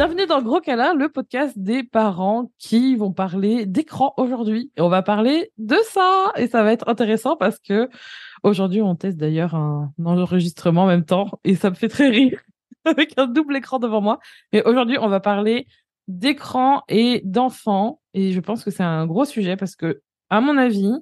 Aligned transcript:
Bienvenue 0.00 0.24
dans 0.24 0.40
Gros 0.40 0.62
Câlin, 0.62 0.94
le 0.94 1.10
podcast 1.10 1.58
des 1.58 1.82
parents 1.82 2.50
qui 2.56 2.96
vont 2.96 3.12
parler 3.12 3.66
d'écran 3.66 4.14
aujourd'hui. 4.16 4.72
Et 4.78 4.80
on 4.80 4.88
va 4.88 5.02
parler 5.02 5.52
de 5.58 5.76
ça. 5.90 6.32
Et 6.36 6.46
ça 6.46 6.62
va 6.62 6.72
être 6.72 6.88
intéressant 6.88 7.36
parce 7.36 7.58
que 7.58 7.90
aujourd'hui, 8.42 8.80
on 8.80 8.96
teste 8.96 9.18
d'ailleurs 9.18 9.54
un 9.54 9.92
enregistrement 10.02 10.84
en 10.84 10.86
même 10.86 11.04
temps. 11.04 11.38
Et 11.44 11.54
ça 11.54 11.68
me 11.68 11.74
fait 11.74 11.88
très 11.88 12.08
rire 12.08 12.40
avec 12.86 13.12
un 13.18 13.26
double 13.26 13.56
écran 13.56 13.78
devant 13.78 14.00
moi. 14.00 14.20
Mais 14.54 14.66
aujourd'hui, 14.66 14.96
on 14.98 15.08
va 15.08 15.20
parler 15.20 15.66
d'écran 16.08 16.82
et 16.88 17.20
d'enfants. 17.26 18.00
Et 18.14 18.32
je 18.32 18.40
pense 18.40 18.64
que 18.64 18.70
c'est 18.70 18.82
un 18.82 19.04
gros 19.06 19.26
sujet 19.26 19.58
parce 19.58 19.76
que, 19.76 20.00
à 20.30 20.40
mon 20.40 20.56
avis, 20.56 20.94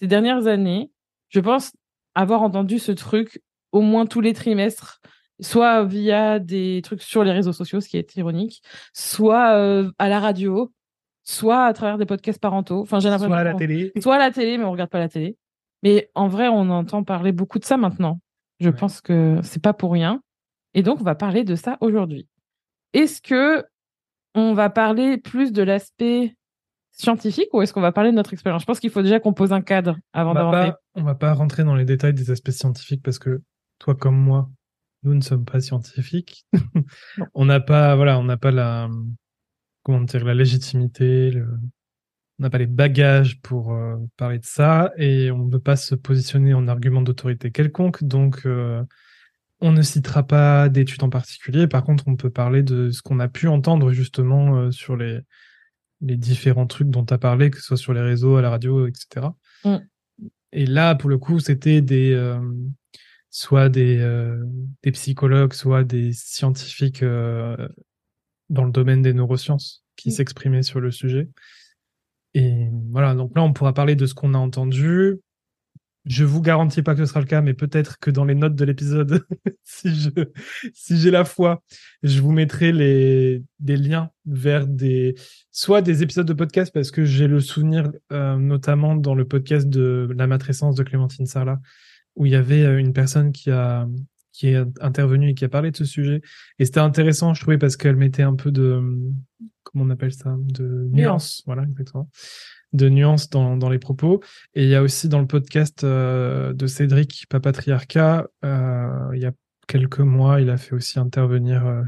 ces 0.00 0.06
dernières 0.06 0.46
années, 0.46 0.90
je 1.28 1.40
pense 1.40 1.72
avoir 2.14 2.40
entendu 2.40 2.78
ce 2.78 2.92
truc 2.92 3.42
au 3.72 3.82
moins 3.82 4.06
tous 4.06 4.22
les 4.22 4.32
trimestres 4.32 5.02
soit 5.40 5.84
via 5.84 6.38
des 6.38 6.80
trucs 6.82 7.02
sur 7.02 7.24
les 7.24 7.32
réseaux 7.32 7.52
sociaux, 7.52 7.80
ce 7.80 7.88
qui 7.88 7.96
est 7.96 8.16
ironique, 8.16 8.62
soit 8.92 9.54
euh, 9.54 9.90
à 9.98 10.08
la 10.08 10.20
radio, 10.20 10.72
soit 11.24 11.64
à 11.64 11.72
travers 11.72 11.98
des 11.98 12.06
podcasts 12.06 12.40
parentaux. 12.40 12.80
Enfin, 12.80 13.00
j'ai 13.00 13.08
l'impression. 13.08 13.30
Soit 13.30 13.38
à 13.38 13.44
la 13.44 13.54
télé. 13.54 13.92
Soit 14.00 14.14
à 14.16 14.18
la 14.18 14.30
télé, 14.30 14.58
mais 14.58 14.64
on 14.64 14.72
regarde 14.72 14.90
pas 14.90 14.98
la 14.98 15.08
télé. 15.08 15.36
Mais 15.82 16.10
en 16.14 16.28
vrai, 16.28 16.48
on 16.48 16.70
entend 16.70 17.04
parler 17.04 17.32
beaucoup 17.32 17.58
de 17.58 17.64
ça 17.64 17.76
maintenant. 17.76 18.20
Je 18.60 18.70
pense 18.70 19.00
que 19.00 19.38
c'est 19.42 19.62
pas 19.62 19.72
pour 19.72 19.92
rien. 19.92 20.22
Et 20.74 20.82
donc, 20.82 21.00
on 21.00 21.04
va 21.04 21.14
parler 21.14 21.44
de 21.44 21.54
ça 21.54 21.78
aujourd'hui. 21.80 22.26
Est-ce 22.92 23.22
que 23.22 23.64
on 24.34 24.54
va 24.54 24.70
parler 24.70 25.18
plus 25.18 25.52
de 25.52 25.62
l'aspect 25.62 26.34
scientifique 26.92 27.48
ou 27.52 27.62
est-ce 27.62 27.72
qu'on 27.72 27.80
va 27.80 27.92
parler 27.92 28.10
de 28.10 28.16
notre 28.16 28.32
expérience? 28.32 28.62
Je 28.62 28.66
pense 28.66 28.80
qu'il 28.80 28.90
faut 28.90 29.02
déjà 29.02 29.20
qu'on 29.20 29.32
pose 29.32 29.52
un 29.52 29.60
cadre 29.60 29.96
avant 30.12 30.34
rentrer. 30.34 30.72
On 30.94 31.02
va 31.02 31.14
pas 31.14 31.32
rentrer 31.32 31.64
dans 31.64 31.74
les 31.74 31.84
détails 31.84 32.14
des 32.14 32.30
aspects 32.30 32.50
scientifiques 32.50 33.02
parce 33.02 33.18
que 33.18 33.42
toi 33.78 33.94
comme 33.94 34.16
moi, 34.16 34.50
nous 35.02 35.14
ne 35.14 35.20
sommes 35.20 35.44
pas 35.44 35.60
scientifiques. 35.60 36.46
on 37.34 37.44
n'a 37.44 37.60
pas, 37.60 37.96
voilà, 37.96 38.18
on 38.18 38.24
n'a 38.24 38.36
pas 38.36 38.50
la, 38.50 38.88
comment 39.82 40.00
dire, 40.00 40.24
la 40.24 40.34
légitimité, 40.34 41.42
on 42.38 42.42
n'a 42.42 42.50
pas 42.50 42.58
les 42.58 42.66
bagages 42.66 43.40
pour 43.40 43.72
euh, 43.72 43.96
parler 44.16 44.38
de 44.38 44.44
ça 44.44 44.92
et 44.96 45.30
on 45.30 45.46
ne 45.46 45.52
veut 45.52 45.60
pas 45.60 45.76
se 45.76 45.94
positionner 45.94 46.54
en 46.54 46.68
argument 46.68 47.02
d'autorité 47.02 47.50
quelconque. 47.50 48.04
Donc, 48.04 48.42
euh, 48.46 48.82
on 49.60 49.72
ne 49.72 49.82
citera 49.82 50.22
pas 50.22 50.68
d'études 50.68 51.02
en 51.02 51.10
particulier. 51.10 51.66
Par 51.66 51.82
contre, 51.84 52.04
on 52.06 52.16
peut 52.16 52.30
parler 52.30 52.62
de 52.62 52.90
ce 52.90 53.02
qu'on 53.02 53.18
a 53.18 53.28
pu 53.28 53.48
entendre 53.48 53.92
justement 53.92 54.56
euh, 54.56 54.70
sur 54.70 54.96
les, 54.96 55.20
les 56.00 56.16
différents 56.16 56.66
trucs 56.66 56.90
dont 56.90 57.04
tu 57.04 57.14
as 57.14 57.18
parlé, 57.18 57.50
que 57.50 57.58
ce 57.58 57.64
soit 57.64 57.76
sur 57.76 57.92
les 57.92 58.02
réseaux, 58.02 58.36
à 58.36 58.42
la 58.42 58.50
radio, 58.50 58.86
etc. 58.86 59.26
Mm. 59.64 59.76
Et 60.52 60.66
là, 60.66 60.94
pour 60.94 61.10
le 61.10 61.18
coup, 61.18 61.40
c'était 61.40 61.82
des, 61.82 62.14
soit 63.30 63.68
des, 63.68 63.98
euh, 63.98 64.42
des 64.82 64.92
psychologues, 64.92 65.52
soit 65.52 65.84
des 65.84 66.12
scientifiques 66.12 67.02
euh, 67.02 67.68
dans 68.48 68.64
le 68.64 68.72
domaine 68.72 69.02
des 69.02 69.12
neurosciences 69.12 69.84
qui 69.96 70.12
s'exprimaient 70.12 70.62
sur 70.62 70.80
le 70.80 70.90
sujet. 70.90 71.28
Et 72.34 72.68
voilà, 72.90 73.14
donc 73.14 73.32
là, 73.36 73.42
on 73.42 73.52
pourra 73.52 73.74
parler 73.74 73.96
de 73.96 74.06
ce 74.06 74.14
qu'on 74.14 74.34
a 74.34 74.38
entendu. 74.38 75.16
Je 76.04 76.24
vous 76.24 76.40
garantis 76.40 76.82
pas 76.82 76.94
que 76.94 77.04
ce 77.04 77.06
sera 77.06 77.20
le 77.20 77.26
cas, 77.26 77.42
mais 77.42 77.52
peut-être 77.52 77.98
que 77.98 78.10
dans 78.10 78.24
les 78.24 78.34
notes 78.34 78.54
de 78.54 78.64
l'épisode, 78.64 79.26
si 79.64 79.94
je, 79.94 80.10
si 80.72 80.96
j'ai 80.96 81.10
la 81.10 81.24
foi, 81.24 81.62
je 82.02 82.20
vous 82.22 82.32
mettrai 82.32 82.72
les, 82.72 83.42
des 83.58 83.76
liens 83.76 84.10
vers 84.24 84.66
des, 84.66 85.16
soit 85.50 85.82
des 85.82 86.02
épisodes 86.02 86.26
de 86.26 86.32
podcast, 86.32 86.72
parce 86.72 86.90
que 86.90 87.04
j'ai 87.04 87.26
le 87.26 87.40
souvenir, 87.40 87.90
euh, 88.12 88.36
notamment 88.36 88.94
dans 88.94 89.14
le 89.14 89.26
podcast 89.26 89.68
de 89.68 90.08
la 90.16 90.26
matrescence 90.26 90.76
de 90.76 90.82
Clémentine 90.82 91.26
Sarlat, 91.26 91.60
où 92.18 92.26
il 92.26 92.32
y 92.32 92.36
avait 92.36 92.62
euh, 92.62 92.78
une 92.78 92.92
personne 92.92 93.32
qui 93.32 93.50
a 93.50 93.88
qui 94.38 94.48
est 94.48 94.64
intervenue 94.80 95.30
et 95.30 95.34
qui 95.34 95.44
a 95.44 95.48
parlé 95.48 95.72
de 95.72 95.76
ce 95.76 95.84
sujet. 95.84 96.20
Et 96.60 96.64
c'était 96.64 96.78
intéressant, 96.78 97.34
je 97.34 97.40
trouvais, 97.40 97.58
parce 97.58 97.76
qu'elle 97.76 97.96
mettait 97.96 98.22
un 98.22 98.36
peu 98.36 98.52
de 98.52 98.80
comment 99.64 99.84
on 99.84 99.90
appelle 99.90 100.12
ça, 100.12 100.36
de 100.38 100.88
nuance, 100.92 101.42
voilà, 101.44 101.64
exactement, 101.64 102.08
de 102.72 102.88
nuance 102.88 103.30
dans, 103.30 103.56
dans 103.56 103.68
les 103.68 103.80
propos. 103.80 104.22
Et 104.54 104.62
il 104.62 104.68
y 104.68 104.76
a 104.76 104.82
aussi 104.82 105.08
dans 105.08 105.18
le 105.18 105.26
podcast 105.26 105.82
euh, 105.82 106.52
de 106.52 106.68
Cédric 106.68 107.26
Papatriarca, 107.28 108.28
euh, 108.44 109.10
il 109.12 109.20
y 109.20 109.26
a 109.26 109.32
quelques 109.66 109.98
mois, 109.98 110.40
il 110.40 110.50
a 110.50 110.56
fait 110.56 110.74
aussi 110.74 111.00
intervenir 111.00 111.66
euh, 111.66 111.82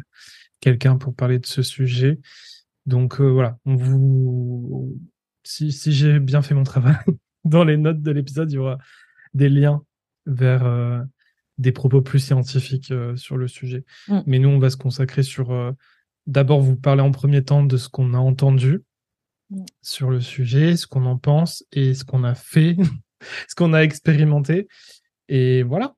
quelqu'un 0.59 0.97
pour 0.97 1.15
parler 1.15 1.39
de 1.39 1.47
ce 1.47 1.63
sujet. 1.63 2.19
Donc 2.85 3.21
voilà, 3.21 3.59
on 3.65 3.77
vous, 3.77 4.99
si, 5.45 5.71
si 5.71 5.93
j'ai 5.93 6.19
bien 6.19 6.43
fait 6.43 6.55
mon 6.55 6.65
travail, 6.65 6.97
dans 7.45 7.63
les 7.63 7.77
notes 7.77 8.03
de 8.03 8.11
l'épisode, 8.11 8.51
il 8.51 8.57
y 8.57 8.59
aura 8.59 8.79
des 9.35 9.49
liens 9.49 9.85
vers 10.31 10.65
euh, 10.65 11.01
des 11.59 11.73
propos 11.73 12.01
plus 12.01 12.21
scientifiques 12.21 12.91
euh, 12.91 13.17
sur 13.17 13.37
le 13.37 13.49
sujet. 13.49 13.85
Mm. 14.09 14.21
Mais 14.27 14.39
nous, 14.39 14.49
on 14.49 14.59
va 14.59 14.71
se 14.71 14.77
consacrer 14.77 15.23
sur 15.23 15.53
euh, 15.53 15.73
d'abord 16.27 16.61
vous 16.61 16.77
parler 16.77 17.03
en 17.03 17.11
premier 17.11 17.45
temps 17.45 17.65
de 17.65 17.77
ce 17.77 17.89
qu'on 17.89 18.15
a 18.15 18.19
entendu 18.19 18.83
mm. 19.51 19.65
sur 19.83 20.11
le 20.11 20.21
sujet, 20.21 20.77
ce 20.77 20.87
qu'on 20.87 21.07
en 21.07 21.19
pense 21.19 21.65
et 21.73 21.95
ce 21.95 22.05
qu'on 22.05 22.25
a 22.25 22.35
fait, 22.35 22.77
ce 23.49 23.55
qu'on 23.55 23.73
a 23.73 23.81
expérimenté. 23.81 24.69
Et 25.29 25.63
voilà. 25.63 25.95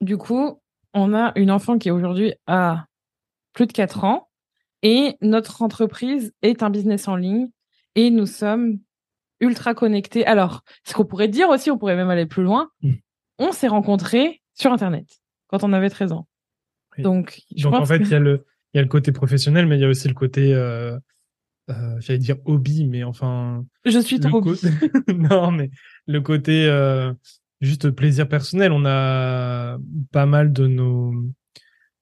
Du 0.00 0.16
coup, 0.16 0.60
on 0.92 1.14
a 1.14 1.32
une 1.36 1.50
enfant 1.50 1.78
qui 1.78 1.90
aujourd'hui 1.90 2.34
a 2.46 2.86
plus 3.52 3.66
de 3.66 3.72
4 3.72 4.04
ans 4.04 4.28
et 4.82 5.16
notre 5.20 5.62
entreprise 5.62 6.32
est 6.42 6.62
un 6.62 6.70
business 6.70 7.08
en 7.08 7.16
ligne 7.16 7.50
et 7.94 8.10
nous 8.10 8.26
sommes 8.26 8.78
ultra 9.40 9.74
connectés. 9.74 10.26
Alors, 10.26 10.62
ce 10.86 10.94
qu'on 10.94 11.04
pourrait 11.04 11.28
dire 11.28 11.48
aussi, 11.48 11.70
on 11.70 11.78
pourrait 11.78 11.96
même 11.96 12.10
aller 12.10 12.26
plus 12.26 12.42
loin, 12.42 12.70
mm 12.82 12.92
on 13.40 13.52
s'est 13.52 13.68
rencontrés 13.68 14.40
sur 14.54 14.70
Internet 14.72 15.20
quand 15.48 15.64
on 15.64 15.72
avait 15.72 15.90
13 15.90 16.12
ans. 16.12 16.28
Donc, 16.98 17.40
en 17.64 17.86
fait, 17.86 17.98
il 17.98 18.08
y, 18.08 18.14
a 18.14 18.20
le, 18.20 18.44
y 18.74 18.78
a 18.78 18.82
le 18.82 18.88
côté 18.88 19.10
professionnel, 19.10 19.66
mais 19.66 19.76
il 19.78 19.80
y 19.80 19.84
a 19.84 19.88
aussi 19.88 20.06
le 20.06 20.14
côté, 20.14 20.54
euh, 20.54 20.96
euh, 21.70 21.96
j'allais 22.00 22.18
dire 22.18 22.36
hobby, 22.44 22.86
mais 22.86 23.02
enfin. 23.04 23.64
Je 23.84 23.98
suis 23.98 24.20
trop 24.20 24.42
non, 25.08 25.50
mais 25.50 25.70
le 26.06 26.20
côté 26.20 26.66
euh, 26.66 27.12
juste 27.60 27.90
plaisir 27.90 28.28
personnel. 28.28 28.70
On 28.72 28.84
a 28.84 29.78
pas 30.12 30.26
mal 30.26 30.52
de 30.52 30.66
nos, 30.66 31.14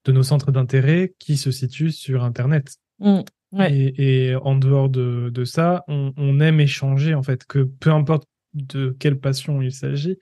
de 0.04 0.12
nos 0.12 0.22
centres 0.24 0.50
d'intérêt 0.50 1.14
qui 1.18 1.36
se 1.36 1.52
situent 1.52 1.92
sur 1.92 2.24
Internet. 2.24 2.76
Mmh, 2.98 3.20
et, 3.60 4.34
en 4.42 4.56
dehors 4.56 4.88
de, 4.88 5.30
de 5.32 5.44
ça, 5.44 5.84
on, 5.86 6.12
on 6.16 6.40
aime 6.40 6.60
échanger, 6.60 7.14
en 7.14 7.22
fait, 7.22 7.46
que 7.46 7.60
peu 7.60 7.90
importe 7.90 8.26
de 8.54 8.96
quelle 8.98 9.20
passion 9.20 9.62
il 9.62 9.72
s'agit, 9.72 10.18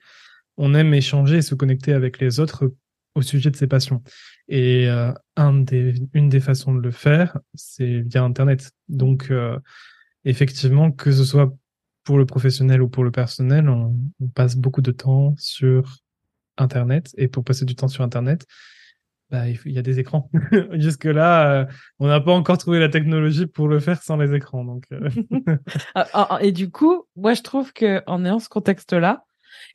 on 0.57 0.73
aime 0.73 0.93
échanger 0.93 1.37
et 1.37 1.41
se 1.41 1.55
connecter 1.55 1.93
avec 1.93 2.19
les 2.19 2.39
autres 2.39 2.71
au 3.15 3.21
sujet 3.21 3.49
de 3.51 3.55
ses 3.55 3.67
passions. 3.67 4.03
Et 4.47 4.87
euh, 4.87 5.11
une 5.37 6.29
des 6.29 6.39
façons 6.39 6.73
de 6.73 6.81
le 6.81 6.91
faire, 6.91 7.37
c'est 7.53 8.01
via 8.01 8.23
Internet. 8.23 8.71
Donc, 8.87 9.31
euh, 9.31 9.59
effectivement, 10.25 10.91
que 10.91 11.11
ce 11.11 11.25
soit 11.25 11.53
pour 12.03 12.17
le 12.17 12.25
professionnel 12.25 12.81
ou 12.81 12.87
pour 12.87 13.03
le 13.03 13.11
personnel, 13.11 13.67
on, 13.69 13.95
passe 14.33 14.55
beaucoup 14.55 14.81
de 14.81 14.91
temps 14.91 15.35
sur 15.37 15.97
Internet. 16.57 17.13
Et 17.17 17.27
pour 17.27 17.43
passer 17.43 17.65
du 17.65 17.75
temps 17.75 17.87
sur 17.87 18.03
Internet, 18.03 18.45
bah, 19.29 19.49
il, 19.49 19.71
y 19.71 19.77
a 19.77 19.81
des 19.81 19.99
écrans. 19.99 20.29
Jusque-là, 20.71 21.51
euh, 21.51 21.65
on 21.99 22.07
n'a 22.07 22.21
pas 22.21 22.31
encore 22.31 22.57
trouvé 22.57 22.79
la 22.79 22.87
technologie 22.87 23.45
pour 23.45 23.67
le 23.67 23.79
faire 23.79 24.01
sans 24.01 24.15
les 24.15 24.33
écrans. 24.33 24.79
Ah, 25.95 26.07
ah, 26.13 26.27
ah, 26.31 26.39
et 26.41 26.51
du 26.51 26.69
coup, 26.69 27.05
moi, 27.15 27.33
je 27.33 27.41
trouve 27.41 27.73
qu'en 27.73 28.23
ayant 28.23 28.39
ce 28.39 28.47
contexte-là, 28.47 29.25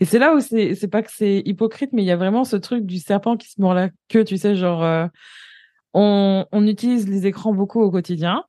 et 0.00 0.04
c'est 0.04 0.18
là 0.18 0.34
où 0.34 0.40
c'est, 0.40 0.74
c'est 0.74 0.88
pas 0.88 1.02
que 1.02 1.10
c'est 1.12 1.42
hypocrite, 1.44 1.92
mais 1.92 2.02
il 2.02 2.06
y 2.06 2.10
a 2.10 2.16
vraiment 2.16 2.44
ce 2.44 2.56
truc 2.56 2.86
du 2.86 2.98
serpent 2.98 3.36
qui 3.36 3.48
se 3.48 3.60
mord 3.60 3.74
la 3.74 3.90
queue, 4.08 4.24
tu 4.24 4.36
sais, 4.36 4.54
genre, 4.54 4.82
euh, 4.82 5.06
on, 5.94 6.46
on 6.52 6.66
utilise 6.66 7.08
les 7.08 7.26
écrans 7.26 7.52
beaucoup 7.52 7.80
au 7.80 7.90
quotidien, 7.90 8.44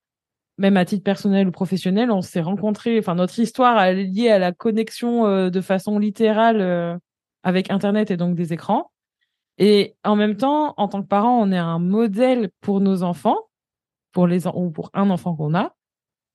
même 0.57 0.77
à 0.77 0.85
titre 0.85 1.03
personnel 1.03 1.47
ou 1.47 1.51
professionnel, 1.51 2.11
on 2.11 2.21
s'est 2.21 2.41
rencontrés, 2.41 2.99
enfin, 2.99 3.15
notre 3.15 3.37
histoire 3.39 3.81
est 3.83 4.03
liée 4.03 4.29
à 4.29 4.39
la 4.39 4.51
connexion 4.51 5.25
euh, 5.25 5.49
de 5.49 5.61
façon 5.61 5.99
littérale 5.99 6.61
euh, 6.61 6.97
avec 7.43 7.71
Internet 7.71 8.11
et 8.11 8.17
donc 8.17 8.35
des 8.35 8.53
écrans. 8.53 8.91
Et 9.57 9.95
en 10.03 10.15
même 10.15 10.35
temps, 10.35 10.73
en 10.77 10.87
tant 10.87 11.01
que 11.01 11.07
parent, 11.07 11.39
on 11.39 11.51
est 11.51 11.57
un 11.57 11.79
modèle 11.79 12.49
pour 12.61 12.81
nos 12.81 13.03
enfants, 13.03 13.37
pour 14.11 14.27
les, 14.27 14.47
ou 14.47 14.71
pour 14.71 14.89
un 14.93 15.09
enfant 15.09 15.35
qu'on 15.35 15.55
a, 15.55 15.75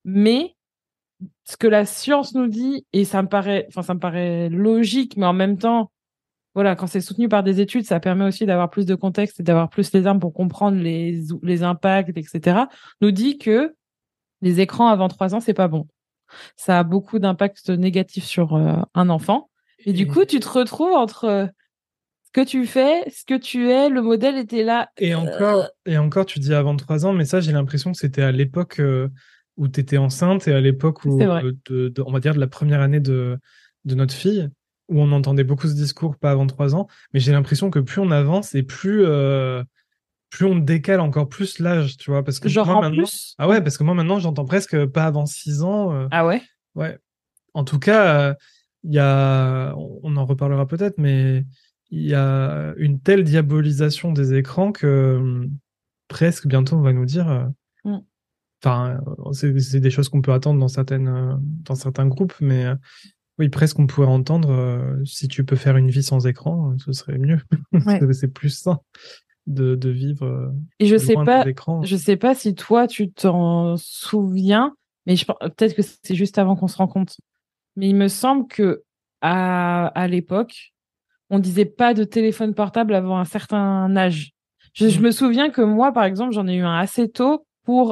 mais 0.04 0.56
ce 1.44 1.56
que 1.56 1.66
la 1.66 1.84
science 1.84 2.34
nous 2.34 2.46
dit, 2.46 2.86
et 2.92 3.04
ça 3.04 3.22
me 3.22 3.28
paraît, 3.28 3.66
enfin, 3.68 3.82
ça 3.82 3.94
me 3.94 4.00
paraît 4.00 4.48
logique, 4.48 5.16
mais 5.16 5.26
en 5.26 5.32
même 5.32 5.58
temps, 5.58 5.90
voilà, 6.54 6.76
quand 6.76 6.86
c'est 6.86 7.00
soutenu 7.00 7.28
par 7.28 7.42
des 7.42 7.60
études, 7.60 7.84
ça 7.84 8.00
permet 8.00 8.24
aussi 8.24 8.46
d'avoir 8.46 8.70
plus 8.70 8.86
de 8.86 8.94
contexte 8.94 9.40
et 9.40 9.42
d'avoir 9.42 9.68
plus 9.68 9.92
les 9.92 10.06
armes 10.06 10.20
pour 10.20 10.32
comprendre 10.32 10.78
les, 10.78 11.22
les 11.42 11.62
impacts, 11.62 12.16
etc., 12.16 12.62
nous 13.00 13.10
dit 13.10 13.38
que 13.38 13.74
les 14.42 14.60
écrans 14.60 14.88
avant 14.88 15.08
trois 15.08 15.34
ans, 15.34 15.40
c'est 15.40 15.54
pas 15.54 15.68
bon. 15.68 15.86
Ça 16.56 16.78
a 16.78 16.82
beaucoup 16.82 17.18
d'impacts 17.18 17.70
négatifs 17.70 18.24
sur 18.24 18.54
euh, 18.56 18.76
un 18.94 19.08
enfant. 19.08 19.50
Et, 19.84 19.92
du 19.92 20.06
coup, 20.06 20.24
tu 20.24 20.40
te 20.40 20.48
retrouves 20.48 20.92
entre 20.92 21.24
euh, 21.24 21.46
ce 22.26 22.30
que 22.32 22.44
tu 22.44 22.66
fais, 22.66 23.08
ce 23.08 23.24
que 23.24 23.38
tu 23.38 23.70
es, 23.70 23.88
le 23.88 24.02
modèle 24.02 24.36
était 24.36 24.64
là. 24.64 24.90
Et 24.98 25.14
encore, 25.14 25.68
et 25.86 25.96
encore, 25.96 26.26
tu 26.26 26.40
dis 26.40 26.52
avant 26.52 26.76
trois 26.76 27.06
ans, 27.06 27.12
mais 27.12 27.24
ça, 27.24 27.40
j'ai 27.40 27.52
l'impression 27.52 27.92
que 27.92 27.98
c'était 27.98 28.22
à 28.22 28.32
l'époque, 28.32 28.80
euh, 28.80 29.08
où 29.58 29.68
tu 29.68 29.80
étais 29.80 29.98
enceinte 29.98 30.48
et 30.48 30.54
à 30.54 30.60
l'époque 30.60 31.04
où, 31.04 31.20
euh, 31.20 31.52
de, 31.68 31.92
on 32.06 32.12
va 32.12 32.20
dire, 32.20 32.34
de 32.34 32.40
la 32.40 32.46
première 32.46 32.80
année 32.80 33.00
de, 33.00 33.38
de 33.84 33.94
notre 33.94 34.14
fille, 34.14 34.48
où 34.88 35.00
on 35.02 35.12
entendait 35.12 35.44
beaucoup 35.44 35.66
ce 35.68 35.74
discours 35.74 36.16
pas 36.16 36.30
avant 36.30 36.46
trois 36.46 36.74
ans. 36.74 36.86
Mais 37.12 37.20
j'ai 37.20 37.32
l'impression 37.32 37.68
que 37.70 37.78
plus 37.78 38.00
on 38.00 38.10
avance 38.10 38.54
et 38.54 38.62
plus, 38.62 39.04
euh, 39.04 39.62
plus 40.30 40.46
on 40.46 40.56
décale 40.56 41.00
encore 41.00 41.28
plus 41.28 41.58
l'âge, 41.58 41.98
tu 41.98 42.10
vois. 42.10 42.24
Parce 42.24 42.40
que 42.40 42.48
Genre 42.48 42.66
moi, 42.66 42.76
en 42.76 42.80
maintenant... 42.82 42.96
plus? 43.02 43.34
Ah 43.36 43.48
ouais, 43.48 43.60
parce 43.60 43.76
que 43.76 43.84
moi 43.84 43.94
maintenant, 43.94 44.18
j'entends 44.18 44.46
presque 44.46 44.86
pas 44.86 45.04
avant 45.04 45.26
6 45.26 45.62
ans. 45.62 45.92
euh, 45.92 46.08
Ah 46.10 46.24
ouais? 46.26 46.40
Ouais. 46.74 46.98
En 47.52 47.64
tout 47.64 47.78
cas, 47.78 48.30
euh, 48.30 48.34
il 48.84 48.94
y 48.94 48.98
a, 49.00 49.74
on 49.76 50.16
en 50.16 50.24
reparlera 50.24 50.66
peut-être, 50.66 50.98
mais 50.98 51.44
il 51.90 52.02
y 52.06 52.14
a 52.14 52.74
une 52.76 53.00
telle 53.00 53.24
diabolisation 53.24 54.12
des 54.12 54.34
écrans 54.34 54.70
que 54.72 54.86
euh, 54.86 55.46
presque 56.06 56.46
bientôt 56.46 56.76
on 56.76 56.82
va 56.82 56.92
nous 56.92 57.04
dire. 57.06 57.48
Enfin, 58.64 59.00
c'est 59.32 59.80
des 59.80 59.90
choses 59.90 60.08
qu'on 60.08 60.20
peut 60.20 60.32
attendre 60.32 60.58
dans 60.58 60.68
certaines, 60.68 61.08
euh, 61.08 61.34
dans 61.40 61.74
certains 61.76 62.06
groupes, 62.06 62.34
mais 62.40 62.64
euh, 62.66 62.74
oui, 63.38 63.48
presque 63.48 63.78
on 63.78 63.86
pourrait 63.86 64.08
entendre 64.08 64.50
euh, 64.50 65.04
si 65.04 65.28
tu 65.28 65.44
peux 65.44 65.54
faire 65.56 65.76
une 65.76 65.90
vie 65.90 66.02
sans 66.02 66.26
écran, 66.26 66.74
ce 66.78 66.92
serait 66.92 67.18
mieux. 67.18 67.38
Ouais. 67.86 68.00
c'est 68.12 68.28
plus 68.32 68.50
sain 68.50 68.80
de, 69.46 69.76
de 69.76 69.90
vivre. 69.90 70.52
Et 70.80 70.86
je 70.86 70.96
sais 70.96 71.14
pas, 71.14 71.44
je 71.82 71.96
sais 71.96 72.16
pas 72.16 72.34
si 72.34 72.54
toi 72.54 72.86
tu 72.88 73.10
t'en 73.12 73.76
souviens, 73.76 74.74
mais 75.06 75.14
je 75.16 75.24
peut-être 75.24 75.74
que 75.74 75.82
c'est 75.82 76.14
juste 76.16 76.38
avant 76.38 76.56
qu'on 76.56 76.68
se 76.68 76.76
rencontre. 76.76 77.14
Mais 77.76 77.88
il 77.88 77.94
me 77.96 78.08
semble 78.08 78.48
que 78.48 78.82
à, 79.20 79.86
à 79.86 80.08
l'époque, 80.08 80.72
on 81.30 81.38
disait 81.38 81.64
pas 81.64 81.94
de 81.94 82.04
téléphone 82.04 82.54
portable 82.54 82.94
avant 82.94 83.18
un 83.18 83.24
certain 83.24 83.94
âge. 83.96 84.32
Je, 84.74 84.88
je 84.88 84.98
Mhm. 84.98 85.04
me 85.04 85.10
souviens 85.12 85.50
que 85.50 85.62
moi, 85.62 85.92
par 85.92 86.04
exemple, 86.04 86.32
j'en 86.32 86.46
ai 86.48 86.56
eu 86.56 86.62
un 86.62 86.76
assez 86.78 87.08
tôt 87.08 87.46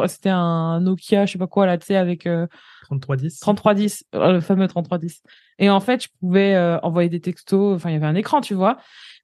c'était 0.06 0.30
un 0.30 0.80
Nokia, 0.80 1.26
je 1.26 1.32
sais 1.32 1.38
pas 1.38 1.46
quoi 1.46 1.66
là, 1.66 1.76
tu 1.78 1.86
sais, 1.86 1.96
avec 1.96 2.26
euh, 2.26 2.46
3310. 2.84 3.40
3310, 3.40 4.04
euh, 4.14 4.32
le 4.32 4.40
fameux 4.40 4.66
3310. 4.68 5.22
Et 5.58 5.70
en 5.70 5.80
fait, 5.80 6.04
je 6.04 6.08
pouvais 6.20 6.54
euh, 6.54 6.78
envoyer 6.80 7.08
des 7.08 7.20
textos. 7.20 7.74
Enfin, 7.76 7.90
il 7.90 7.94
y 7.94 7.96
avait 7.96 8.06
un 8.06 8.14
écran, 8.14 8.40
tu 8.40 8.54
vois. 8.54 8.78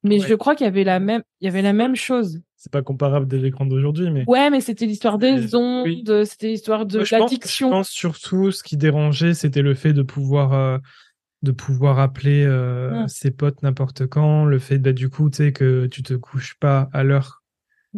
Mais 0.05 0.21
Ouais. 0.21 0.27
je 0.27 0.35
crois 0.35 0.55
qu'il 0.57 0.65
y 0.65 0.69
avait 0.69 0.85
la 0.85 0.99
même, 0.99 1.23
il 1.41 1.45
y 1.45 1.49
avait 1.49 1.63
la 1.63 1.73
même 1.73 1.95
chose. 1.95 2.41
C'est 2.57 2.73
pas 2.73 2.83
comparable 2.83 3.27
des 3.29 3.45
écrans 3.45 3.67
d'aujourd'hui, 3.67 4.11
mais. 4.11 4.25
Ouais, 4.27 4.51
mais 4.51 4.61
c'était 4.61 4.87
l'histoire 4.87 5.19
des 5.19 5.55
ondes, 5.55 5.85
oui. 5.87 6.05
c'était 6.27 6.49
l'histoire 6.49 6.87
de 6.87 7.05
l'addiction. 7.11 7.69
Je 7.69 7.73
pense 7.73 7.89
surtout 7.89 8.51
ce 8.51 8.63
qui 8.63 8.77
dérangeait, 8.77 9.35
c'était 9.35 9.63
le 9.63 9.75
fait 9.75 9.93
de 9.93 10.03
pouvoir 10.03 10.53
euh, 10.55 10.79
de 11.43 11.51
pouvoir 11.51 11.99
appeler 11.99 12.45
euh, 12.47 13.03
Mm. 13.05 13.09
ses 13.09 13.31
potes 13.33 13.63
n'importe 13.63 14.07
quand, 14.07 14.45
le 14.45 14.59
fait 14.61 14.79
bah, 14.79 14.93
du 14.93 15.09
coup, 15.09 15.29
tu 15.29 15.39
sais 15.39 15.53
que 15.53 15.87
tu 15.87 16.03
te 16.05 16.15
couches 16.15 16.55
pas 16.61 16.89
à 16.93 17.03
l'heure. 17.03 17.42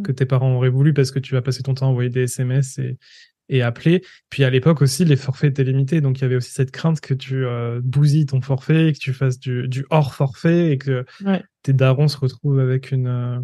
Que 0.02 0.10
tes 0.12 0.26
parents 0.26 0.54
auraient 0.56 0.68
voulu 0.70 0.92
parce 0.92 1.10
que 1.10 1.18
tu 1.20 1.34
vas 1.34 1.42
passer 1.42 1.62
ton 1.62 1.74
temps 1.74 1.86
à 1.86 1.90
envoyer 1.90 2.10
des 2.10 2.22
SMS 2.24 2.78
et 2.78 2.96
et 3.50 3.60
appeler. 3.60 4.02
Puis 4.30 4.42
à 4.42 4.48
l'époque 4.48 4.80
aussi, 4.80 5.04
les 5.04 5.16
forfaits 5.16 5.50
étaient 5.50 5.64
limités, 5.70 6.00
donc 6.00 6.18
il 6.18 6.22
y 6.22 6.24
avait 6.24 6.36
aussi 6.36 6.50
cette 6.50 6.70
crainte 6.70 7.02
que 7.02 7.12
tu 7.12 7.44
euh, 7.44 7.78
bousilles 7.84 8.24
ton 8.24 8.40
forfait, 8.40 8.90
que 8.94 8.98
tu 8.98 9.12
fasses 9.12 9.38
du, 9.38 9.68
du 9.68 9.84
hors 9.90 10.14
forfait 10.14 10.70
et 10.72 10.78
que 10.78 11.04
Ouais. 11.22 11.42
tes 11.62 11.74
darons 11.74 12.08
se 12.08 12.16
retrouvent 12.16 12.58
avec 12.58 12.90
une 12.90 13.06
euh, 13.06 13.38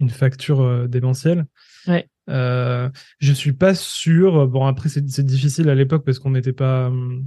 une 0.00 0.08
facture 0.08 0.62
euh, 0.62 0.86
démentielle. 0.88 1.44
Ouais. 1.86 2.08
Euh, 2.30 2.88
je 3.18 3.32
suis 3.32 3.52
pas 3.52 3.74
sûr. 3.74 4.48
Bon, 4.48 4.64
après, 4.64 4.88
c'est 4.88 5.06
c'est 5.10 5.26
difficile 5.26 5.68
à 5.68 5.74
l'époque 5.74 6.04
parce 6.06 6.18
qu'on 6.18 6.30
n'était 6.30 6.54
pas, 6.54 6.86
hum, 6.86 7.22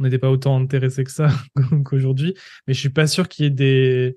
on 0.00 0.02
n'était 0.02 0.18
pas 0.18 0.30
autant 0.30 0.60
intéressé 0.60 1.04
que 1.04 1.12
ça 1.12 1.28
qu'aujourd'hui. 1.84 2.34
Mais 2.66 2.74
je 2.74 2.80
suis 2.80 2.88
pas 2.90 3.06
sûr 3.06 3.28
qu'il 3.28 3.44
y 3.44 3.46
ait 3.46 3.50
des, 3.50 4.16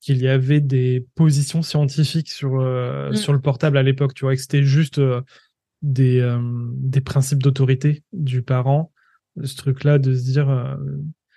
qu'il 0.00 0.18
y 0.18 0.28
avait 0.28 0.60
des 0.60 1.06
positions 1.14 1.62
scientifiques 1.62 2.30
sur 2.30 2.60
euh, 2.60 3.10
Mm. 3.10 3.16
sur 3.16 3.32
le 3.32 3.40
portable 3.40 3.76
à 3.78 3.82
l'époque. 3.82 4.14
Tu 4.14 4.24
vois, 4.24 4.32
et 4.32 4.36
que 4.36 4.42
c'était 4.42 4.62
juste 4.62 4.98
euh, 4.98 5.20
des 5.82 6.20
euh, 6.20 6.38
des 6.74 7.00
principes 7.00 7.42
d'autorité 7.42 8.02
du 8.12 8.42
parent. 8.42 8.92
Ce 9.42 9.56
truc-là 9.56 9.98
de 9.98 10.14
se 10.14 10.22
dire. 10.22 10.78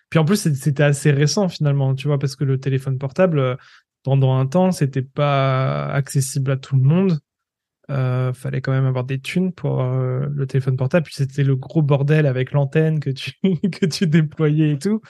Puis 0.10 0.20
en 0.20 0.26
plus, 0.26 0.52
c'était 0.54 0.84
assez 0.84 1.12
récent 1.12 1.48
finalement, 1.50 1.96
tu 1.96 2.08
vois, 2.08 2.20
parce 2.20 2.36
que 2.36 2.44
le 2.44 2.60
téléphone 2.60 2.98
portable, 2.98 3.58
pendant 4.04 4.36
un 4.38 4.46
temps, 4.46 4.72
c'était 4.72 5.02
pas 5.02 5.88
accessible 5.88 6.52
à 6.52 6.58
tout 6.58 6.76
le 6.76 6.82
monde. 6.84 7.20
Euh, 7.90 8.32
fallait 8.32 8.62
quand 8.62 8.72
même 8.72 8.86
avoir 8.86 9.04
des 9.04 9.20
thunes 9.20 9.52
pour 9.52 9.82
euh, 9.82 10.26
le 10.34 10.48
téléphone 10.48 10.78
portable. 10.78 11.06
Puis 11.06 11.16
c'était 11.16 11.44
le 11.44 11.56
gros 11.56 11.82
bordel 11.82 12.26
avec 12.26 12.52
l'antenne 12.52 13.00
que 13.00 13.10
tu 13.10 13.34
que 13.44 13.86
tu 13.86 14.08
déployais 14.08 14.72
et 14.72 14.80
tout. 14.80 15.02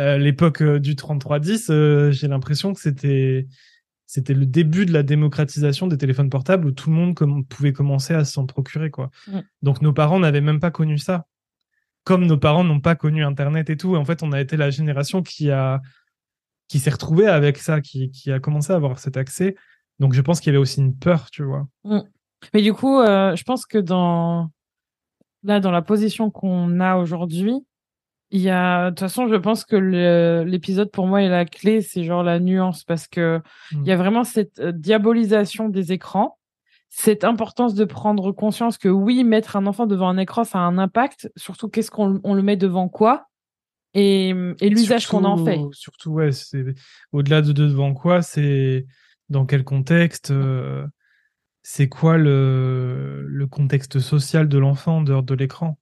Euh, 0.00 0.18
L'époque 0.18 0.62
euh, 0.62 0.80
du 0.80 0.96
3310, 0.96 1.68
euh, 1.70 2.10
j'ai 2.10 2.26
l'impression 2.26 2.72
que 2.72 2.80
c'était 2.80 3.46
c'était 4.06 4.34
le 4.34 4.44
début 4.46 4.86
de 4.86 4.92
la 4.92 5.04
démocratisation 5.04 5.86
des 5.86 5.96
téléphones 5.96 6.30
portables 6.30 6.66
où 6.66 6.72
tout 6.72 6.90
le 6.90 6.96
monde 6.96 7.14
com- 7.14 7.44
pouvait 7.44 7.72
commencer 7.72 8.12
à 8.12 8.24
s'en 8.24 8.44
procurer 8.44 8.90
quoi. 8.90 9.10
Mm. 9.28 9.38
Donc 9.62 9.82
nos 9.82 9.92
parents 9.92 10.18
n'avaient 10.18 10.40
même 10.40 10.58
pas 10.58 10.72
connu 10.72 10.98
ça. 10.98 11.26
Comme 12.02 12.26
nos 12.26 12.38
parents 12.38 12.64
n'ont 12.64 12.80
pas 12.80 12.96
connu 12.96 13.24
Internet 13.24 13.70
et 13.70 13.76
tout. 13.76 13.94
Et 13.94 13.98
en 13.98 14.04
fait, 14.04 14.22
on 14.24 14.32
a 14.32 14.40
été 14.40 14.56
la 14.56 14.70
génération 14.70 15.22
qui 15.22 15.50
a 15.50 15.80
qui 16.66 16.78
s'est 16.78 16.90
retrouvée 16.90 17.26
avec 17.26 17.58
ça, 17.58 17.80
qui, 17.80 18.10
qui 18.10 18.32
a 18.32 18.40
commencé 18.40 18.72
à 18.72 18.76
avoir 18.76 18.98
cet 19.00 19.16
accès. 19.16 19.54
Donc 19.98 20.14
je 20.14 20.20
pense 20.22 20.40
qu'il 20.40 20.52
y 20.52 20.56
avait 20.56 20.62
aussi 20.62 20.80
une 20.80 20.96
peur, 20.96 21.28
tu 21.30 21.42
vois. 21.42 21.68
Mais 22.54 22.62
du 22.62 22.72
coup, 22.72 23.00
euh, 23.00 23.36
je 23.36 23.42
pense 23.42 23.66
que 23.66 23.78
dans 23.78 24.50
là, 25.42 25.60
dans 25.60 25.70
la 25.70 25.82
position 25.82 26.30
qu'on 26.30 26.80
a 26.80 26.96
aujourd'hui, 26.96 27.54
il 28.30 28.40
y 28.40 28.50
a 28.50 28.86
de 28.86 28.90
toute 28.90 29.00
façon, 29.00 29.26
je 29.28 29.34
pense 29.36 29.64
que 29.64 29.76
l'épisode 30.44 30.90
pour 30.90 31.06
moi 31.06 31.22
est 31.22 31.28
la 31.28 31.44
clé, 31.44 31.80
c'est 31.82 32.04
genre 32.04 32.22
la 32.22 32.38
nuance 32.40 32.84
parce 32.84 33.06
que 33.08 33.38
Mm. 33.72 33.80
il 33.82 33.88
y 33.88 33.92
a 33.92 33.96
vraiment 33.96 34.24
cette 34.24 34.60
euh, 34.60 34.72
diabolisation 34.72 35.68
des 35.68 35.92
écrans, 35.92 36.38
cette 36.88 37.24
importance 37.24 37.74
de 37.74 37.84
prendre 37.84 38.30
conscience 38.32 38.78
que 38.78 38.88
oui, 38.88 39.24
mettre 39.24 39.56
un 39.56 39.66
enfant 39.66 39.86
devant 39.86 40.08
un 40.08 40.18
écran, 40.18 40.44
ça 40.44 40.58
a 40.58 40.62
un 40.62 40.78
impact. 40.78 41.30
Surtout, 41.36 41.68
qu'est-ce 41.68 41.90
qu'on 41.90 42.20
on 42.24 42.34
le 42.34 42.42
met 42.42 42.56
devant 42.56 42.88
quoi 42.88 43.26
et, 43.94 44.28
et 44.60 44.68
l'usage 44.70 45.08
qu'on 45.08 45.24
en 45.24 45.36
fait. 45.44 45.54
Surtout- 45.56 45.72
Surtout, 45.74 46.10
ouais, 46.12 46.30
c'est 46.32 46.64
au-delà 47.12 47.42
de 47.42 47.52
devant 47.52 47.94
quoi, 47.94 48.22
c'est 48.22 48.86
dans 49.28 49.44
quel 49.46 49.64
contexte, 49.64 50.30
euh, 50.30 50.86
c'est 51.62 51.88
quoi 51.88 52.16
le, 52.16 53.26
le 53.26 53.46
contexte 53.48 53.98
social 53.98 54.48
de 54.48 54.58
l'enfant 54.58 54.98
en 54.98 55.02
dehors 55.02 55.24
de 55.24 55.34
l'écran? 55.34 55.76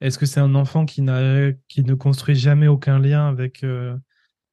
Est-ce 0.00 0.18
que 0.18 0.26
c'est 0.26 0.40
un 0.40 0.54
enfant 0.54 0.84
qui 0.84 1.02
n'a 1.02 1.52
qui 1.68 1.82
ne 1.82 1.94
construit 1.94 2.36
jamais 2.36 2.68
aucun 2.68 2.98
lien 2.98 3.28
avec 3.28 3.64
euh, 3.64 3.96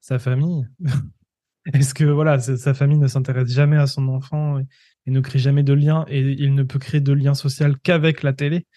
sa 0.01 0.19
famille? 0.19 0.65
Est-ce 1.73 1.93
que 1.93 2.03
voilà, 2.03 2.39
sa 2.39 2.73
famille 2.73 2.99
ne 2.99 3.07
s'intéresse 3.07 3.49
jamais 3.49 3.77
à 3.77 3.87
son 3.87 4.07
enfant 4.07 4.59
et, 4.59 4.65
et 5.07 5.11
ne 5.11 5.19
crée 5.19 5.39
jamais 5.39 5.63
de 5.63 5.73
lien 5.73 6.05
et 6.07 6.21
il 6.21 6.53
ne 6.53 6.63
peut 6.63 6.79
créer 6.79 7.01
de 7.01 7.11
lien 7.13 7.33
social 7.33 7.77
qu'avec 7.79 8.21
la 8.21 8.33
télé? 8.33 8.67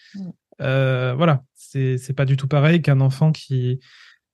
Euh, 0.61 1.13
Voilà, 1.15 1.43
c'est 1.55 1.97
c'est 1.97 2.13
pas 2.13 2.25
du 2.25 2.35
tout 2.37 2.47
pareil 2.47 2.81
qu'un 2.81 3.01
enfant 3.01 3.31
qui 3.31 3.79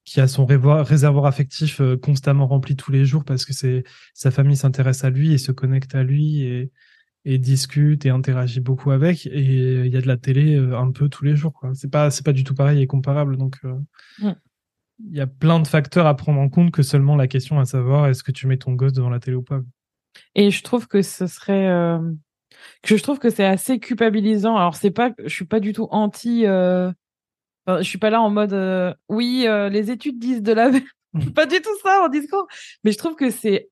qui 0.06 0.22
a 0.22 0.28
son 0.28 0.46
réservoir 0.46 1.26
affectif 1.26 1.82
euh, 1.82 1.98
constamment 1.98 2.48
rempli 2.48 2.76
tous 2.76 2.92
les 2.92 3.06
jours 3.06 3.26
parce 3.26 3.44
que 3.44 3.54
c'est 3.54 3.84
sa 4.14 4.32
famille 4.32 4.56
s'intéresse 4.56 5.04
à 5.04 5.10
lui 5.10 5.34
et 5.34 5.38
se 5.38 5.52
connecte 5.52 5.96
à 5.96 6.04
lui 6.04 6.44
et, 6.44 6.72
et 7.26 7.38
discute 7.38 8.06
et 8.06 8.10
interagit 8.10 8.60
beaucoup 8.60 8.92
avec 8.92 9.26
et 9.26 9.86
il 9.86 9.92
y 9.92 9.98
a 9.98 10.02
de 10.02 10.08
la 10.08 10.18
télé 10.18 10.56
euh, 10.56 10.78
un 10.78 10.92
peu 10.92 11.10
tous 11.10 11.26
les 11.26 11.36
jours 11.36 11.54
quoi. 11.54 11.72
C'est 11.74 11.92
pas 11.92 12.12
c'est 12.12 12.26
pas 12.26 12.34
du 12.34 12.44
tout 12.44 12.56
pareil 12.56 12.82
et 12.82 12.88
comparable 12.88 13.38
donc 13.38 13.58
euh, 13.66 13.76
il 15.04 15.16
y 15.16 15.22
a 15.22 15.28
plein 15.28 15.60
de 15.60 15.68
facteurs 15.68 16.08
à 16.08 16.16
prendre 16.16 16.40
en 16.40 16.50
compte 16.50 16.72
que 16.72 16.84
seulement 16.84 17.16
la 17.16 17.28
question 17.28 17.60
à 17.60 17.66
savoir 17.66 18.08
est-ce 18.08 18.24
que 18.24 18.32
tu 18.32 18.48
mets 18.48 18.58
ton 18.58 18.74
gosse 18.74 18.94
devant 18.94 19.10
la 19.10 19.20
télé 19.20 19.36
ou 19.36 19.42
pas? 19.42 19.62
Et 20.36 20.52
je 20.52 20.64
trouve 20.64 20.88
que 20.88 21.02
ce 21.02 21.28
serait 21.28 21.68
euh, 21.68 22.00
que 22.82 22.98
je 22.98 23.04
trouve 23.04 23.20
que 23.20 23.30
c'est 23.30 23.46
assez 23.46 23.80
culpabilisant. 23.80 24.56
Alors 24.56 24.76
c'est 24.76 24.92
pas, 24.92 25.12
je 25.24 25.34
suis 25.34 25.46
pas 25.46 25.60
du 25.60 25.74
tout 25.74 25.88
anti. 25.92 26.46
Euh... 26.46 26.92
enfin, 27.66 27.82
je 27.82 27.88
suis 27.88 27.98
pas 27.98 28.10
là 28.10 28.22
en 28.22 28.30
mode 28.30 28.54
euh, 28.54 28.94
oui, 29.10 29.46
euh, 29.48 29.70
les 29.70 29.92
études 29.92 30.20
disent 30.20 30.42
de 30.42 30.54
la 30.54 30.72
pas 31.36 31.46
du 31.46 31.62
tout 31.62 31.78
ça 31.84 32.04
en 32.04 32.10
discours. 32.10 32.48
Mais 32.84 32.92
je 32.92 32.98
trouve 32.98 33.16
que 33.16 33.30
c'est 33.30 33.70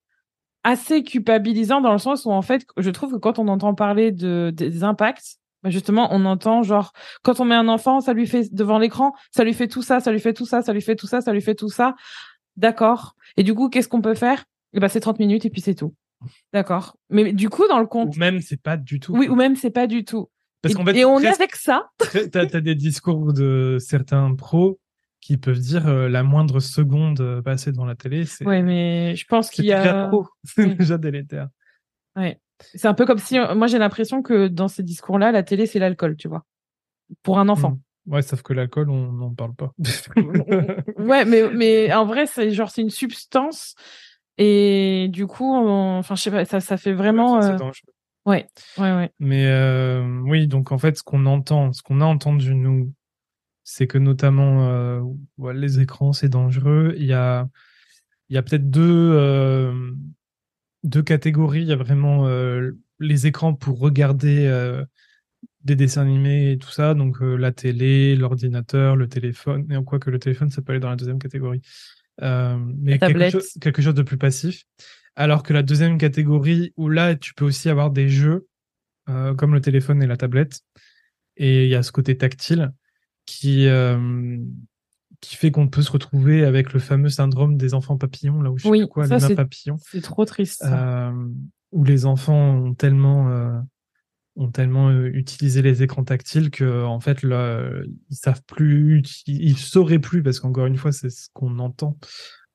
assez 0.63 1.03
culpabilisant 1.03 1.82
dans 1.82 1.91
le 1.91 1.98
sens 1.98 2.25
où 2.25 2.32
en 2.32 2.41
fait, 2.41 2.65
je 2.77 2.89
trouve 2.89 3.13
que 3.13 3.17
quand 3.17 3.39
on 3.39 3.48
entend 3.48 3.74
parler 3.74 4.12
de 4.12 4.51
des 4.53 4.84
impacts, 4.84 5.38
bah, 5.63 5.70
justement, 5.70 6.10
on 6.12 6.25
entend 6.25 6.63
genre 6.63 6.91
quand 7.24 7.39
on 7.39 7.46
met 7.46 7.55
un 7.55 7.67
enfant, 7.67 8.01
ça 8.01 8.13
lui 8.13 8.27
fait 8.27 8.53
devant 8.53 8.79
l'écran, 8.79 9.13
ça 9.32 9.43
lui 9.43 9.53
fait 9.53 9.67
tout 9.67 9.82
ça, 9.82 10.00
ça 10.00 10.12
lui 10.12 10.20
fait 10.20 10.34
tout 10.34 10.46
ça, 10.46 10.62
ça 10.62 10.74
lui 10.74 10.82
fait 10.82 10.96
tout 10.96 11.08
ça, 11.08 11.22
ça 11.22 11.32
lui 11.32 11.41
fait 11.41 11.55
tout 11.55 11.70
ça. 11.70 11.96
D'accord. 12.58 13.15
Et 13.38 13.43
du 13.43 13.53
coup, 13.53 13.70
qu'est-ce 13.70 13.88
qu'on 13.88 14.01
peut 14.01 14.15
faire? 14.15 14.43
Eh 14.74 14.79
ben, 14.79 14.88
c'est 14.88 15.00
30 15.00 15.20
minutes 15.20 15.46
et 15.46 15.50
puis 15.50 15.62
c'est 15.62 15.75
tout. 15.75 15.93
D'accord. 16.53 16.96
Mais 17.10 17.34
du 17.34 17.50
coup, 17.50 17.67
dans 17.67 17.79
le 17.79 17.88
compte, 17.88 18.15
Ou 18.15 18.20
même 18.20 18.41
c'est 18.41 18.62
pas 18.62 18.77
du 18.77 19.00
tout. 19.00 19.13
oui, 19.15 19.27
ou 19.27 19.36
même 19.36 19.55
c'est 19.55 19.72
pas 19.72 19.88
du 19.88 20.03
tout. 20.05 20.29
Parce 20.62 20.74
et, 20.74 20.77
qu'en 20.77 20.86
fait 20.86 20.98
et 20.98 21.05
on 21.05 21.20
est 21.20 21.27
avec 21.27 21.55
ça. 21.55 21.89
T'as 22.32 22.41
as 22.41 22.62
des 22.62 22.75
discours 22.75 23.34
de 23.34 23.77
certains 23.79 24.34
pros 24.36 24.79
qui 25.24 25.38
peuvent 25.38 25.60
dire 25.60 25.88
euh, 25.88 26.10
la 26.10 26.22
moindre 26.24 26.60
seconde 26.60 27.22
euh, 27.22 27.42
passée 27.42 27.72
devant 27.72 27.86
la 27.86 27.96
télé, 27.96 28.25
c'est 28.25 28.46
Ouais, 28.46 28.62
mais 28.62 29.15
je 29.15 29.25
pense 29.25 29.50
qu'il 29.50 29.65
y 29.65 29.68
déjà 29.70 30.06
a. 30.08 30.12
C'est 30.44 30.65
Oui. 30.65 30.75
déjà 30.75 30.98
délétère. 30.98 31.48
Ouais. 32.15 32.39
C'est 32.60 32.88
un 32.88 32.94
peu 32.94 33.06
comme 33.06 33.18
si, 33.18 33.38
euh, 33.39 33.56
moi, 33.56 33.68
j'ai 33.68 33.77
l'impression 33.80 34.22
que 34.22 34.48
dans 34.48 34.68
ces 34.68 34.84
discours-là, 34.84 35.32
la 35.32 35.44
télé, 35.44 35.65
c'est 35.65 35.80
l'alcool, 35.80 36.15
tu 36.18 36.27
vois. 36.27 36.46
Pour 37.24 37.39
un 37.39 37.50
enfant. 37.50 37.80
Ouais, 38.06 38.22
sauf 38.22 38.42
que 38.42 38.51
l'alcool, 38.53 38.89
on 38.89 39.12
n'en 39.13 39.34
parle 39.34 39.53
pas. 39.56 39.72
Ouais, 40.98 41.25
mais, 41.25 41.50
mais 41.53 41.94
en 41.94 42.06
vrai, 42.06 42.25
c'est 42.25 42.51
genre, 42.51 42.70
c'est 42.70 42.82
une 42.82 42.89
substance. 42.89 43.75
Et 44.38 45.08
du 45.10 45.25
coup, 45.27 45.53
on- 45.56 45.98
enfin, 46.00 46.15
je 46.15 46.22
sais 46.24 46.32
pas, 46.32 46.44
ça, 46.46 46.60
ça 46.60 46.77
fait 46.77 46.94
vraiment. 46.94 47.42
Ça, 47.42 47.53
euh, 47.53 47.58
dangereux. 47.58 47.94
Ouais, 48.25 48.48
ouais, 48.77 48.94
ouais. 48.96 49.12
Mais 49.20 49.46
euh, 49.48 50.06
oui, 50.25 50.48
donc 50.48 50.72
en 50.72 50.77
fait, 50.77 50.98
ce 50.98 51.03
qu'on 51.03 51.25
entend, 51.25 51.72
ce 51.74 51.82
qu'on 51.84 52.01
a 52.01 52.06
entendu 52.06 52.56
nous, 52.56 52.92
c'est 53.75 53.88
que 53.88 53.98
notamment 53.98 54.70
euh, 54.70 55.01
ouais, 55.39 55.56
les 55.56 55.80
écrans, 55.80 56.13
c'est 56.13 56.30
dangereux. 56.30 56.94
Il 56.96 57.06
y 57.06 57.13
a, 57.13 57.50
il 58.30 58.36
y 58.36 58.38
a 58.38 58.44
peut-être 58.44 58.70
deux, 58.70 59.12
euh, 59.15 59.92
deux 60.84 61.01
catégories. 61.01 61.63
Il 61.63 61.68
y 61.68 61.74
a 61.74 61.75
vraiment 61.75 62.30
les 63.00 63.25
écrans 63.25 63.56
pour 63.56 63.80
regarder 63.80 64.48
des 65.63 65.75
dessins 65.75 66.03
animés 66.03 66.51
et 66.51 66.58
tout 66.60 66.70
ça, 66.70 66.94
donc 66.94 67.20
la 67.22 67.51
télé, 67.51 68.15
l'ordinateur, 68.15 68.96
le 68.96 69.10
téléphone, 69.10 69.65
et 69.72 69.75
en 69.75 69.84
quoi 69.84 69.98
que 69.98 70.12
le 70.12 70.20
téléphone, 70.20 70.51
ça 70.51 70.62
peut 70.62 70.74
aller 70.74 70.80
dans 70.80 70.92
la 70.92 70.96
deuxième 70.96 71.18
catégorie. 71.18 71.62
mais 72.22 73.00
quelque 73.00 73.32
chose, 73.32 73.53
quelque 73.60 73.82
chose 73.82 73.96
de 73.96 74.03
plus 74.03 74.18
passif. 74.18 74.65
Alors 75.15 75.42
que 75.42 75.51
la 75.51 75.63
deuxième 75.63 75.98
catégorie, 75.98 76.74
où 76.77 76.89
là, 76.89 77.15
tu 77.15 77.34
peux 77.34 77.46
aussi 77.46 77.70
avoir 77.70 77.89
des 77.89 78.08
jeux, 78.08 78.46
comme 79.08 79.56
le 79.56 79.62
téléphone 79.62 80.03
et 80.03 80.08
la 80.08 80.18
tablette, 80.18 80.62
et 81.38 81.63
il 81.63 81.70
y 81.70 81.75
a 81.75 81.82
ce 81.82 81.92
côté 81.92 82.15
tactile 82.15 82.72
qui, 83.25 83.68
euh, 83.68 84.38
qui 85.22 85.36
fait 85.36 85.51
qu'on 85.51 85.68
peut 85.68 85.82
se 85.82 85.92
retrouver 85.92 86.44
avec 86.44 86.74
le 86.74 86.80
fameux 86.80 87.10
syndrome 87.10 87.58
des 87.58 87.74
enfants 87.74 87.98
papillons, 87.98 88.42
là 88.42 88.51
où 88.51 88.58
je 88.58 88.68
oui, 88.68 88.82
sais 88.82 88.88
quoi, 88.88 89.08
ça, 89.08 89.27
les 89.27 89.36
papillons. 89.36 89.77
C'est 89.80 90.01
trop 90.01 90.25
triste. 90.25 90.63
Euh, 90.65 91.12
où 91.72 91.84
les 91.84 92.06
enfants 92.06 92.56
ont 92.56 92.74
tellement, 92.74 93.30
euh, 93.30 93.60
ont 94.36 94.51
tellement 94.51 94.92
utilisé 94.92 95.62
les 95.62 95.84
écrans 95.84 96.03
tactiles 96.03 96.51
que 96.51 96.84
en 96.84 97.00
fait, 97.00 97.24
là, 97.24 97.68
ils 98.10 98.15
savent 98.15 98.44
plus, 98.46 99.01
ils 99.25 99.58
sauraient 99.58 100.00
plus, 100.00 100.22
parce 100.22 100.39
qu'encore 100.39 100.65
une 100.65 100.77
fois, 100.77 100.92
c'est 100.92 101.10
ce 101.10 101.30
qu'on 101.34 101.60
entend. 101.60 101.98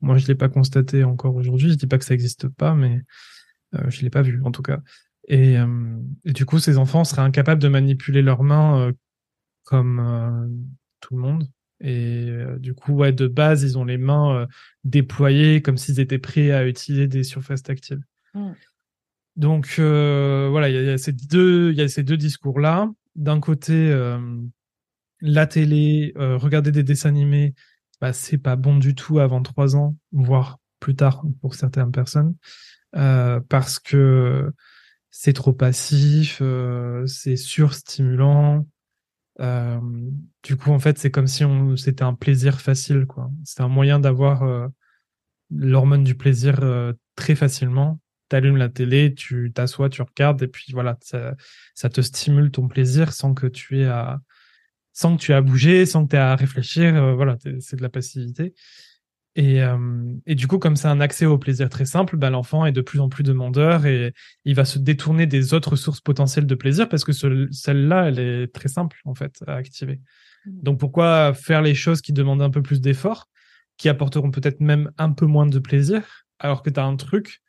Moi, 0.00 0.16
je 0.18 0.26
l'ai 0.28 0.36
pas 0.36 0.48
constaté 0.48 1.02
encore 1.02 1.34
aujourd'hui. 1.34 1.70
Je 1.70 1.74
dis 1.74 1.88
pas 1.88 1.98
que 1.98 2.04
ça 2.04 2.14
n'existe 2.14 2.48
pas, 2.48 2.74
mais 2.74 3.02
je 3.88 4.02
l'ai 4.02 4.10
pas 4.10 4.22
vu, 4.22 4.40
en 4.44 4.52
tout 4.52 4.62
cas. 4.62 4.78
Et, 5.26 5.54
et, 6.24 6.32
du 6.32 6.46
coup, 6.46 6.58
ces 6.58 6.78
enfants 6.78 7.04
seraient 7.04 7.22
incapables 7.22 7.60
de 7.60 7.68
manipuler 7.68 8.22
leurs 8.22 8.44
mains 8.44 8.92
comme 9.68 10.00
euh, 10.00 10.48
tout 11.00 11.14
le 11.14 11.20
monde. 11.20 11.46
Et 11.80 12.26
euh, 12.30 12.58
du 12.58 12.74
coup, 12.74 12.94
ouais, 12.94 13.12
de 13.12 13.28
base, 13.28 13.62
ils 13.62 13.76
ont 13.76 13.84
les 13.84 13.98
mains 13.98 14.34
euh, 14.34 14.46
déployées 14.84 15.60
comme 15.60 15.76
s'ils 15.76 16.00
étaient 16.00 16.18
prêts 16.18 16.52
à 16.52 16.66
utiliser 16.66 17.06
des 17.06 17.22
surfaces 17.22 17.62
tactiles. 17.62 18.02
Mm. 18.32 18.52
Donc 19.36 19.74
voilà, 19.78 20.68
il 20.68 20.74
y, 20.74 20.88
a 20.88 20.98
ces 20.98 21.12
deux, 21.12 21.70
il 21.70 21.78
y 21.78 21.82
a 21.82 21.88
ces 21.88 22.02
deux 22.02 22.16
discours-là. 22.16 22.90
D'un 23.14 23.38
côté, 23.38 23.96
la 25.20 25.46
télé, 25.46 26.12
regarder 26.16 26.72
des 26.72 26.82
dessins 26.82 27.10
animés, 27.10 27.54
bah, 28.00 28.12
c'est 28.12 28.38
pas 28.38 28.56
bon 28.56 28.78
du 28.78 28.96
tout 28.96 29.20
avant 29.20 29.40
trois 29.40 29.76
ans, 29.76 29.96
voire 30.10 30.58
plus 30.80 30.96
tard 30.96 31.22
pour 31.40 31.54
certaines 31.54 31.92
personnes, 31.92 32.34
parce 32.90 33.78
que 33.78 34.52
c'est 35.12 35.34
trop 35.34 35.52
passif, 35.52 36.42
c'est 37.06 37.36
surstimulant, 37.36 38.66
euh, 39.40 39.80
du 40.42 40.56
coup, 40.56 40.70
en 40.70 40.78
fait, 40.78 40.98
c'est 40.98 41.10
comme 41.10 41.26
si 41.26 41.44
c'était 41.76 42.02
un 42.02 42.14
plaisir 42.14 42.60
facile, 42.60 43.06
quoi. 43.06 43.30
C'est 43.44 43.60
un 43.60 43.68
moyen 43.68 44.00
d'avoir 44.00 44.42
euh, 44.42 44.66
l'hormone 45.50 46.04
du 46.04 46.14
plaisir 46.14 46.58
euh, 46.62 46.92
très 47.14 47.34
facilement. 47.34 48.00
T'allumes 48.28 48.56
la 48.56 48.68
télé, 48.68 49.14
tu 49.14 49.52
t'assois, 49.54 49.88
tu 49.88 50.02
regardes, 50.02 50.42
et 50.42 50.48
puis 50.48 50.72
voilà, 50.72 50.98
ça, 51.00 51.34
ça, 51.74 51.88
te 51.88 52.00
stimule 52.00 52.50
ton 52.50 52.68
plaisir 52.68 53.12
sans 53.12 53.32
que 53.32 53.46
tu 53.46 53.80
aies 53.80 53.86
à, 53.86 54.20
sans 54.92 55.16
que 55.16 55.22
tu 55.22 55.32
aies 55.32 55.36
à 55.36 55.40
bouger, 55.40 55.86
sans 55.86 56.04
que 56.04 56.10
tu 56.10 56.16
aies 56.16 56.18
à 56.18 56.36
réfléchir. 56.36 57.14
voilà, 57.14 57.38
c'est 57.60 57.76
de 57.76 57.82
la 57.82 57.88
passivité. 57.88 58.54
Et, 59.34 59.62
euh, 59.62 59.78
et, 60.26 60.34
du 60.34 60.48
coup, 60.48 60.58
comme 60.58 60.74
c'est 60.74 60.88
un 60.88 61.00
accès 61.00 61.24
au 61.24 61.38
plaisir 61.38 61.68
très 61.68 61.84
simple, 61.84 62.16
bah, 62.16 62.30
l'enfant 62.30 62.66
est 62.66 62.72
de 62.72 62.80
plus 62.80 62.98
en 62.98 63.08
plus 63.08 63.22
demandeur 63.22 63.86
et 63.86 64.12
il 64.44 64.54
va 64.54 64.64
se 64.64 64.78
détourner 64.78 65.26
des 65.26 65.54
autres 65.54 65.76
sources 65.76 66.00
potentielles 66.00 66.46
de 66.46 66.54
plaisir 66.54 66.88
parce 66.88 67.04
que 67.04 67.12
celle-là, 67.12 68.08
elle 68.08 68.18
est 68.18 68.52
très 68.52 68.68
simple 68.68 69.00
en 69.04 69.14
fait 69.14 69.44
à 69.46 69.54
activer. 69.54 70.00
Mmh. 70.44 70.62
Donc 70.62 70.80
pourquoi 70.80 71.34
faire 71.34 71.62
les 71.62 71.74
choses 71.74 72.00
qui 72.00 72.12
demandent 72.12 72.42
un 72.42 72.50
peu 72.50 72.62
plus 72.62 72.80
d'effort, 72.80 73.28
qui 73.76 73.88
apporteront 73.88 74.30
peut-être 74.30 74.60
même 74.60 74.90
un 74.98 75.12
peu 75.12 75.26
moins 75.26 75.46
de 75.46 75.58
plaisir, 75.58 76.24
alors 76.40 76.62
que 76.62 76.70
tu 76.70 76.80
as 76.80 76.84
un 76.84 76.96
truc 76.96 77.40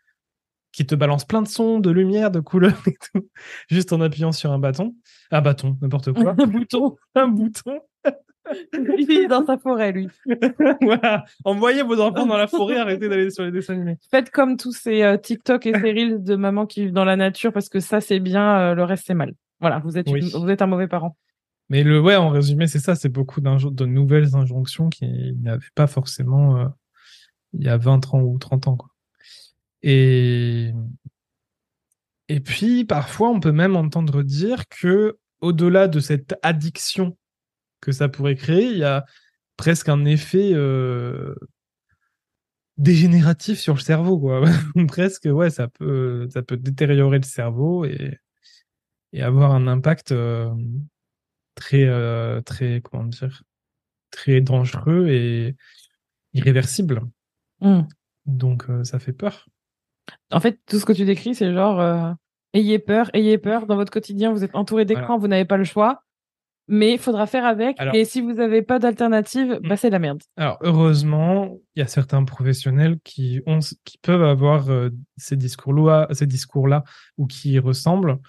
qui 0.72 0.86
te 0.86 0.96
balance 0.96 1.26
plein 1.26 1.42
de 1.42 1.48
sons, 1.48 1.80
de 1.80 1.90
lumière, 1.90 2.30
de 2.30 2.40
couleurs 2.40 2.82
et 2.88 2.96
tout, 3.12 3.28
juste 3.70 3.94
en 3.94 4.02
appuyant 4.02 4.32
sur 4.32 4.52
un 4.52 4.60
bâton? 4.60 4.96
Un 5.32 5.42
bâton, 5.42 5.78
n'importe 5.82 6.14
quoi. 6.14 6.36
un 6.38 6.48
bouton. 6.48 6.98
Un 7.16 7.28
bouton. 7.28 7.80
Il 8.74 9.12
est 9.12 9.28
dans 9.28 9.46
sa 9.46 9.58
forêt, 9.58 9.92
lui. 9.92 10.08
voilà. 10.82 11.26
Envoyez 11.44 11.84
vos 11.84 12.00
enfants 12.00 12.26
dans 12.26 12.38
la 12.38 12.48
forêt, 12.48 12.78
arrêtez 12.78 13.10
d'aller 13.10 13.30
sur 13.30 13.44
les 13.44 13.52
dessins 13.52 13.74
animés. 13.74 13.98
Faites 14.10 14.32
comme 14.32 14.58
tous 14.58 14.74
ces 14.74 15.04
euh, 15.04 15.18
TikTok 15.18 15.66
et 15.66 15.74
ces 15.74 15.92
reels 15.92 16.24
de 16.24 16.36
maman 16.36 16.66
qui 16.66 16.82
vivent 16.82 16.94
dans 16.94 17.06
la 17.06 17.16
nature 17.16 17.54
parce 17.54 17.70
que 17.70 17.80
ça, 17.80 18.02
c'est 18.02 18.20
bien, 18.20 18.60
euh, 18.60 18.76
le 18.76 18.84
reste, 18.84 19.06
c'est 19.08 19.14
mal. 19.14 19.34
Voilà, 19.60 19.80
vous 19.80 19.98
êtes, 19.98 20.08
vous 20.10 20.50
êtes 20.50 20.62
un 20.62 20.68
mauvais 20.68 20.88
parent. 20.88 21.18
Mais 21.70 21.84
le, 21.84 22.02
ouais, 22.02 22.16
en 22.16 22.30
résumé, 22.30 22.68
c'est 22.68 22.80
ça, 22.80 22.96
c'est 22.96 23.10
beaucoup 23.10 23.42
de 23.42 23.86
nouvelles 23.86 24.36
injonctions 24.36 24.90
qui 24.90 25.34
n'avaient 25.42 25.62
pas 25.76 25.88
forcément 25.88 26.58
euh, 26.58 26.66
il 27.54 27.64
y 27.64 27.70
a 27.70 27.78
20 27.78 28.14
ans 28.14 28.22
ou 28.22 28.38
30 28.40 28.68
ans. 28.68 28.76
Quoi. 28.76 28.90
Et, 29.84 30.72
et 32.28 32.40
puis, 32.40 32.86
parfois, 32.86 33.30
on 33.30 33.40
peut 33.40 33.52
même 33.52 33.76
entendre 33.76 34.24
dire 34.24 34.68
que, 34.68 35.18
au-delà 35.42 35.88
de 35.88 36.00
cette 36.00 36.36
addiction 36.42 37.16
que 37.82 37.92
ça 37.92 38.10
pourrait 38.10 38.36
créer, 38.36 38.66
il 38.72 38.78
y 38.78 38.84
a 38.84 39.06
presque 39.58 39.90
un 39.90 40.06
effet 40.06 40.52
euh, 40.54 41.36
dégénératif 42.78 43.60
sur 43.60 43.76
le 43.76 43.82
cerveau, 43.82 44.18
quoi. 44.18 44.42
presque, 44.88 45.26
ouais, 45.26 45.50
ça 45.50 45.68
peut, 45.68 46.28
ça 46.32 46.42
peut 46.42 46.58
détériorer 46.58 47.18
le 47.18 47.26
cerveau 47.26 47.86
et, 47.86 48.18
et 49.12 49.22
avoir 49.22 49.52
un 49.52 49.68
impact 49.68 50.12
euh, 50.12 50.50
très, 51.56 51.86
euh, 51.86 52.42
très, 52.42 52.82
comment 52.82 53.06
dire, 53.06 53.44
très 54.12 54.40
dangereux 54.42 55.08
et 55.10 55.56
irréversible. 56.34 57.02
Mmh. 57.60 57.82
Donc, 58.26 58.66
ça 58.84 59.00
fait 59.00 59.14
peur. 59.14 59.48
En 60.32 60.40
fait, 60.40 60.60
tout 60.68 60.80
ce 60.80 60.86
que 60.86 60.94
tu 60.94 61.04
décris, 61.04 61.36
c'est 61.36 61.54
genre, 61.54 62.16
ayez 62.54 62.80
peur, 62.80 63.10
ayez 63.14 63.38
peur. 63.38 63.66
Dans 63.66 63.76
votre 63.76 63.92
quotidien, 63.92 64.32
vous 64.32 64.44
êtes 64.44 64.56
entouré 64.56 64.86
d'écrans, 64.86 65.18
vous 65.18 65.28
n'avez 65.28 65.46
pas 65.46 65.58
le 65.58 65.64
choix 65.64 66.04
mais 66.70 66.94
il 66.94 67.00
faudra 67.00 67.26
faire 67.26 67.46
avec. 67.46 67.78
et 67.94 68.06
si 68.06 68.22
vous 68.22 68.34
n'avez 68.34 68.62
pas 68.62 68.78
d'alternative, 68.80 69.60
bah, 69.64 69.74
hmm. 69.74 69.78
c'est 69.78 69.90
la 69.90 70.00
merde. 70.00 70.22
Alors, 70.38 70.58
heureusement, 70.62 71.58
il 71.76 71.80
y 71.80 71.82
a 71.82 71.88
certains 71.88 72.24
professionnels 72.24 73.00
qui, 73.04 73.42
ont, 73.48 73.60
qui 73.84 73.98
peuvent 73.98 74.24
avoir 74.24 74.70
euh, 74.70 74.90
ces 75.18 75.36
discours-là 75.36 76.08
discours 76.22 76.68
ou 77.18 77.26
qui 77.26 77.54
y 77.54 77.60
ressemblent, 77.60 78.20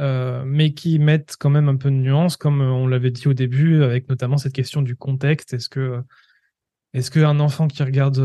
euh, 0.00 0.42
mais 0.44 0.74
qui 0.74 0.98
mettent 0.98 1.36
quand 1.38 1.50
même 1.50 1.68
un 1.68 1.76
peu 1.76 1.88
de 1.88 1.94
nuance, 1.94 2.36
comme 2.36 2.60
euh, 2.60 2.70
on 2.70 2.88
l'avait 2.88 3.12
dit 3.12 3.28
au 3.28 3.32
début, 3.32 3.84
avec 3.84 4.08
notamment 4.08 4.38
cette 4.38 4.54
question 4.54 4.82
du 4.82 4.96
contexte. 4.96 5.54
Est-ce 5.54 5.68
que 5.68 6.02
est-ce 6.94 7.10
qu'un 7.10 7.40
enfant 7.40 7.66
qui 7.68 7.82
regarde, 7.82 8.20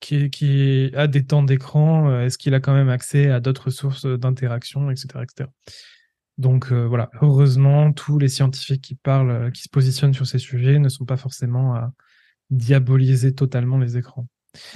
qui, 0.00 0.28
qui 0.28 0.90
a 0.94 1.06
des 1.06 1.24
temps 1.24 1.42
d'écran, 1.42 2.20
est-ce 2.20 2.36
qu'il 2.36 2.52
a 2.52 2.60
quand 2.60 2.74
même 2.74 2.90
accès 2.90 3.30
à 3.30 3.40
d'autres 3.40 3.70
sources 3.70 4.04
d'interaction, 4.04 4.90
etc., 4.90 5.06
etc. 5.22 5.48
Donc 6.38 6.72
euh, 6.72 6.86
voilà, 6.86 7.10
heureusement, 7.22 7.92
tous 7.92 8.18
les 8.18 8.28
scientifiques 8.28 8.82
qui 8.82 8.94
parlent, 8.94 9.30
euh, 9.30 9.50
qui 9.50 9.62
se 9.62 9.68
positionnent 9.68 10.14
sur 10.14 10.26
ces 10.26 10.38
sujets 10.38 10.78
ne 10.78 10.88
sont 10.88 11.04
pas 11.04 11.16
forcément 11.16 11.74
à 11.74 11.92
diaboliser 12.50 13.34
totalement 13.34 13.78
les 13.78 13.96
écrans. 13.96 14.26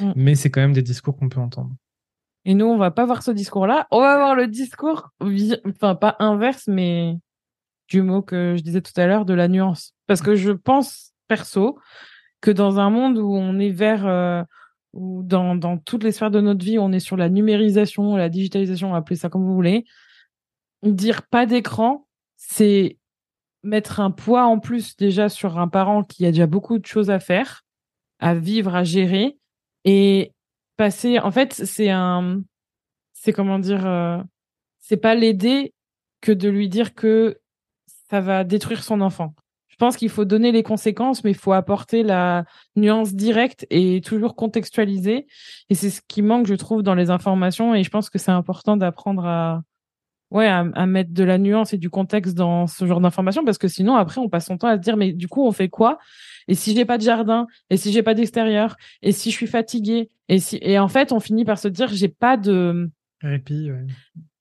Mm. 0.00 0.12
Mais 0.16 0.34
c'est 0.34 0.50
quand 0.50 0.60
même 0.60 0.72
des 0.72 0.82
discours 0.82 1.16
qu'on 1.16 1.28
peut 1.28 1.40
entendre. 1.40 1.74
Et 2.44 2.54
nous, 2.54 2.66
on 2.66 2.78
va 2.78 2.90
pas 2.90 3.04
voir 3.04 3.22
ce 3.22 3.30
discours-là. 3.30 3.86
On 3.90 4.00
va 4.00 4.16
voir 4.16 4.34
le 4.34 4.46
discours, 4.46 5.10
enfin 5.20 5.94
pas 5.94 6.16
inverse, 6.18 6.64
mais 6.68 7.16
du 7.88 8.02
mot 8.02 8.22
que 8.22 8.54
je 8.56 8.62
disais 8.62 8.80
tout 8.80 8.98
à 8.98 9.06
l'heure, 9.06 9.24
de 9.24 9.34
la 9.34 9.48
nuance. 9.48 9.94
Parce 10.06 10.22
que 10.22 10.34
je 10.34 10.52
pense, 10.52 11.12
perso, 11.26 11.78
que 12.40 12.50
dans 12.50 12.78
un 12.78 12.90
monde 12.90 13.18
où 13.18 13.34
on 13.34 13.58
est 13.58 13.70
vers, 13.70 14.06
euh, 14.06 14.42
ou 14.92 15.22
dans, 15.24 15.56
dans 15.56 15.78
toutes 15.78 16.04
les 16.04 16.12
sphères 16.12 16.30
de 16.30 16.40
notre 16.40 16.64
vie, 16.64 16.78
on 16.78 16.92
est 16.92 17.00
sur 17.00 17.16
la 17.16 17.28
numérisation, 17.28 18.16
la 18.16 18.28
digitalisation, 18.28 18.94
appelez 18.94 19.16
ça 19.16 19.28
comme 19.28 19.44
vous 19.44 19.54
voulez, 19.54 19.84
dire 20.82 21.26
pas 21.26 21.46
d'écran, 21.46 22.06
c'est 22.36 22.98
mettre 23.62 24.00
un 24.00 24.10
poids 24.10 24.44
en 24.44 24.58
plus 24.58 24.96
déjà 24.96 25.28
sur 25.28 25.58
un 25.58 25.68
parent 25.68 26.04
qui 26.04 26.24
a 26.26 26.30
déjà 26.30 26.46
beaucoup 26.46 26.78
de 26.78 26.86
choses 26.86 27.10
à 27.10 27.20
faire, 27.20 27.64
à 28.18 28.34
vivre, 28.34 28.74
à 28.74 28.84
gérer, 28.84 29.38
et 29.84 30.32
passer. 30.76 31.18
En 31.18 31.30
fait, 31.30 31.52
c'est 31.52 31.90
un, 31.90 32.42
c'est 33.12 33.32
comment 33.32 33.58
dire, 33.58 33.86
euh, 33.86 34.18
c'est 34.80 34.96
pas 34.96 35.14
l'aider 35.14 35.74
que 36.20 36.32
de 36.32 36.48
lui 36.48 36.68
dire 36.68 36.94
que 36.94 37.40
ça 38.10 38.20
va 38.20 38.44
détruire 38.44 38.82
son 38.82 39.00
enfant. 39.00 39.34
Je 39.68 39.76
pense 39.76 39.96
qu'il 39.96 40.08
faut 40.08 40.24
donner 40.24 40.50
les 40.50 40.64
conséquences, 40.64 41.22
mais 41.22 41.30
il 41.30 41.36
faut 41.36 41.52
apporter 41.52 42.02
la 42.02 42.44
nuance 42.74 43.14
directe 43.14 43.64
et 43.70 44.00
toujours 44.00 44.34
contextualiser. 44.34 45.26
Et 45.70 45.74
c'est 45.76 45.90
ce 45.90 46.00
qui 46.08 46.20
manque, 46.20 46.46
je 46.46 46.54
trouve, 46.54 46.82
dans 46.82 46.96
les 46.96 47.10
informations. 47.10 47.76
Et 47.76 47.84
je 47.84 47.90
pense 47.90 48.10
que 48.10 48.18
c'est 48.18 48.32
important 48.32 48.76
d'apprendre 48.76 49.24
à, 49.24 49.62
ouais, 50.30 50.46
à, 50.46 50.86
mettre 50.86 51.12
de 51.12 51.24
la 51.24 51.38
nuance 51.38 51.72
et 51.72 51.78
du 51.78 51.90
contexte 51.90 52.34
dans 52.34 52.66
ce 52.66 52.86
genre 52.86 53.00
d'informations 53.00 53.44
parce 53.44 53.58
que 53.58 53.68
sinon 53.68 53.96
après 53.96 54.20
on 54.20 54.28
passe 54.28 54.46
son 54.46 54.58
temps 54.58 54.68
à 54.68 54.76
se 54.76 54.80
dire 54.80 54.96
mais 54.96 55.12
du 55.12 55.28
coup 55.28 55.46
on 55.46 55.52
fait 55.52 55.68
quoi? 55.68 55.98
Et 56.48 56.54
si 56.54 56.74
j'ai 56.74 56.84
pas 56.84 56.98
de 56.98 57.02
jardin? 57.02 57.46
Et 57.70 57.76
si 57.76 57.92
j'ai 57.92 58.02
pas 58.02 58.14
d'extérieur? 58.14 58.76
Et 59.02 59.12
si 59.12 59.30
je 59.30 59.36
suis 59.36 59.46
fatiguée? 59.46 60.10
Et 60.28 60.38
si 60.38 60.58
et 60.62 60.78
en 60.78 60.88
fait 60.88 61.12
on 61.12 61.20
finit 61.20 61.44
par 61.44 61.58
se 61.58 61.68
dire 61.68 61.88
j'ai 61.88 62.08
pas 62.08 62.36
de 62.36 62.90
répit 63.22 63.70
ouais. 63.70 63.86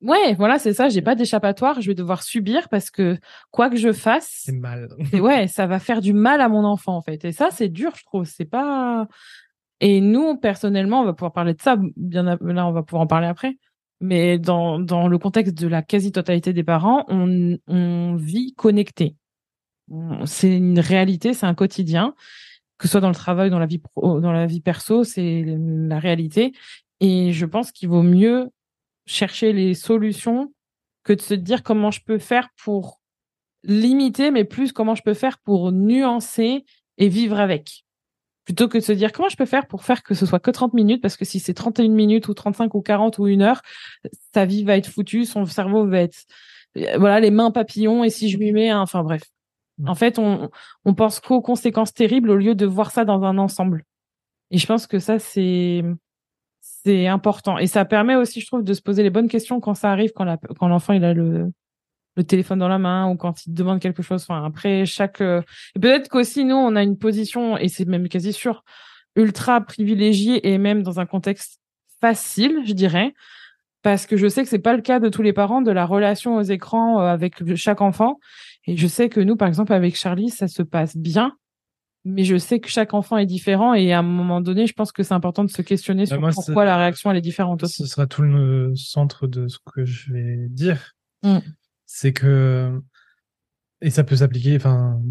Ouais, 0.02 0.36
voilà, 0.36 0.60
c'est 0.60 0.74
ça. 0.74 0.90
J'ai 0.90 1.02
pas 1.02 1.16
d'échappatoire. 1.16 1.82
Je 1.82 1.88
vais 1.88 1.96
devoir 1.96 2.22
subir 2.22 2.70
parce 2.70 2.92
que 2.92 3.18
quoi 3.50 3.70
que 3.70 3.78
je 3.78 3.92
fasse, 3.92 4.42
c'est 4.44 4.52
mal. 4.52 4.90
ouais, 5.14 5.48
ça 5.48 5.66
va 5.66 5.80
faire 5.80 6.02
du 6.02 6.14
mal 6.14 6.40
à 6.40 6.50
mon 6.50 6.64
enfant 6.64 6.96
en 6.96 7.02
fait. 7.02 7.26
Et 7.26 7.32
ça, 7.32 7.50
c'est 7.52 7.70
dur, 7.70 7.94
je 7.96 8.04
trouve. 8.04 8.26
C'est 8.26 8.46
pas 8.46 9.08
Et 9.80 10.02
nous, 10.02 10.38
personnellement, 10.38 11.02
on 11.02 11.06
va 11.06 11.14
pouvoir 11.14 11.34
parler 11.34 11.56
de 11.56 11.62
ça. 11.62 11.78
Bien 11.96 12.24
là, 12.24 12.68
on 12.68 12.72
va 12.72 12.84
pouvoir 12.84 13.04
en 13.04 13.08
parler 13.08 13.28
après. 13.28 13.58
Mais 14.00 14.38
dans, 14.38 14.80
dans 14.80 15.08
le 15.08 15.18
contexte 15.18 15.56
de 15.56 15.68
la 15.68 15.82
quasi-totalité 15.82 16.54
des 16.54 16.64
parents, 16.64 17.06
on, 17.08 17.58
on 17.68 18.16
vit 18.16 18.54
connecté. 18.54 19.16
C'est 20.26 20.56
une 20.56 20.80
réalité, 20.80 21.34
c'est 21.34 21.46
un 21.46 21.56
quotidien, 21.56 22.14
que 22.78 22.88
ce 22.88 22.92
soit 22.92 23.02
dans 23.02 23.10
le 23.10 23.16
travail, 23.16 23.50
dans 23.50 23.60
la 23.60 23.66
vie 23.66 23.80
pro, 23.80 24.20
dans 24.20 24.32
la 24.32 24.46
vie 24.46 24.62
perso, 24.62 25.04
c'est 25.04 25.44
la 25.48 26.00
réalité. 26.00 26.54
Et 27.00 27.32
je 27.32 27.46
pense 27.46 27.72
qu'il 27.72 27.90
vaut 27.90 28.04
mieux 28.04 28.50
chercher 29.06 29.54
les 29.54 29.74
solutions 29.74 30.54
que 31.04 31.14
de 31.14 31.22
se 31.22 31.34
dire 31.34 31.64
comment 31.64 31.90
je 31.90 32.02
peux 32.04 32.20
faire 32.20 32.50
pour 32.64 33.00
limiter, 33.64 34.30
mais 34.30 34.44
plus 34.44 34.74
comment 34.74 34.96
je 34.96 35.04
peux 35.04 35.14
faire 35.14 35.40
pour 35.40 35.72
nuancer 35.72 36.66
et 36.98 37.08
vivre 37.08 37.40
avec. 37.40 37.86
Plutôt 38.48 38.70
que 38.70 38.78
de 38.78 38.84
se 38.84 38.94
dire 38.94 39.12
comment 39.12 39.28
je 39.28 39.36
peux 39.36 39.46
faire 39.46 39.68
pour 39.68 39.84
faire 39.84 40.04
que 40.04 40.16
ce 40.16 40.26
soit 40.26 40.40
que 40.40 40.52
30 40.52 40.74
minutes, 40.74 41.02
parce 41.02 41.18
que 41.18 41.26
si 41.26 41.42
c'est 41.42 41.54
31 41.54 41.90
minutes 41.90 42.30
ou 42.30 42.34
35 42.34 42.74
ou 42.76 42.82
40 42.82 43.20
ou 43.20 43.28
une 43.28 43.42
heure, 43.42 43.62
sa 44.34 44.46
vie 44.46 44.64
va 44.64 44.78
être 44.78 44.88
foutue, 44.88 45.26
son 45.26 45.46
cerveau 45.46 45.86
va 45.86 46.00
être, 46.00 46.18
voilà, 46.98 47.20
les 47.20 47.30
mains 47.30 47.52
papillons, 47.52 48.06
et 48.06 48.10
si 48.10 48.30
je 48.30 48.38
lui 48.38 48.54
mets, 48.54 48.74
enfin 48.74 49.04
bref. 49.04 49.24
En 49.86 49.96
fait, 49.96 50.18
on, 50.18 50.50
on 50.86 50.94
pense 50.94 51.20
qu'aux 51.20 51.42
conséquences 51.42 51.94
terribles 51.94 52.30
au 52.30 52.38
lieu 52.38 52.56
de 52.56 52.66
voir 52.66 52.92
ça 52.92 53.04
dans 53.04 53.22
un 53.24 53.38
ensemble. 53.38 53.84
Et 54.50 54.58
je 54.58 54.66
pense 54.66 54.88
que 54.88 54.98
ça, 54.98 55.20
c'est, 55.20 55.84
c'est 56.62 57.06
important. 57.08 57.58
Et 57.58 57.68
ça 57.68 57.84
permet 57.84 58.16
aussi, 58.16 58.40
je 58.40 58.48
trouve, 58.48 58.64
de 58.64 58.74
se 58.74 58.82
poser 58.82 59.04
les 59.04 59.10
bonnes 59.10 59.28
questions 59.28 59.60
quand 59.60 59.74
ça 59.74 59.92
arrive, 59.92 60.14
quand, 60.16 60.24
la, 60.24 60.38
quand 60.38 60.70
l'enfant 60.70 60.94
il 60.94 61.04
a 61.04 61.14
le, 61.14 61.52
le 62.18 62.24
téléphone 62.24 62.60
dans 62.60 62.68
la 62.68 62.80
main 62.80 63.10
ou 63.10 63.16
quand 63.16 63.46
il 63.46 63.54
demande 63.54 63.80
quelque 63.80 64.04
chose. 64.04 64.24
Enfin, 64.24 64.44
après, 64.44 64.86
chaque. 64.86 65.22
Euh, 65.22 65.42
et 65.76 65.80
peut-être 65.80 66.10
qu'aussi, 66.10 66.44
nous, 66.44 66.56
on 66.56 66.76
a 66.76 66.84
une 66.84 66.98
position, 66.98 67.58
et 67.58 67.70
c'est 67.70 67.86
même 67.86 68.10
quasi 68.10 68.34
sûr, 68.34 68.64
ultra 69.16 69.62
privilégiée 69.62 70.52
et 70.52 70.58
même 70.58 70.84
dans 70.84 71.00
un 71.00 71.06
contexte 71.06 71.60
facile, 72.02 72.64
je 72.66 72.74
dirais. 72.74 73.14
Parce 73.84 74.06
que 74.06 74.18
je 74.18 74.28
sais 74.28 74.44
que 74.44 74.50
c'est 74.50 74.60
pas 74.60 74.76
le 74.76 74.82
cas 74.82 75.00
de 75.00 75.08
tous 75.08 75.22
les 75.22 75.34
parents 75.34 75.62
de 75.62 75.72
la 75.72 75.86
relation 75.86 76.36
aux 76.36 76.42
écrans 76.42 77.00
euh, 77.00 77.06
avec 77.06 77.56
chaque 77.56 77.82
enfant. 77.82 78.20
Et 78.66 78.76
je 78.76 78.88
sais 78.88 79.08
que 79.08 79.22
nous, 79.22 79.38
par 79.38 79.48
exemple, 79.48 79.72
avec 79.72 79.96
Charlie, 79.96 80.30
ça 80.30 80.48
se 80.48 80.64
passe 80.64 80.98
bien 80.98 81.34
mais 82.08 82.24
je 82.24 82.38
sais 82.38 82.60
que 82.60 82.70
chaque 82.70 82.94
enfant 82.94 83.18
est 83.18 83.26
différent 83.26 83.74
et 83.74 83.92
à 83.92 84.00
un 84.00 84.04
moment 84.04 84.40
donné, 84.40 84.66
je 84.66 84.74
pense 84.74 84.92
que 84.92 85.04
c'est 85.04 85.14
important 85.14 85.44
de 85.44 85.50
se 85.50 85.62
questionner 85.62 86.06
bah, 86.06 86.32
sur 86.32 86.44
pourquoi 86.44 86.64
la 86.64 86.78
réaction 86.78 87.12
elle 87.12 87.18
est 87.18 87.22
différente 87.22 87.64
aussi. 87.64 87.84
Ce 87.84 87.86
sera 87.86 88.08
tout 88.08 88.22
le 88.22 88.74
centre 88.76 89.28
de 89.28 89.48
ce 89.48 89.58
que 89.74 89.84
je 89.84 90.14
vais 90.14 90.48
dire. 90.50 90.94
Mm. 91.24 91.40
C'est 91.88 92.14
que 92.14 92.80
et 93.82 93.90
ça 93.90 94.04
peut 94.04 94.18
s'appliquer. 94.18 94.56
Enfin, 94.56 95.02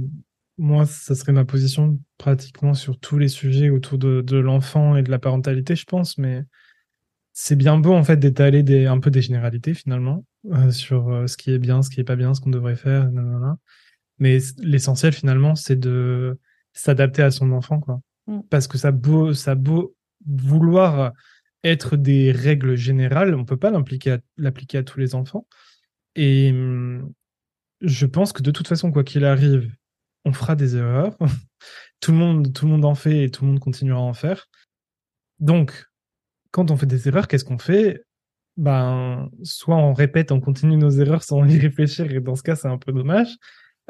moi, 0.58 0.86
ça 0.86 1.14
serait 1.14 1.32
ma 1.32 1.44
position 1.44 1.98
pratiquement 2.18 2.74
sur 2.74 2.98
tous 2.98 3.18
les 3.18 3.28
sujets 3.28 3.70
autour 3.70 3.98
de, 3.98 4.20
de 4.22 4.36
l'enfant 4.36 4.96
et 4.96 5.02
de 5.02 5.10
la 5.10 5.18
parentalité, 5.18 5.76
je 5.76 5.84
pense. 5.84 6.18
Mais 6.18 6.44
c'est 7.32 7.56
bien 7.56 7.78
beau 7.78 7.92
en 7.92 8.02
fait 8.02 8.16
d'étaler 8.16 8.62
des, 8.62 8.86
un 8.86 8.98
peu 8.98 9.10
des 9.10 9.20
généralités 9.20 9.74
finalement 9.74 10.24
euh, 10.52 10.70
sur 10.70 11.10
euh, 11.10 11.26
ce 11.26 11.36
qui 11.36 11.52
est 11.52 11.58
bien, 11.58 11.82
ce 11.82 11.90
qui 11.90 12.00
est 12.00 12.04
pas 12.04 12.16
bien, 12.16 12.32
ce 12.34 12.40
qu'on 12.40 12.50
devrait 12.50 12.76
faire. 12.76 13.10
Mais 14.18 14.38
l'essentiel 14.58 15.12
finalement, 15.12 15.54
c'est 15.54 15.76
de 15.76 16.38
s'adapter 16.72 17.22
à 17.22 17.30
son 17.30 17.52
enfant, 17.52 17.80
quoi. 17.80 18.00
Mm. 18.26 18.40
Parce 18.50 18.66
que 18.66 18.78
ça 18.78 18.90
beau, 18.90 19.34
ça 19.34 19.54
beau 19.54 19.94
vouloir 20.26 21.12
être 21.62 21.96
des 21.96 22.32
règles 22.32 22.76
générales, 22.76 23.34
on 23.34 23.44
peut 23.44 23.56
pas 23.56 23.70
l'appliquer 23.70 24.12
à, 24.12 24.78
à 24.78 24.82
tous 24.82 24.98
les 24.98 25.14
enfants. 25.14 25.46
Et 26.16 26.50
hum, 26.50 27.12
je 27.80 28.06
pense 28.06 28.32
que 28.32 28.42
de 28.42 28.50
toute 28.50 28.68
façon, 28.68 28.90
quoi 28.90 29.04
qu'il 29.04 29.24
arrive, 29.24 29.70
on 30.24 30.32
fera 30.32 30.56
des 30.56 30.76
erreurs. 30.76 31.16
tout 32.00 32.12
le 32.12 32.18
monde, 32.18 32.52
tout 32.52 32.66
le 32.66 32.72
monde 32.72 32.84
en 32.84 32.94
fait 32.94 33.24
et 33.24 33.30
tout 33.30 33.44
le 33.44 33.50
monde 33.52 33.60
continuera 33.60 34.00
à 34.00 34.02
en 34.02 34.14
faire. 34.14 34.48
Donc, 35.38 35.86
quand 36.50 36.70
on 36.70 36.76
fait 36.76 36.86
des 36.86 37.08
erreurs, 37.08 37.28
qu'est-ce 37.28 37.44
qu'on 37.44 37.58
fait? 37.58 38.02
Ben, 38.56 39.28
soit 39.42 39.76
on 39.76 39.92
répète, 39.92 40.32
on 40.32 40.40
continue 40.40 40.76
nos 40.76 40.90
erreurs 40.90 41.22
sans 41.22 41.44
y 41.48 41.58
réfléchir, 41.58 42.10
et 42.10 42.20
dans 42.20 42.34
ce 42.34 42.42
cas, 42.42 42.56
c'est 42.56 42.68
un 42.68 42.78
peu 42.78 42.92
dommage. 42.92 43.36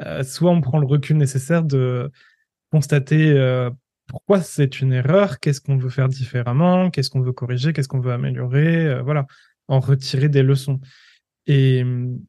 Euh, 0.01 0.23
soit 0.23 0.51
on 0.51 0.61
prend 0.61 0.77
le 0.79 0.85
recul 0.85 1.17
nécessaire 1.17 1.63
de 1.63 2.11
constater 2.71 3.31
euh, 3.31 3.71
pourquoi 4.07 4.41
c'est 4.41 4.81
une 4.81 4.93
erreur, 4.93 5.39
qu'est-ce 5.39 5.61
qu'on 5.61 5.77
veut 5.77 5.89
faire 5.89 6.07
différemment, 6.09 6.89
qu'est-ce 6.91 7.09
qu'on 7.09 7.21
veut 7.21 7.33
corriger, 7.33 7.73
qu'est-ce 7.73 7.87
qu'on 7.87 7.99
veut 7.99 8.11
améliorer, 8.11 8.87
euh, 8.87 9.01
voilà, 9.01 9.25
en 9.67 9.79
retirer 9.79 10.29
des 10.29 10.43
leçons. 10.43 10.79
Et 11.47 11.81
hum, 11.81 12.19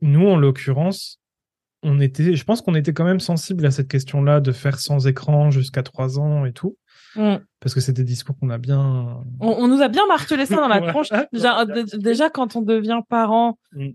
nous, 0.00 0.26
en 0.26 0.36
l'occurrence, 0.36 1.20
on 1.82 2.00
était, 2.00 2.34
je 2.34 2.44
pense 2.44 2.60
qu'on 2.60 2.74
était 2.74 2.92
quand 2.92 3.04
même 3.04 3.20
sensible 3.20 3.66
à 3.66 3.70
cette 3.70 3.88
question-là 3.88 4.40
de 4.40 4.52
faire 4.52 4.78
sans 4.78 5.06
écran 5.06 5.50
jusqu'à 5.50 5.82
trois 5.82 6.18
ans 6.18 6.44
et 6.44 6.52
tout. 6.52 6.76
Mm. 7.16 7.36
Parce 7.60 7.74
que 7.74 7.80
c'est 7.80 7.92
des 7.92 8.04
discours 8.04 8.36
qu'on 8.38 8.50
a 8.50 8.58
bien. 8.58 9.20
On, 9.40 9.68
nous 9.68 9.82
a 9.82 9.88
bien 9.88 10.06
martelé 10.06 10.46
ça 10.46 10.56
dans 10.56 10.68
la 10.68 10.80
tronche. 10.92 11.08
Déjà, 11.32 11.64
déjà, 11.94 12.30
quand 12.30 12.56
on 12.56 12.62
devient 12.62 13.00
parent, 13.08 13.58
mm. 13.72 13.90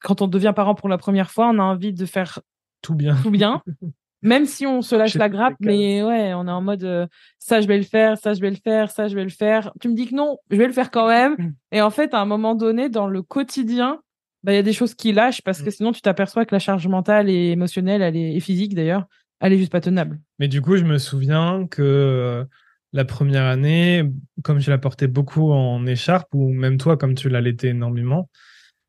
quand 0.00 0.22
on 0.22 0.28
devient 0.28 0.52
parent 0.54 0.74
pour 0.74 0.88
la 0.88 0.98
première 0.98 1.30
fois, 1.30 1.48
on 1.48 1.58
a 1.58 1.62
envie 1.62 1.92
de 1.92 2.06
faire 2.06 2.40
tout 2.82 2.94
bien. 2.94 3.16
Tout 3.22 3.30
bien. 3.30 3.62
Même 4.22 4.46
si 4.46 4.66
on 4.66 4.80
se 4.80 4.96
lâche 4.96 5.16
la 5.16 5.28
grappe, 5.28 5.56
mais 5.60 6.02
ouais, 6.02 6.32
on 6.32 6.48
est 6.48 6.50
en 6.50 6.62
mode 6.62 6.82
euh, 6.84 7.06
ça 7.38 7.60
je 7.60 7.68
vais 7.68 7.76
le 7.76 7.84
faire, 7.84 8.16
ça 8.16 8.32
je 8.32 8.40
vais 8.40 8.48
le 8.48 8.56
faire, 8.56 8.90
ça 8.90 9.06
je 9.06 9.14
vais 9.14 9.22
le 9.22 9.28
faire. 9.28 9.70
Tu 9.82 9.88
me 9.90 9.94
dis 9.94 10.08
que 10.08 10.14
non, 10.14 10.38
je 10.50 10.56
vais 10.56 10.66
le 10.66 10.72
faire 10.72 10.90
quand 10.90 11.08
même. 11.08 11.34
Mm. 11.34 11.54
Et 11.72 11.82
en 11.82 11.90
fait, 11.90 12.14
à 12.14 12.20
un 12.20 12.24
moment 12.24 12.54
donné, 12.54 12.88
dans 12.88 13.06
le 13.06 13.20
quotidien, 13.20 14.00
bah 14.44 14.52
il 14.52 14.56
y 14.56 14.58
a 14.58 14.62
des 14.62 14.74
choses 14.74 14.94
qui 14.94 15.12
lâchent 15.12 15.40
parce 15.42 15.62
que 15.62 15.68
mm. 15.68 15.72
sinon 15.72 15.92
tu 15.92 16.02
t'aperçois 16.02 16.44
que 16.44 16.54
la 16.54 16.58
charge 16.58 16.86
mentale 16.86 17.30
et 17.30 17.50
émotionnelle, 17.50 18.02
elle 18.02 18.16
est 18.16 18.34
et 18.34 18.40
physique 18.40 18.74
d'ailleurs, 18.74 19.06
elle 19.40 19.54
est 19.54 19.58
juste 19.58 19.72
pas 19.72 19.80
tenable. 19.80 20.20
Mais 20.38 20.48
du 20.48 20.60
coup, 20.60 20.76
je 20.76 20.84
me 20.84 20.98
souviens 20.98 21.66
que 21.66 21.82
euh, 21.82 22.44
la 22.92 23.06
première 23.06 23.44
année, 23.44 24.04
comme 24.42 24.60
je 24.60 24.70
la 24.70 24.76
portais 24.76 25.08
beaucoup 25.08 25.50
en 25.50 25.86
écharpe 25.86 26.28
ou 26.34 26.50
même 26.50 26.76
toi 26.76 26.98
comme 26.98 27.14
tu 27.14 27.30
l'allaitais 27.30 27.68
énormément, 27.68 28.28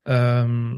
euh, 0.09 0.75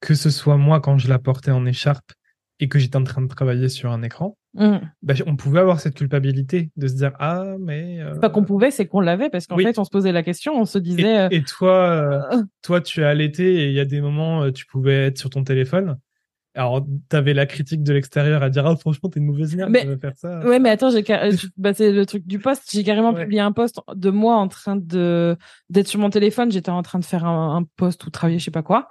que 0.00 0.14
ce 0.14 0.30
soit 0.30 0.56
moi 0.56 0.80
quand 0.80 0.98
je 0.98 1.08
la 1.08 1.20
portais 1.20 1.52
en 1.52 1.64
écharpe 1.64 2.12
et 2.58 2.68
que 2.68 2.80
j'étais 2.80 2.96
en 2.96 3.04
train 3.04 3.22
de 3.22 3.28
travailler 3.28 3.68
sur 3.68 3.92
un 3.92 4.02
écran, 4.02 4.36
mm. 4.54 4.78
bah, 5.02 5.14
on 5.26 5.36
pouvait 5.36 5.60
avoir 5.60 5.80
cette 5.80 5.94
culpabilité 5.94 6.70
de 6.76 6.86
se 6.86 6.94
dire 6.94 7.12
ah 7.18 7.56
mais 7.60 8.00
euh... 8.00 8.18
pas 8.18 8.30
qu'on 8.30 8.44
pouvait 8.44 8.70
c'est 8.70 8.86
qu'on 8.86 9.00
l'avait 9.00 9.30
parce 9.30 9.46
qu'en 9.46 9.56
fait 9.58 9.78
on 9.78 9.84
se 9.84 9.90
posait 9.90 10.12
la 10.12 10.22
question 10.22 10.54
on 10.60 10.64
se 10.64 10.78
disait 10.78 11.28
et, 11.30 11.38
euh, 11.38 11.42
toi 11.46 12.30
euh, 12.32 12.42
toi 12.62 12.80
tu 12.80 13.04
as 13.04 13.08
allaité 13.08 13.62
et 13.62 13.68
il 13.68 13.74
y 13.74 13.80
a 13.80 13.84
des 13.84 14.00
moments 14.00 14.50
tu 14.50 14.66
pouvais 14.66 15.06
être 15.06 15.18
sur 15.18 15.30
ton 15.30 15.44
téléphone. 15.44 15.98
Alors 16.54 16.86
t'avais 17.08 17.32
la 17.32 17.46
critique 17.46 17.82
de 17.82 17.94
l'extérieur 17.94 18.42
à 18.42 18.50
dire 18.50 18.66
ah 18.66 18.76
franchement 18.76 19.08
t'es 19.08 19.20
une 19.20 19.26
mauvaise 19.26 19.56
mère 19.56 19.70
mais, 19.70 19.86
de 19.86 19.96
faire 19.96 20.12
ça. 20.16 20.40
ouais 20.40 20.58
mais 20.58 20.68
attends 20.68 20.90
j'ai 20.90 21.02
bah, 21.56 21.72
c'est 21.72 21.90
le 21.92 22.04
truc 22.04 22.26
du 22.26 22.38
poste 22.38 22.64
j'ai 22.70 22.84
carrément 22.84 23.14
publié 23.14 23.40
un 23.40 23.52
post 23.52 23.80
de 23.94 24.10
moi 24.10 24.36
en 24.36 24.48
train 24.48 24.76
de 24.76 25.36
d'être 25.70 25.88
sur 25.88 25.98
mon 25.98 26.10
téléphone 26.10 26.52
j'étais 26.52 26.70
en 26.70 26.82
train 26.82 26.98
de 26.98 27.06
faire 27.06 27.24
un, 27.24 27.56
un 27.56 27.64
post 27.76 28.04
ou 28.04 28.10
travailler 28.10 28.38
je 28.38 28.44
sais 28.44 28.50
pas 28.50 28.62
quoi 28.62 28.90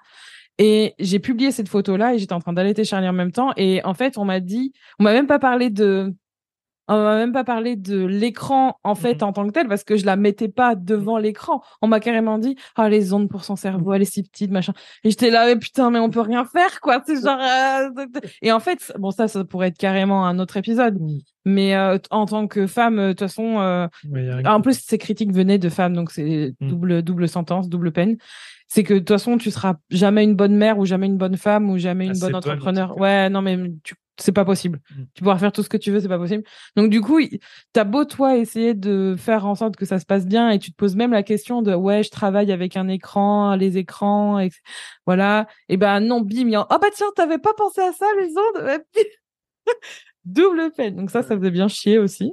et 0.64 0.94
j'ai 1.00 1.18
publié 1.18 1.52
cette 1.52 1.70
photo-là 1.70 2.14
et 2.14 2.20
j'étais 2.20 2.34
en 2.34 2.40
train 2.40 2.54
d'allaiter 2.54 2.84
Charlie 2.84 3.10
en 3.10 3.14
même 3.14 3.32
temps. 3.32 3.52
Et 3.58 3.84
en 3.84 3.96
fait, 3.96 4.20
on 4.20 4.26
m'a 4.26 4.40
dit, 4.40 4.74
on 5.00 5.04
m'a 5.04 5.12
même 5.12 5.26
pas 5.26 5.40
parlé 5.40 5.72
de, 5.72 6.14
on 6.88 7.04
m'a 7.04 7.16
même 7.16 7.32
pas 7.32 7.44
parlé 7.44 7.76
de 7.76 8.06
l'écran 8.06 8.78
en 8.84 8.94
fait 8.94 9.22
mhm. 9.22 9.28
en 9.30 9.34
tant 9.34 9.48
que 9.48 9.54
tel 9.54 9.68
parce 9.68 9.84
que 9.84 9.96
je 9.96 10.06
la 10.06 10.16
mettais 10.18 10.50
pas 10.50 10.76
devant 10.76 11.18
l'écran. 11.18 11.64
On 11.82 11.88
m'a 11.88 12.00
carrément 12.00 12.38
dit 12.38 12.58
ah 12.76 12.90
les 12.90 13.12
ondes 13.12 13.28
pour 13.28 13.44
son 13.44 13.56
cerveau 13.56 13.92
elle 13.94 14.04
est 14.04 14.14
si 14.14 14.22
petite 14.22 14.52
machin. 14.52 14.74
Et 15.04 15.10
j'étais 15.10 15.32
là 15.32 15.48
mais 15.48 15.58
putain 15.58 15.90
mais 15.90 15.98
on 15.98 16.12
peut 16.12 16.22
rien 16.22 16.46
faire 16.46 16.80
quoi. 16.80 17.02
C'est 17.08 17.24
genre 17.24 17.40
euh, 17.40 18.06
et 18.44 18.52
en 18.52 18.60
fait 18.60 18.94
bon 19.00 19.10
ça 19.10 19.28
ça 19.28 19.44
pourrait 19.44 19.70
être 19.70 19.80
carrément 19.80 20.28
un 20.28 20.38
autre 20.38 20.58
épisode. 20.58 21.00
Mais 21.44 21.76
euh, 21.76 21.98
en 22.12 22.28
tant 22.28 22.48
que 22.48 22.68
femme 22.68 23.00
euh, 23.00 23.08
de 23.08 23.14
toute 23.14 23.22
façon 23.22 23.90
en 24.46 24.62
plus 24.62 24.80
ces 24.80 25.00
critiques 25.00 25.34
venaient 25.34 25.58
de 25.58 25.70
femmes 25.70 25.96
donc 25.96 26.12
c'est 26.12 26.54
mm. 26.60 26.68
double 26.68 27.02
double 27.02 27.28
sentence 27.28 27.68
double 27.68 27.92
peine 27.92 28.18
c'est 28.74 28.84
que 28.84 28.94
de 28.94 29.00
toute 29.00 29.10
façon 29.10 29.38
tu 29.38 29.52
seras 29.52 29.76
jamais 29.90 30.24
une 30.24 30.36
bonne 30.36 30.56
mère 30.56 30.80
ou 30.80 30.86
jamais 30.86 31.08
une 31.08 31.18
bonne 31.18 31.36
femme 31.36 31.70
ou 31.70 31.78
jamais 31.78 32.06
une 32.06 32.14
ah, 32.16 32.20
bonne 32.22 32.36
entrepreneur. 32.36 32.98
Ouais, 32.98 33.30
non 33.30 33.42
mais 33.42 33.58
tu 33.84 33.96
c'est 34.18 34.32
pas 34.32 34.46
possible. 34.46 34.80
Mm. 34.96 35.04
Tu 35.14 35.24
pourras 35.24 35.38
faire 35.40 35.52
tout 35.52 35.62
ce 35.62 35.68
que 35.68 35.76
tu 35.76 35.92
veux, 35.92 36.00
c'est 36.00 36.08
pas 36.08 36.18
possible. 36.18 36.44
Donc 36.78 36.90
du 36.90 37.02
coup, 37.02 37.20
t'as 37.74 37.84
beau 37.84 38.06
toi 38.06 38.38
essayer 38.38 38.74
de 38.74 39.16
faire 39.18 39.46
en 39.46 39.56
sorte 39.56 39.76
que 39.76 39.86
ça 39.86 40.00
se 40.00 40.06
passe 40.06 40.26
bien 40.26 40.52
et 40.52 40.60
tu 40.60 40.72
te 40.72 40.78
poses 40.78 40.96
même 40.96 41.12
la 41.12 41.24
question 41.24 41.62
de 41.62 41.74
ouais, 41.74 42.02
je 42.04 42.12
travaille 42.12 42.52
avec 42.54 42.78
un 42.78 42.88
écran, 42.88 43.56
les 43.56 43.78
écrans, 43.78 44.40
et 44.40 44.52
voilà. 45.06 45.48
Et 45.68 45.76
ben 45.76 46.00
non, 46.00 46.22
bim, 46.22 46.48
y 46.48 46.56
a... 46.56 46.66
oh 46.70 46.78
bah 46.82 46.88
tiens, 46.94 47.08
t'avais 47.14 47.40
pas 47.40 47.54
pensé 47.58 47.82
à 47.82 47.92
ça 47.92 48.06
les 48.20 48.30
ondes. 48.30 48.82
Double 50.24 50.72
peine. 50.72 50.96
Donc 50.96 51.10
ça, 51.12 51.24
ça 51.24 51.36
faisait 51.36 51.52
bien 51.52 51.68
chier 51.68 51.98
aussi. 51.98 52.32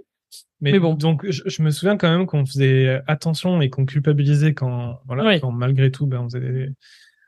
Mais, 0.61 0.79
bon. 0.79 0.95
Donc, 0.95 1.25
je, 1.31 1.63
me 1.63 1.71
souviens 1.71 1.97
quand 1.97 2.11
même 2.11 2.27
qu'on 2.27 2.45
faisait 2.45 3.01
attention 3.07 3.61
et 3.61 3.71
qu'on 3.71 3.87
culpabilisait 3.87 4.55
quand, 4.55 5.01
voilà, 5.07 5.39
quand 5.39 5.53
malgré 5.53 5.91
tout, 5.91 6.07
ben, 6.07 6.21
on 6.21 6.25
faisait 6.25 6.41
des, 6.41 6.69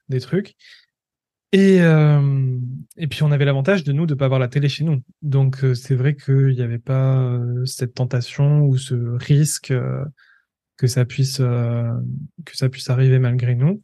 des 0.09 0.21
trucs. 0.21 0.57
Et, 1.53 1.81
euh, 1.81 2.59
et 2.97 3.09
puis, 3.09 3.23
on 3.23 3.33
avait 3.33 3.45
l'avantage 3.45 3.83
de 3.83 3.93
nous 3.93 4.07
de 4.07 4.15
pas 4.15 4.27
avoir 4.27 4.39
la 4.39 4.49
télé 4.49 4.69
chez 4.69 4.85
nous. 4.85 5.03
Donc, 5.23 5.65
euh, 5.65 5.75
c'est 5.75 5.97
vrai 5.97 6.15
qu'il 6.15 6.55
n'y 6.55 6.63
avait 6.63 6.79
pas 6.79 7.19
euh, 7.19 7.65
cette 7.65 7.95
tentation 7.95 8.63
ou 8.63 8.77
ce 8.77 8.95
risque 8.95 9.73
que 10.77 10.87
ça 10.87 11.05
puisse 11.05 11.39
que 11.39 12.57
ça 12.57 12.69
puisse 12.69 12.89
arriver 12.89 13.19
malgré 13.19 13.55
nous. 13.55 13.83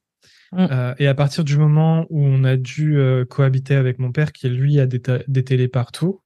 Mm. 0.53 0.95
et 1.01 1.09
à 1.09 1.15
partir 1.15 1.43
du 1.43 1.59
moment 1.59 2.07
où 2.09 2.25
on 2.25 2.45
a 2.45 2.57
dû 2.57 2.99
cohabiter 3.29 3.75
avec 3.75 3.99
mon 3.99 4.13
père, 4.13 4.33
qui 4.33 4.49
lui 4.49 4.79
a 4.79 4.87
des, 4.87 5.03
des 5.27 5.45
télés 5.45 5.69
partout, 5.69 6.23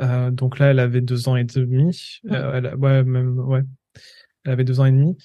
Euh, 0.00 0.30
donc 0.30 0.58
là, 0.58 0.66
elle 0.66 0.78
avait 0.78 1.00
deux 1.00 1.28
ans 1.28 1.36
et 1.36 1.44
demi. 1.44 2.20
Euh, 2.30 2.52
elle, 2.54 2.74
ouais, 2.76 3.02
même, 3.04 3.38
ouais. 3.38 3.62
Elle 4.44 4.52
avait 4.52 4.64
deux 4.64 4.80
ans 4.80 4.84
et 4.84 4.92
demi. 4.92 5.16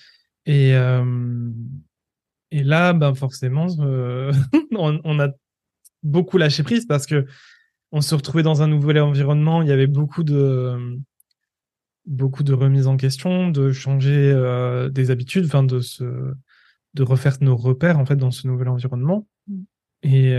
Et, 0.46 0.76
euh, 0.76 1.50
et 2.52 2.64
là, 2.64 2.94
ben 2.94 3.14
forcément, 3.14 3.68
on, 3.80 5.02
on, 5.04 5.20
a 5.20 5.30
beaucoup 6.04 6.38
lâché 6.38 6.64
prise 6.64 6.86
parce 6.86 7.06
que 7.06 7.26
on 7.92 8.02
se 8.02 8.16
retrouvait 8.16 8.44
dans 8.44 8.62
un 8.62 8.68
nouvel 8.68 9.00
environnement. 9.00 9.62
Il 9.62 9.68
y 9.68 9.72
avait 9.72 9.88
beaucoup 9.88 10.24
de 10.24 10.98
beaucoup 12.06 12.44
de 12.44 12.54
remises 12.54 12.88
en 12.88 12.98
question, 12.98 13.50
de 13.50 13.72
changer 13.72 14.34
des 14.92 15.12
habitudes, 15.12 15.46
enfin 15.46 15.64
de 15.64 15.82
se 15.82 16.34
de 16.94 17.04
refaire 17.04 17.38
nos 17.42 17.56
repères 17.56 18.00
en 18.00 18.06
fait 18.06 18.16
dans 18.16 18.32
ce 18.32 18.48
nouvel 18.48 18.70
environnement. 18.70 19.28
Mm. 19.48 19.62
Et 20.04 20.38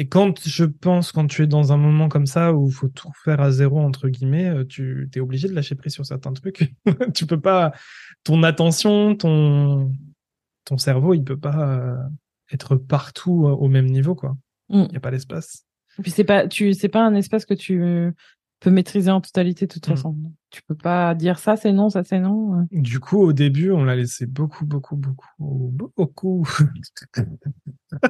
et 0.00 0.08
quand 0.08 0.46
je 0.46 0.64
pense, 0.64 1.10
quand 1.10 1.26
tu 1.26 1.42
es 1.42 1.48
dans 1.48 1.72
un 1.72 1.76
moment 1.76 2.08
comme 2.08 2.26
ça 2.26 2.54
où 2.54 2.68
il 2.68 2.72
faut 2.72 2.86
tout 2.86 3.10
faire 3.24 3.40
à 3.40 3.50
zéro, 3.50 3.80
entre 3.80 4.08
guillemets, 4.08 4.48
euh, 4.48 4.64
tu 4.64 5.10
es 5.12 5.18
obligé 5.18 5.48
de 5.48 5.54
lâcher 5.54 5.74
prise 5.74 5.92
sur 5.92 6.06
certains 6.06 6.32
trucs. 6.32 6.72
tu 7.14 7.26
peux 7.26 7.40
pas, 7.40 7.72
ton 8.22 8.44
attention, 8.44 9.16
ton, 9.16 9.92
ton 10.64 10.78
cerveau, 10.78 11.14
il 11.14 11.24
peut 11.24 11.36
pas 11.36 11.78
euh, 11.80 11.96
être 12.52 12.76
partout 12.76 13.46
au 13.46 13.66
même 13.66 13.86
niveau, 13.86 14.14
quoi. 14.14 14.36
Mm. 14.68 14.84
Il 14.84 14.90
n'y 14.90 14.96
a 14.96 15.00
pas 15.00 15.10
d'espace. 15.10 15.64
Et 15.98 16.02
puis 16.02 16.12
c'est 16.12 16.22
pas, 16.22 16.46
tu, 16.46 16.74
c'est 16.74 16.88
pas 16.88 17.04
un 17.04 17.16
espace 17.16 17.44
que 17.44 17.54
tu 17.54 18.14
peux 18.60 18.70
maîtriser 18.70 19.10
en 19.10 19.20
totalité 19.20 19.66
de 19.66 19.72
toute 19.72 19.86
mm. 19.86 19.90
façon. 19.90 20.16
Tu 20.50 20.62
peux 20.62 20.74
pas 20.74 21.14
dire 21.14 21.38
ça 21.38 21.56
c'est 21.56 21.72
non, 21.72 21.90
ça 21.90 22.02
c'est 22.04 22.18
non. 22.18 22.66
Du 22.72 23.00
coup, 23.00 23.18
au 23.18 23.32
début, 23.32 23.70
on 23.70 23.84
l'a 23.84 23.96
laissé 23.96 24.26
beaucoup, 24.26 24.64
beaucoup, 24.64 24.96
beaucoup, 24.96 25.74
beaucoup. 25.96 26.48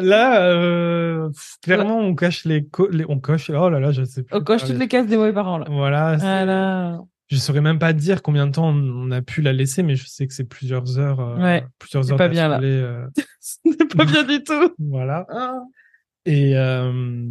là, 0.00 0.46
euh, 0.46 1.30
clairement, 1.62 1.98
on 1.98 2.14
cache 2.14 2.44
les, 2.44 2.68
on 3.08 3.18
coche. 3.18 3.50
Oh 3.50 3.68
là 3.68 3.80
là, 3.80 3.90
je 3.90 4.04
sais 4.04 4.22
plus. 4.22 4.36
On 4.36 4.42
coche 4.42 4.64
toutes 4.64 4.78
les 4.78 4.88
cases 4.88 5.06
des 5.06 5.16
mauvais 5.16 5.32
parents 5.32 5.58
là. 5.58 5.66
Voilà. 5.68 6.16
voilà. 6.16 7.00
Je 7.28 7.36
saurais 7.36 7.60
même 7.60 7.78
pas 7.78 7.92
dire 7.92 8.22
combien 8.22 8.46
de 8.46 8.52
temps 8.52 8.68
on 8.68 9.10
a 9.10 9.20
pu 9.20 9.42
la 9.42 9.52
laisser, 9.52 9.82
mais 9.82 9.96
je 9.96 10.06
sais 10.06 10.26
que 10.26 10.32
c'est 10.32 10.48
plusieurs 10.48 10.98
heures. 10.98 11.20
Euh, 11.20 11.36
ouais. 11.36 11.66
Plusieurs 11.78 12.10
heures. 12.10 12.16
Pas 12.16 12.28
bien 12.28 12.48
là. 12.48 12.58
Euh... 12.62 13.06
c'est 13.40 13.94
pas 13.94 14.06
bien 14.06 14.24
du 14.24 14.42
tout. 14.42 14.74
Voilà. 14.78 15.26
Ah. 15.28 15.60
Et 16.24 16.56
euh, 16.56 17.26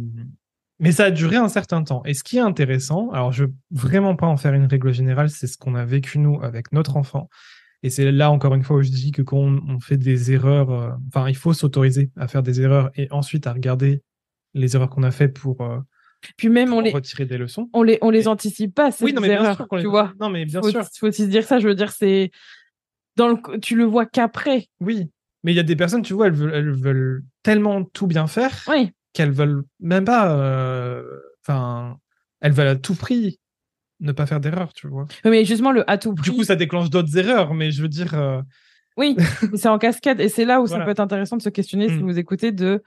mais 0.78 0.92
ça 0.92 1.04
a 1.04 1.10
duré 1.10 1.36
un 1.36 1.48
certain 1.48 1.82
temps. 1.82 2.02
Et 2.04 2.14
ce 2.14 2.22
qui 2.22 2.36
est 2.36 2.40
intéressant, 2.40 3.10
alors 3.10 3.32
je 3.32 3.44
veux 3.44 3.54
vraiment 3.70 4.16
pas 4.16 4.26
en 4.26 4.36
faire 4.36 4.54
une 4.54 4.66
règle 4.66 4.92
générale, 4.92 5.28
c'est 5.30 5.46
ce 5.46 5.56
qu'on 5.56 5.74
a 5.74 5.84
vécu 5.84 6.18
nous 6.18 6.40
avec 6.42 6.72
notre 6.72 6.96
enfant. 6.96 7.28
Et 7.82 7.90
c'est 7.90 8.10
là 8.10 8.30
encore 8.30 8.54
une 8.54 8.62
fois 8.62 8.78
où 8.78 8.82
je 8.82 8.90
dis 8.90 9.12
que 9.12 9.22
quand 9.22 9.38
on, 9.38 9.80
fait 9.80 9.96
des 9.96 10.32
erreurs, 10.32 10.70
euh, 10.70 10.90
enfin 11.08 11.28
il 11.28 11.36
faut 11.36 11.52
s'autoriser 11.52 12.10
à 12.16 12.26
faire 12.26 12.42
des 12.42 12.60
erreurs 12.60 12.90
et 12.96 13.08
ensuite 13.12 13.46
à 13.46 13.52
regarder 13.52 14.02
les 14.54 14.74
erreurs 14.74 14.90
qu'on 14.90 15.04
a 15.04 15.12
fait 15.12 15.28
pour 15.28 15.60
euh, 15.60 15.78
puis 16.36 16.48
même 16.48 16.72
on 16.72 16.80
les 16.80 16.90
retirer 16.90 17.24
des 17.24 17.38
leçons. 17.38 17.70
On 17.72 17.84
les 17.84 17.98
on 18.02 18.10
les 18.10 18.26
anticipe 18.26 18.74
pas 18.74 18.90
ces 18.90 19.04
oui, 19.04 19.12
non, 19.12 19.20
mais 19.20 19.28
erreurs, 19.28 19.56
sûr 19.56 19.66
tu 19.80 19.86
vois. 19.86 20.12
Non 20.20 20.28
mais 20.28 20.44
bien 20.44 20.60
faut, 20.60 20.70
sûr. 20.70 20.84
Faut 20.98 21.06
aussi 21.06 21.22
se 21.22 21.28
dire 21.28 21.44
ça. 21.44 21.60
Je 21.60 21.68
veux 21.68 21.76
dire 21.76 21.92
c'est 21.92 22.32
dans 23.16 23.28
le 23.28 23.58
tu 23.60 23.76
le 23.76 23.84
vois 23.84 24.06
qu'après. 24.06 24.66
Oui. 24.80 25.08
Mais 25.44 25.52
il 25.52 25.56
y 25.56 25.60
a 25.60 25.64
des 25.64 25.76
personnes, 25.76 26.02
tu 26.02 26.14
vois, 26.14 26.26
elles 26.26 26.34
veulent, 26.34 26.52
elles 26.52 26.72
veulent 26.72 27.24
tellement 27.44 27.84
tout 27.84 28.08
bien 28.08 28.26
faire. 28.26 28.64
Oui 28.68 28.90
qu'elles 29.12 29.32
veulent 29.32 29.64
même 29.80 30.04
pas. 30.04 30.32
euh, 30.32 31.04
Enfin, 31.42 31.96
elles 32.40 32.52
veulent 32.52 32.68
à 32.68 32.76
tout 32.76 32.94
prix 32.94 33.38
ne 34.00 34.12
pas 34.12 34.26
faire 34.26 34.38
d'erreur, 34.40 34.72
tu 34.74 34.86
vois. 34.86 35.06
Oui, 35.24 35.30
Mais 35.30 35.44
justement, 35.44 35.72
le 35.72 35.88
à 35.90 35.98
tout 35.98 36.14
prix. 36.14 36.30
Du 36.30 36.36
coup, 36.36 36.44
ça 36.44 36.54
déclenche 36.56 36.88
d'autres 36.90 37.16
erreurs, 37.18 37.54
mais 37.54 37.70
je 37.70 37.82
veux 37.82 37.88
dire. 37.88 38.14
euh, 38.14 38.40
Oui, 38.96 39.16
c'est 39.56 39.68
en 39.68 39.78
cascade. 39.78 40.20
Et 40.20 40.28
c'est 40.28 40.44
là 40.44 40.60
où 40.60 40.66
ça 40.66 40.78
peut 40.80 40.90
être 40.90 41.00
intéressant 41.00 41.36
de 41.36 41.42
se 41.42 41.48
questionner 41.48 41.88
si 41.88 41.94
Mm. 41.96 42.02
vous 42.02 42.18
écoutez 42.18 42.52
de 42.52 42.82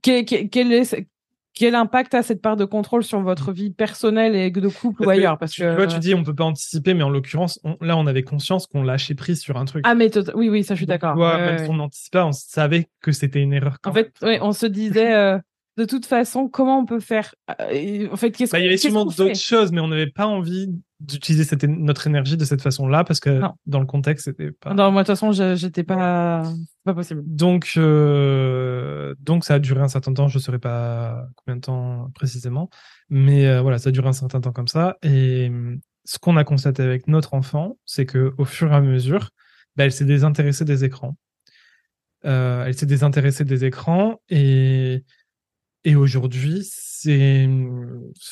quel 0.00 0.72
est, 0.72 1.06
quel 1.54 1.74
impact 1.74 2.14
a 2.14 2.22
cette 2.22 2.40
part 2.40 2.56
de 2.56 2.64
contrôle 2.64 3.04
sur 3.04 3.20
votre 3.20 3.52
vie 3.52 3.70
personnelle 3.70 4.34
et 4.34 4.50
de 4.50 4.68
couple 4.68 5.04
ou 5.04 5.10
ailleurs? 5.10 5.38
Parce 5.38 5.54
que 5.54 5.68
tu 5.70 5.76
vois, 5.76 5.86
tu 5.86 5.98
dis 5.98 6.14
on 6.14 6.22
peut 6.22 6.34
pas 6.34 6.44
anticiper, 6.44 6.94
mais 6.94 7.02
en 7.02 7.10
l'occurrence, 7.10 7.60
là, 7.80 7.96
on 7.96 8.06
avait 8.06 8.22
conscience 8.22 8.66
qu'on 8.66 8.82
lâchait 8.82 9.14
prise 9.14 9.40
sur 9.40 9.56
un 9.56 9.64
truc. 9.64 9.84
Ah, 9.86 9.94
mais 9.94 10.08
tota- 10.08 10.32
oui, 10.34 10.48
oui, 10.48 10.64
ça, 10.64 10.74
je 10.74 10.78
suis 10.80 10.86
d'accord. 10.86 11.16
Ouais, 11.16 11.36
même 11.36 11.56
ouais. 11.56 11.64
si 11.64 11.70
on 11.70 11.74
n'anticipait 11.74 12.18
pas, 12.18 12.26
on 12.26 12.32
savait 12.32 12.88
que 13.00 13.12
c'était 13.12 13.40
une 13.40 13.52
erreur. 13.52 13.76
Quand 13.82 13.90
En 13.90 13.94
fait, 13.94 14.12
on 14.22 14.52
se 14.52 14.66
disait, 14.66 15.14
euh, 15.14 15.38
de 15.78 15.84
toute 15.84 16.04
façon, 16.06 16.48
comment 16.48 16.78
on 16.78 16.84
peut 16.84 17.00
faire 17.00 17.34
euh, 17.60 18.08
En 18.12 18.16
fait, 18.16 18.30
qu'est-ce 18.32 18.52
Bah, 18.52 18.58
il 18.58 18.64
y 18.64 18.68
avait 18.68 18.76
sûrement 18.76 19.04
d'autres 19.06 19.34
choses, 19.34 19.72
mais 19.72 19.80
on 19.80 19.88
n'avait 19.88 20.10
pas 20.10 20.26
envie 20.26 20.68
d'utiliser 21.00 21.44
cette, 21.44 21.64
notre 21.64 22.06
énergie 22.06 22.36
de 22.36 22.44
cette 22.44 22.62
façon-là 22.62 23.02
parce 23.04 23.18
que 23.20 23.30
Non. 23.40 23.54
dans 23.66 23.80
le 23.80 23.86
contexte, 23.86 24.26
c'était 24.26 24.52
pas. 24.52 24.74
Non, 24.74 24.92
moi, 24.92 25.02
de 25.02 25.06
toute 25.06 25.16
façon, 25.16 25.32
je- 25.32 25.56
j'étais 25.56 25.82
pas, 25.82 26.44
pas 26.84 26.94
possible. 26.94 27.22
Donc, 27.24 27.72
euh, 27.76 29.14
donc 29.20 29.44
ça 29.44 29.54
a 29.54 29.58
duré 29.58 29.80
un 29.80 29.88
certain 29.88 30.12
temps. 30.14 30.28
Je 30.28 30.38
ne 30.38 30.42
saurais 30.42 30.58
pas 30.58 31.26
combien 31.36 31.56
de 31.56 31.60
temps 31.62 32.10
précisément, 32.14 32.68
mais 33.10 33.46
euh, 33.46 33.60
voilà, 33.62 33.78
ça 33.78 33.88
a 33.88 33.92
duré 33.92 34.08
un 34.08 34.12
certain 34.12 34.40
temps 34.40 34.52
comme 34.52 34.68
ça. 34.68 34.96
Et 35.02 35.48
euh, 35.50 35.76
ce 36.04 36.18
qu'on 36.18 36.36
a 36.36 36.44
constaté 36.44 36.82
avec 36.82 37.08
notre 37.08 37.34
enfant, 37.34 37.76
c'est 37.86 38.06
que 38.06 38.32
au 38.38 38.44
fur 38.44 38.70
et 38.72 38.76
à 38.76 38.80
mesure, 38.80 39.30
bah, 39.76 39.84
elle 39.84 39.92
s'est 39.92 40.04
désintéressée 40.04 40.64
des 40.64 40.84
écrans. 40.84 41.16
Euh, 42.24 42.64
elle 42.66 42.74
s'est 42.74 42.86
désintéressée 42.86 43.44
des 43.44 43.64
écrans 43.64 44.20
et 44.28 45.02
et 45.84 45.96
aujourd'hui, 45.96 46.62
c'est, 46.64 47.48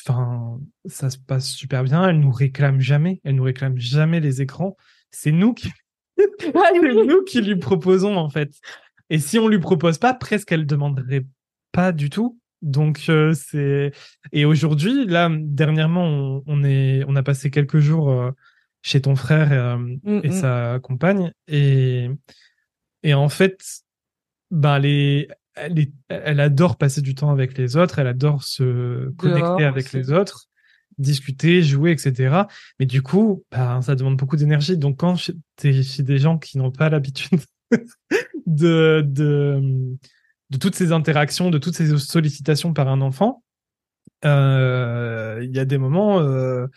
enfin, 0.07 0.59
ça 0.85 1.09
se 1.09 1.17
passe 1.17 1.49
super 1.49 1.83
bien. 1.83 2.07
Elle 2.07 2.19
nous 2.19 2.31
réclame 2.31 2.79
jamais. 2.79 3.19
Elle 3.23 3.35
nous 3.35 3.43
réclame 3.43 3.77
jamais 3.77 4.19
les 4.19 4.41
écrans. 4.41 4.77
C'est 5.11 5.31
nous 5.31 5.53
qui, 5.53 5.69
c'est 6.17 7.05
nous 7.05 7.23
qui 7.23 7.41
lui 7.41 7.57
proposons 7.57 8.15
en 8.15 8.29
fait. 8.29 8.51
Et 9.09 9.19
si 9.19 9.37
on 9.39 9.47
lui 9.47 9.59
propose 9.59 9.97
pas, 9.97 10.13
presque 10.13 10.51
elle 10.51 10.65
demanderait 10.65 11.25
pas 11.71 11.91
du 11.91 12.09
tout. 12.09 12.39
Donc 12.61 13.05
euh, 13.09 13.33
c'est 13.33 13.91
et 14.31 14.45
aujourd'hui 14.45 15.05
là 15.07 15.29
dernièrement 15.31 16.05
on, 16.05 16.43
on 16.45 16.63
est 16.63 17.03
on 17.07 17.15
a 17.15 17.23
passé 17.23 17.49
quelques 17.49 17.79
jours 17.79 18.11
euh, 18.11 18.29
chez 18.83 19.01
ton 19.01 19.15
frère 19.15 19.51
euh, 19.51 19.77
Mm, 19.77 20.21
et 20.23 20.29
mm. 20.29 20.31
sa 20.31 20.79
compagne 20.81 21.31
et 21.47 22.09
et 23.03 23.13
en 23.13 23.29
fait 23.29 23.59
ben 24.51 24.79
les 24.79 25.27
elle, 25.61 25.79
est- 25.79 25.93
elle 26.09 26.39
adore 26.39 26.77
passer 26.77 27.01
du 27.01 27.15
temps 27.15 27.31
avec 27.31 27.57
les 27.57 27.77
autres, 27.77 27.99
elle 27.99 28.07
adore 28.07 28.43
se 28.43 29.09
connecter 29.17 29.41
Dehors 29.41 29.61
avec 29.61 29.85
aussi. 29.87 29.97
les 29.97 30.11
autres, 30.11 30.47
discuter, 30.97 31.63
jouer, 31.63 31.91
etc. 31.91 32.47
Mais 32.79 32.85
du 32.85 33.01
coup, 33.01 33.43
ben, 33.51 33.81
ça 33.81 33.95
demande 33.95 34.17
beaucoup 34.17 34.35
d'énergie. 34.37 34.77
Donc 34.77 34.97
quand 34.97 35.15
tu 35.15 35.67
es 35.69 35.83
chez 35.83 36.03
des 36.03 36.17
gens 36.17 36.37
qui 36.37 36.57
n'ont 36.57 36.71
pas 36.71 36.89
l'habitude 36.89 37.39
de, 38.45 39.03
de, 39.05 39.61
de 40.49 40.57
toutes 40.57 40.75
ces 40.75 40.91
interactions, 40.91 41.49
de 41.49 41.57
toutes 41.57 41.75
ces 41.75 41.97
sollicitations 41.97 42.73
par 42.73 42.87
un 42.87 43.01
enfant, 43.01 43.43
euh, 44.25 45.39
il 45.43 45.55
y 45.55 45.59
a 45.59 45.65
des 45.65 45.77
moments, 45.77 46.19
euh, 46.19 46.67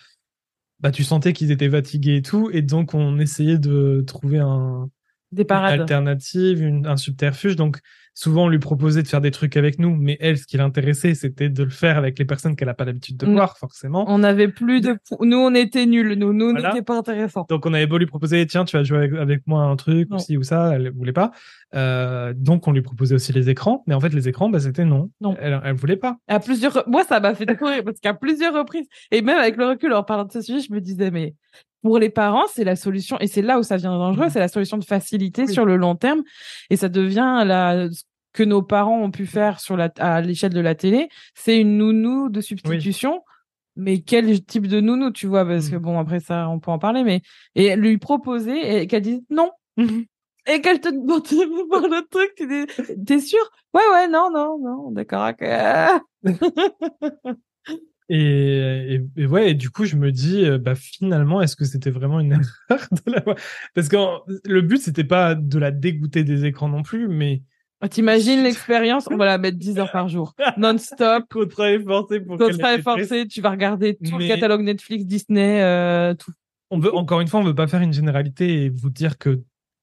bah, 0.80 0.90
tu 0.90 1.04
sentais 1.04 1.32
qu'ils 1.32 1.50
étaient 1.50 1.70
fatigués 1.70 2.16
et 2.16 2.22
tout, 2.22 2.50
et 2.52 2.62
donc 2.62 2.94
on 2.94 3.18
essayait 3.18 3.58
de 3.58 4.02
trouver 4.06 4.38
un, 4.38 4.88
Des 5.34 5.42
une 5.42 5.46
parades. 5.46 5.80
alternative, 5.80 6.62
une- 6.62 6.86
un 6.86 6.96
subterfuge. 6.96 7.56
Donc, 7.56 7.78
souvent, 8.16 8.44
on 8.44 8.48
lui 8.48 8.60
proposait 8.60 9.02
de 9.02 9.08
faire 9.08 9.20
des 9.20 9.32
trucs 9.32 9.56
avec 9.56 9.80
nous, 9.80 9.94
mais 9.96 10.16
elle, 10.20 10.38
ce 10.38 10.46
qui 10.46 10.56
l'intéressait, 10.56 11.14
c'était 11.14 11.48
de 11.48 11.64
le 11.64 11.70
faire 11.70 11.98
avec 11.98 12.16
les 12.18 12.24
personnes 12.24 12.54
qu'elle 12.54 12.68
n'a 12.68 12.74
pas 12.74 12.84
l'habitude 12.84 13.16
de 13.16 13.26
Mm. 13.26 13.32
voir, 13.32 13.58
forcément. 13.58 14.04
On 14.06 14.18
n'avait 14.18 14.46
plus 14.48 14.80
de, 14.80 14.96
nous, 15.20 15.36
on 15.36 15.52
était 15.54 15.84
nuls. 15.86 16.14
Nous, 16.16 16.32
nous, 16.32 16.50
Voilà. 16.52 16.68
n'était 16.70 16.82
pas 16.84 16.96
intéressants. 16.96 17.44
Donc, 17.48 17.66
on 17.66 17.74
avait 17.74 17.88
beau 17.88 17.98
lui 17.98 18.06
proposer, 18.06 18.46
tiens, 18.46 18.64
tu 18.64 18.76
vas 18.76 18.84
jouer 18.84 18.98
avec, 18.98 19.14
avec 19.14 19.42
moi 19.46 19.64
un 19.64 19.74
truc, 19.76 20.08
Non. 20.10 20.16
ou 20.16 20.20
ci 20.20 20.36
ou 20.36 20.44
ça, 20.44 20.72
elle 20.74 20.90
voulait 20.92 21.12
pas. 21.12 21.32
Euh, 21.74 22.32
donc, 22.36 22.68
on 22.68 22.72
lui 22.72 22.82
proposait 22.82 23.16
aussi 23.16 23.32
les 23.32 23.50
écrans, 23.50 23.82
mais 23.88 23.94
en 23.94 24.00
fait, 24.00 24.10
les 24.14 24.28
écrans, 24.28 24.48
bah, 24.48 24.60
c'était 24.60 24.84
non. 24.84 25.10
Non. 25.20 25.36
Elle, 25.40 25.60
elle 25.64 25.74
voulait 25.74 25.96
pas. 25.96 26.16
À 26.28 26.38
plusieurs, 26.38 26.84
moi, 26.88 27.02
ça 27.02 27.18
m'a 27.18 27.34
fait 27.34 27.46
découvrir 27.46 27.82
parce 27.82 27.98
qu'à 27.98 28.14
plusieurs 28.14 28.54
reprises, 28.54 28.86
et 29.10 29.22
même 29.22 29.38
avec 29.38 29.56
le 29.56 29.66
recul, 29.66 29.92
en 29.92 30.04
parlant 30.04 30.24
de 30.24 30.30
ce 30.32 30.40
sujet, 30.40 30.60
je 30.60 30.72
me 30.72 30.80
disais, 30.80 31.10
mais 31.10 31.34
pour 31.84 31.98
les 31.98 32.08
parents, 32.08 32.46
c'est 32.50 32.64
la 32.64 32.76
solution, 32.76 33.18
et 33.20 33.26
c'est 33.26 33.42
là 33.42 33.58
où 33.58 33.62
ça 33.62 33.76
devient 33.76 33.84
dangereux, 33.88 34.28
c'est 34.30 34.38
la 34.38 34.48
solution 34.48 34.78
de 34.78 34.84
facilité 34.84 35.42
Oui. 35.42 35.52
sur 35.52 35.66
le 35.66 35.76
long 35.76 35.96
terme, 35.96 36.22
et 36.70 36.76
ça 36.76 36.88
devient 36.88 37.42
la, 37.46 37.90
ce 37.92 38.04
que 38.32 38.42
nos 38.42 38.62
parents 38.62 38.98
ont 39.02 39.10
pu 39.10 39.26
faire 39.26 39.60
sur 39.60 39.76
la, 39.76 39.90
à 39.98 40.22
l'échelle 40.22 40.54
de 40.54 40.60
la 40.60 40.74
télé, 40.74 41.10
c'est 41.34 41.60
une 41.60 41.76
nounou 41.76 42.30
de 42.30 42.40
substitution. 42.40 43.20
Mais 43.76 43.98
quel 44.00 44.42
type 44.44 44.66
de 44.66 44.80
nounou, 44.80 45.10
tu 45.10 45.26
vois, 45.26 45.44
parce 45.44 45.68
que 45.68 45.74
Mhm. 45.76 45.82
bon, 45.82 45.98
après 45.98 46.20
ça, 46.20 46.48
on 46.48 46.58
peut 46.58 46.70
en 46.70 46.78
parler, 46.78 47.02
mais, 47.04 47.20
et 47.54 47.76
lui 47.76 47.98
proposer, 47.98 48.80
et 48.80 48.86
qu'elle 48.86 49.02
dise 49.02 49.20
non. 49.28 49.50
Et 50.46 50.60
qu'elle 50.62 50.80
te 50.80 50.88
demande 50.88 51.22
de 51.24 51.68
voir 51.68 51.82
le 51.82 52.06
truc, 52.08 52.32
tu 52.36 52.46
dis, 52.46 52.64
t'es 53.04 53.18
sûr? 53.20 53.40
Ouais, 53.74 53.82
ouais, 53.92 54.08
non, 54.08 54.30
non, 54.32 54.58
non, 54.58 54.90
d'accord, 54.90 55.28
ok. 55.28 55.44
Et, 58.10 58.94
et, 58.96 59.00
et 59.16 59.26
ouais, 59.26 59.50
et 59.52 59.54
du 59.54 59.70
coup, 59.70 59.84
je 59.86 59.96
me 59.96 60.12
dis, 60.12 60.44
euh, 60.44 60.58
bah, 60.58 60.74
finalement, 60.74 61.40
est-ce 61.40 61.56
que 61.56 61.64
c'était 61.64 61.90
vraiment 61.90 62.20
une 62.20 62.32
erreur 62.70 62.86
de 63.06 63.12
la 63.12 63.22
Parce 63.74 63.88
que 63.88 63.96
le 64.48 64.60
but, 64.60 64.78
c'était 64.78 65.04
pas 65.04 65.34
de 65.34 65.58
la 65.58 65.70
dégoûter 65.70 66.22
des 66.24 66.44
écrans 66.44 66.68
non 66.68 66.82
plus, 66.82 67.08
mais 67.08 67.42
Ah, 67.80 67.88
T'imagines 67.88 68.42
l'expérience? 68.44 69.08
On 69.10 69.16
va 69.16 69.24
la 69.24 69.38
mettre 69.38 69.56
10 69.58 69.78
heures 69.78 69.90
par 69.92 70.08
jour. 70.08 70.34
Non-stop. 70.58 71.24
contrat 71.30 71.72
est 71.72 71.80
forcé 71.82 72.20
pour 72.20 72.36
Contrat 72.36 72.74
ait 72.74 72.78
est 72.78 72.82
forcé, 72.82 73.26
tu 73.26 73.40
vas 73.40 73.50
regarder 73.50 73.94
tout 73.96 74.18
Mais- 74.18 74.28
le 74.28 74.34
catalogue 74.34 74.62
Netflix, 74.62 75.06
Disney, 75.06 75.62
euh, 75.62 76.14
tout. 76.14 76.32
on 76.70 76.78
veut 76.78 76.94
encore 76.94 77.20
une 77.22 77.28
fois, 77.28 77.40
on 77.40 77.44
veut 77.44 77.54
pas 77.54 77.66
faire 77.68 77.80
une 77.80 77.92
généralité 77.94 78.64
et 78.64 78.68
vous 78.68 78.90
dire 78.90 79.16
que 79.18 79.40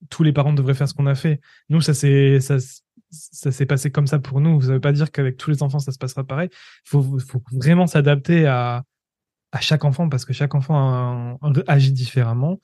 tous 0.10 0.24
les 0.24 0.32
parents 0.34 0.54
devraient 0.54 0.74
faire 0.74 0.88
ce 0.88 0.94
qu'on 0.96 1.06
a 1.08 1.16
fait. 1.16 1.40
Nous, 1.70 1.82
ça 1.82 1.94
c'est 1.94 2.40
ça, 2.40 2.58
ça 3.12 3.52
s'est 3.52 3.66
passé 3.66 3.92
comme 3.92 4.08
ça 4.08 4.20
pour 4.20 4.42
nous. 4.42 4.62
Ça 4.62 4.74
veut 4.74 4.80
pas 4.80 4.94
dire 4.94 5.12
qu'avec 5.12 5.38
tous 5.38 5.50
les 5.50 5.64
enfants, 5.64 5.80
ça 5.80 5.92
se 5.92 5.98
passera 5.98 6.24
pareil. 6.24 6.50
Il 6.52 6.90
faut, 6.90 7.20
vraiment 7.52 7.88
s'adapter 7.88 8.48
à, 8.48 8.84
chaque 9.60 9.84
enfant 9.84 10.08
parce 10.08 10.26
que 10.26 10.34
chaque 10.34 10.56
enfant 10.56 11.38
agit 11.68 11.92
différemment. 11.92 12.60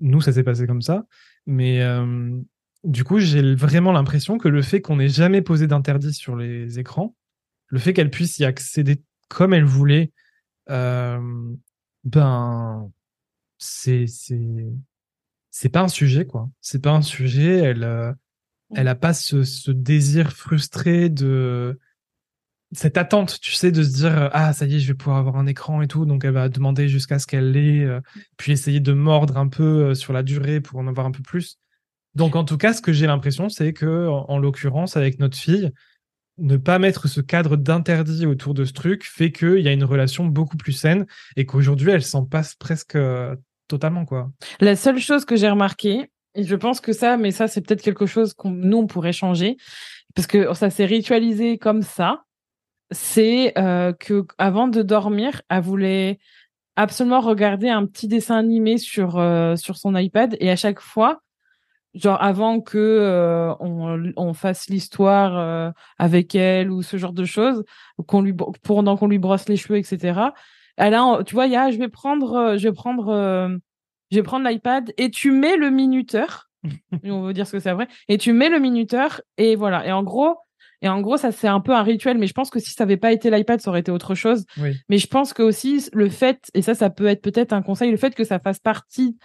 Nous, 0.00 0.20
ça 0.20 0.32
s'est 0.32 0.42
passé 0.42 0.66
comme 0.66 0.82
ça. 0.82 1.04
Mais 1.46 1.82
euh, 1.82 2.38
du 2.84 3.04
coup, 3.04 3.18
j'ai 3.18 3.54
vraiment 3.54 3.92
l'impression 3.92 4.38
que 4.38 4.48
le 4.48 4.62
fait 4.62 4.80
qu'on 4.80 4.96
n'ait 4.96 5.08
jamais 5.08 5.42
posé 5.42 5.66
d'interdit 5.66 6.14
sur 6.14 6.36
les 6.36 6.78
écrans, 6.78 7.14
le 7.68 7.78
fait 7.78 7.92
qu'elle 7.92 8.10
puisse 8.10 8.38
y 8.38 8.44
accéder 8.44 9.02
comme 9.28 9.52
elle 9.52 9.64
voulait, 9.64 10.12
euh, 10.70 11.20
ben, 12.04 12.90
c'est, 13.58 14.06
c'est, 14.06 14.72
c'est 15.50 15.68
pas 15.68 15.82
un 15.82 15.88
sujet, 15.88 16.26
quoi. 16.26 16.48
C'est 16.60 16.82
pas 16.82 16.92
un 16.92 17.02
sujet. 17.02 17.74
Euh, 17.76 18.12
elle 18.74 18.88
a 18.88 18.94
pas 18.94 19.14
ce, 19.14 19.44
ce 19.44 19.70
désir 19.70 20.32
frustré 20.32 21.08
de, 21.08 21.78
cette 22.72 22.96
attente, 22.96 23.40
tu 23.40 23.52
sais, 23.52 23.72
de 23.72 23.82
se 23.82 23.90
dire 23.90 24.30
ah 24.32 24.52
ça 24.52 24.66
y 24.66 24.76
est, 24.76 24.78
je 24.78 24.88
vais 24.88 24.94
pouvoir 24.94 25.18
avoir 25.18 25.36
un 25.36 25.46
écran 25.46 25.82
et 25.82 25.88
tout, 25.88 26.06
donc 26.06 26.24
elle 26.24 26.32
va 26.32 26.48
demander 26.48 26.88
jusqu'à 26.88 27.18
ce 27.18 27.26
qu'elle 27.26 27.52
l'ait, 27.52 27.84
euh, 27.84 28.00
puis 28.36 28.52
essayer 28.52 28.80
de 28.80 28.92
mordre 28.92 29.36
un 29.38 29.48
peu 29.48 29.88
euh, 29.88 29.94
sur 29.94 30.12
la 30.12 30.22
durée 30.22 30.60
pour 30.60 30.78
en 30.78 30.86
avoir 30.86 31.06
un 31.06 31.10
peu 31.10 31.22
plus. 31.22 31.58
Donc 32.14 32.36
en 32.36 32.44
tout 32.44 32.58
cas, 32.58 32.72
ce 32.72 32.80
que 32.80 32.92
j'ai 32.92 33.06
l'impression, 33.06 33.48
c'est 33.48 33.72
que 33.72 34.08
en, 34.08 34.38
l'occurrence 34.38 34.96
avec 34.96 35.18
notre 35.18 35.36
fille, 35.36 35.70
ne 36.38 36.56
pas 36.56 36.78
mettre 36.78 37.08
ce 37.08 37.20
cadre 37.20 37.56
d'interdit 37.56 38.24
autour 38.24 38.54
de 38.54 38.64
ce 38.64 38.72
truc 38.72 39.04
fait 39.04 39.30
qu'il 39.30 39.60
y 39.60 39.68
a 39.68 39.72
une 39.72 39.84
relation 39.84 40.24
beaucoup 40.24 40.56
plus 40.56 40.72
saine 40.72 41.06
et 41.36 41.44
qu'aujourd'hui 41.44 41.90
elle 41.90 42.02
s'en 42.02 42.24
passe 42.24 42.54
presque 42.54 42.96
euh, 42.96 43.36
totalement 43.68 44.06
quoi. 44.06 44.32
La 44.60 44.74
seule 44.74 44.98
chose 44.98 45.24
que 45.24 45.36
j'ai 45.36 45.50
remarqué, 45.50 46.10
et 46.34 46.44
je 46.44 46.56
pense 46.56 46.80
que 46.80 46.92
ça, 46.92 47.16
mais 47.16 47.30
ça 47.30 47.48
c'est 47.48 47.60
peut-être 47.60 47.82
quelque 47.82 48.06
chose 48.06 48.34
qu'on 48.34 48.50
nous 48.50 48.78
on 48.78 48.86
pourrait 48.86 49.12
changer, 49.12 49.56
parce 50.14 50.26
que 50.26 50.52
ça 50.54 50.70
s'est 50.70 50.86
ritualisé 50.86 51.58
comme 51.58 51.82
ça 51.82 52.24
c'est 52.90 53.56
euh, 53.58 53.92
que 53.92 54.26
avant 54.38 54.68
de 54.68 54.82
dormir, 54.82 55.42
elle 55.48 55.62
voulait 55.62 56.18
absolument 56.76 57.20
regarder 57.20 57.68
un 57.68 57.86
petit 57.86 58.08
dessin 58.08 58.36
animé 58.36 58.78
sur 58.78 59.18
euh, 59.18 59.56
sur 59.56 59.76
son 59.76 59.96
iPad 59.96 60.36
et 60.40 60.50
à 60.50 60.56
chaque 60.56 60.80
fois, 60.80 61.20
genre 61.94 62.20
avant 62.22 62.60
que 62.60 62.78
euh, 62.78 63.54
on, 63.60 64.12
on, 64.16 64.34
fasse 64.34 64.68
l'histoire 64.68 65.38
euh, 65.38 65.70
avec 65.98 66.34
elle 66.34 66.70
ou 66.70 66.82
ce 66.82 66.96
genre 66.96 67.12
de 67.12 67.24
choses, 67.24 67.64
qu'on 68.06 68.22
lui 68.22 68.34
pendant 68.62 68.96
qu'on 68.96 69.08
lui 69.08 69.18
brosse 69.18 69.48
les 69.48 69.56
cheveux, 69.56 69.78
etc. 69.78 70.20
Elle 70.76 70.94
a, 70.94 71.22
tu 71.24 71.34
vois, 71.34 71.46
il 71.46 71.52
y 71.52 71.56
a, 71.56 71.70
je 71.70 71.78
vais 71.78 71.88
prendre, 71.88 72.56
je 72.56 72.68
vais 72.68 72.74
prendre, 72.74 73.60
je 74.10 74.16
vais 74.16 74.22
prendre 74.22 74.48
l'iPad 74.48 74.92
et 74.96 75.10
tu 75.10 75.30
mets 75.30 75.56
le 75.56 75.70
minuteur. 75.70 76.48
on 77.04 77.22
veut 77.22 77.32
dire 77.32 77.46
ce 77.46 77.52
que 77.52 77.60
c'est 77.60 77.72
vrai. 77.72 77.88
Et 78.08 78.18
tu 78.18 78.32
mets 78.32 78.48
le 78.48 78.58
minuteur 78.58 79.20
et 79.38 79.56
voilà. 79.56 79.86
Et 79.86 79.92
en 79.92 80.02
gros, 80.02 80.36
et 80.82 80.88
en 80.88 81.00
gros, 81.00 81.16
ça 81.16 81.32
c'est 81.32 81.48
un 81.48 81.60
peu 81.60 81.74
un 81.74 81.82
rituel, 81.82 82.18
mais 82.18 82.26
je 82.26 82.32
pense 82.32 82.50
que 82.50 82.58
si 82.58 82.70
ça 82.70 82.84
n'avait 82.84 82.96
pas 82.96 83.12
été 83.12 83.30
l'iPad, 83.30 83.60
ça 83.60 83.70
aurait 83.70 83.80
été 83.80 83.92
autre 83.92 84.14
chose. 84.14 84.44
Mais 84.88 84.98
je 84.98 85.06
pense 85.06 85.32
que 85.32 85.42
aussi 85.42 85.88
le 85.92 86.08
fait, 86.08 86.50
et 86.54 86.62
ça, 86.62 86.74
ça 86.74 86.90
peut 86.90 87.06
être 87.06 87.22
peut-être 87.22 87.52
un 87.52 87.62
conseil, 87.62 87.90
le 87.90 87.96
fait 87.96 88.14
que 88.14 88.24
ça 88.24 88.38
fasse 88.38 88.58
partie 88.58 89.16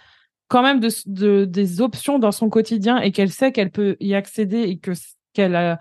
quand 0.48 0.62
même 0.62 0.80
de, 0.80 0.90
de 1.06 1.44
des 1.44 1.80
options 1.80 2.18
dans 2.18 2.32
son 2.32 2.48
quotidien 2.48 2.98
et 2.98 3.10
qu'elle 3.10 3.32
sait 3.32 3.52
qu'elle 3.52 3.70
peut 3.70 3.96
y 4.00 4.14
accéder 4.14 4.60
et 4.60 4.78
que 4.78 4.92
qu'elle 5.32 5.56
a 5.56 5.78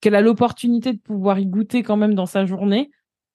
qu'elle 0.00 0.14
a 0.14 0.20
l'opportunité 0.20 0.92
de 0.92 0.98
pouvoir 0.98 1.38
y 1.38 1.46
goûter 1.46 1.82
quand 1.82 1.96
même 1.96 2.14
dans 2.14 2.26
sa 2.26 2.44
journée. 2.44 2.90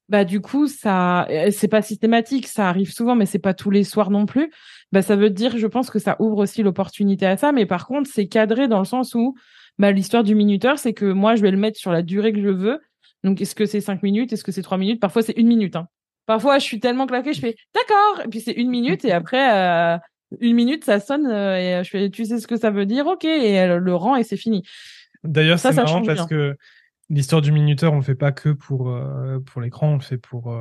Bah 0.10 0.26
du 0.26 0.41
coup 0.41 0.67
ça 0.67 1.28
c'est 1.52 1.67
pas 1.67 1.82
systématique, 1.82 2.48
ça 2.48 2.67
arrive 2.67 2.91
souvent 2.91 3.15
mais 3.15 3.26
c'est 3.26 3.39
pas 3.39 3.54
tous 3.54 3.69
les 3.69 3.84
soirs 3.84 4.10
non 4.10 4.26
plus. 4.26 4.52
Bah 4.91 5.02
ça 5.02 5.15
veut 5.15 5.30
dire 5.30 5.58
je 5.58 5.67
pense 5.67 5.89
que 5.89 6.00
ça 6.00 6.15
ouvre 6.19 6.39
aussi 6.39 6.63
l'opportunité 6.63 7.26
à 7.26 7.38
ça 7.38 7.52
mais 7.52 7.65
par 7.65 7.86
contre 7.86 8.10
c'est 8.12 8.28
cadré 8.28 8.67
dans 8.67 8.80
le 8.80 8.86
sens 8.86 9.13
où 9.13 9.36
bah, 9.80 9.93
l'histoire 9.93 10.26
du 10.26 10.36
minuteur, 10.36 10.78
c'est 10.78 10.93
que 10.93 11.06
moi, 11.06 11.36
je 11.36 11.41
vais 11.41 11.52
le 11.52 11.58
mettre 11.58 11.80
sur 11.80 11.91
la 11.91 12.04
durée 12.04 12.34
que 12.34 12.41
je 12.41 12.50
veux. 12.50 12.82
Donc, 13.24 13.41
est-ce 13.41 13.56
que 13.56 13.65
c'est 13.65 13.80
cinq 13.80 14.04
minutes 14.04 14.32
Est-ce 14.34 14.43
que 14.43 14.52
c'est 14.52 14.62
trois 14.62 14.78
minutes? 14.78 15.00
Parfois, 15.00 15.24
c'est 15.24 15.38
une 15.38 15.48
minute. 15.48 15.78
Hein. 15.78 15.88
Parfois, 16.26 16.60
je 16.60 16.65
suis 16.65 16.82
tellement 16.82 17.08
claquée, 17.08 17.34
je 17.34 17.39
fais 17.39 17.56
d'accord. 17.74 18.26
Et 18.26 18.28
puis, 18.28 18.41
c'est 18.41 18.52
une 18.52 18.69
minute. 18.69 19.06
Et 19.06 19.13
après, 19.13 19.56
euh, 19.56 19.98
une 20.41 20.56
minute, 20.56 20.84
ça 20.84 21.00
sonne. 21.00 21.28
Euh, 21.28 21.80
et 21.80 21.84
je 21.84 21.89
fais, 21.89 22.10
tu 22.10 22.26
sais 22.26 22.39
ce 22.39 22.48
que 22.48 22.58
ça 22.58 22.72
veut 22.72 22.86
dire? 22.86 23.08
Ok. 23.08 23.24
Et 23.24 23.54
elle 23.54 23.78
le 23.78 23.95
rend 23.95 24.17
et 24.17 24.24
c'est 24.24 24.38
fini. 24.38 24.63
D'ailleurs, 25.24 25.60
c'est 25.60 25.74
marrant 25.74 26.04
parce 26.04 26.28
que 26.28 26.56
l'histoire 27.10 27.41
du 27.41 27.52
minuteur, 27.52 27.93
on 27.93 27.98
le 27.98 28.02
fait 28.04 28.15
pas 28.15 28.32
que 28.32 28.50
pour, 28.50 28.89
euh, 28.89 29.39
pour 29.39 29.62
l'écran, 29.62 29.93
on 29.93 29.95
le 29.95 30.02
fait 30.02 30.17
pour. 30.17 30.54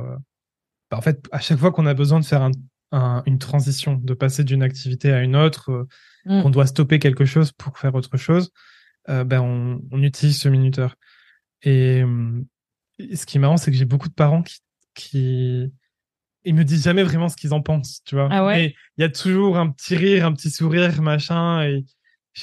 Bah, 0.91 0.97
en 0.97 1.01
fait, 1.01 1.25
à 1.31 1.39
chaque 1.39 1.59
fois 1.59 1.71
qu'on 1.71 1.85
a 1.85 1.93
besoin 1.93 2.19
de 2.19 2.25
faire 2.25 2.49
un, 2.91 3.23
une 3.25 3.37
transition, 3.37 3.95
de 3.95 4.13
passer 4.13 4.43
d'une 4.43 4.63
activité 4.63 5.11
à 5.11 5.21
une 5.21 5.35
autre, 5.35 5.87
mmh. 6.25 6.41
qu'on 6.41 6.49
doit 6.49 6.65
stopper 6.65 6.99
quelque 6.99 7.25
chose 7.25 7.51
pour 7.51 7.77
faire 7.77 7.93
autre 7.95 8.17
chose, 8.17 8.51
euh, 9.09 9.23
ben 9.23 9.41
on, 9.41 9.81
on, 9.91 10.03
utilise 10.03 10.39
ce 10.39 10.49
minuteur. 10.49 10.95
Et, 11.61 12.03
ce 13.13 13.25
qui 13.25 13.37
est 13.37 13.39
marrant, 13.39 13.57
c'est 13.57 13.71
que 13.71 13.77
j'ai 13.77 13.85
beaucoup 13.85 14.09
de 14.09 14.13
parents 14.13 14.43
qui, 14.43 14.59
qui 14.93 15.71
ils 16.43 16.55
me 16.55 16.63
disent 16.63 16.83
jamais 16.83 17.03
vraiment 17.03 17.29
ce 17.29 17.35
qu'ils 17.35 17.53
en 17.53 17.61
pensent, 17.61 18.01
tu 18.05 18.15
vois. 18.15 18.27
Ah 18.31 18.45
ouais? 18.45 18.75
il 18.97 19.01
y 19.01 19.03
a 19.03 19.09
toujours 19.09 19.57
un 19.57 19.69
petit 19.69 19.95
rire, 19.95 20.25
un 20.25 20.33
petit 20.33 20.49
sourire, 20.49 21.01
machin. 21.01 21.63
Et 21.63 21.85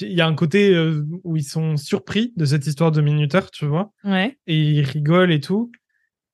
il 0.01 0.13
y 0.13 0.21
a 0.21 0.27
un 0.27 0.35
côté 0.35 0.73
euh, 0.73 1.05
où 1.23 1.35
ils 1.35 1.43
sont 1.43 1.77
surpris 1.77 2.33
de 2.35 2.45
cette 2.45 2.67
histoire 2.67 2.91
de 2.91 3.01
minuteur, 3.01 3.51
tu 3.51 3.65
vois. 3.65 3.91
Ouais. 4.03 4.37
Et 4.47 4.57
ils 4.57 4.83
rigolent 4.83 5.31
et 5.31 5.39
tout. 5.39 5.71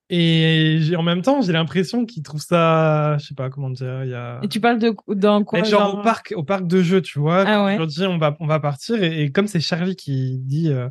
Et 0.10 0.80
en 0.96 1.02
même 1.02 1.24
temps, 1.24 1.42
j'ai 1.42 1.54
l'impression 1.54 2.06
qu'ils 2.06 2.22
trouvent 2.22 2.42
ça, 2.42 3.18
je 3.18 3.26
sais 3.26 3.34
pas 3.34 3.50
comment 3.50 3.72
dire. 3.72 4.04
Il 4.04 4.12
y 4.12 4.14
a... 4.14 4.40
Et 4.44 4.48
tu 4.48 4.60
parles 4.60 4.78
de 4.78 4.94
dans 5.08 5.44
quoi 5.44 5.64
genre, 5.64 5.98
au 5.98 6.02
parc, 6.04 6.34
au 6.36 6.44
parc 6.44 6.68
de 6.68 6.84
jeux, 6.84 7.02
tu 7.02 7.18
vois. 7.18 7.44
Ah 7.48 7.66
ouais. 7.66 7.74
Je 7.74 7.78
leur 7.80 7.88
dis 7.88 8.06
on 8.06 8.20
va, 8.20 8.38
on 8.40 8.46
va 8.46 8.60
partir 8.60 9.02
et, 9.02 9.32
comme 9.32 9.48
c'est 9.48 9.60
Charlie 9.60 9.96
qui 9.96 10.38
dit, 10.40 10.70
euh, 10.72 10.88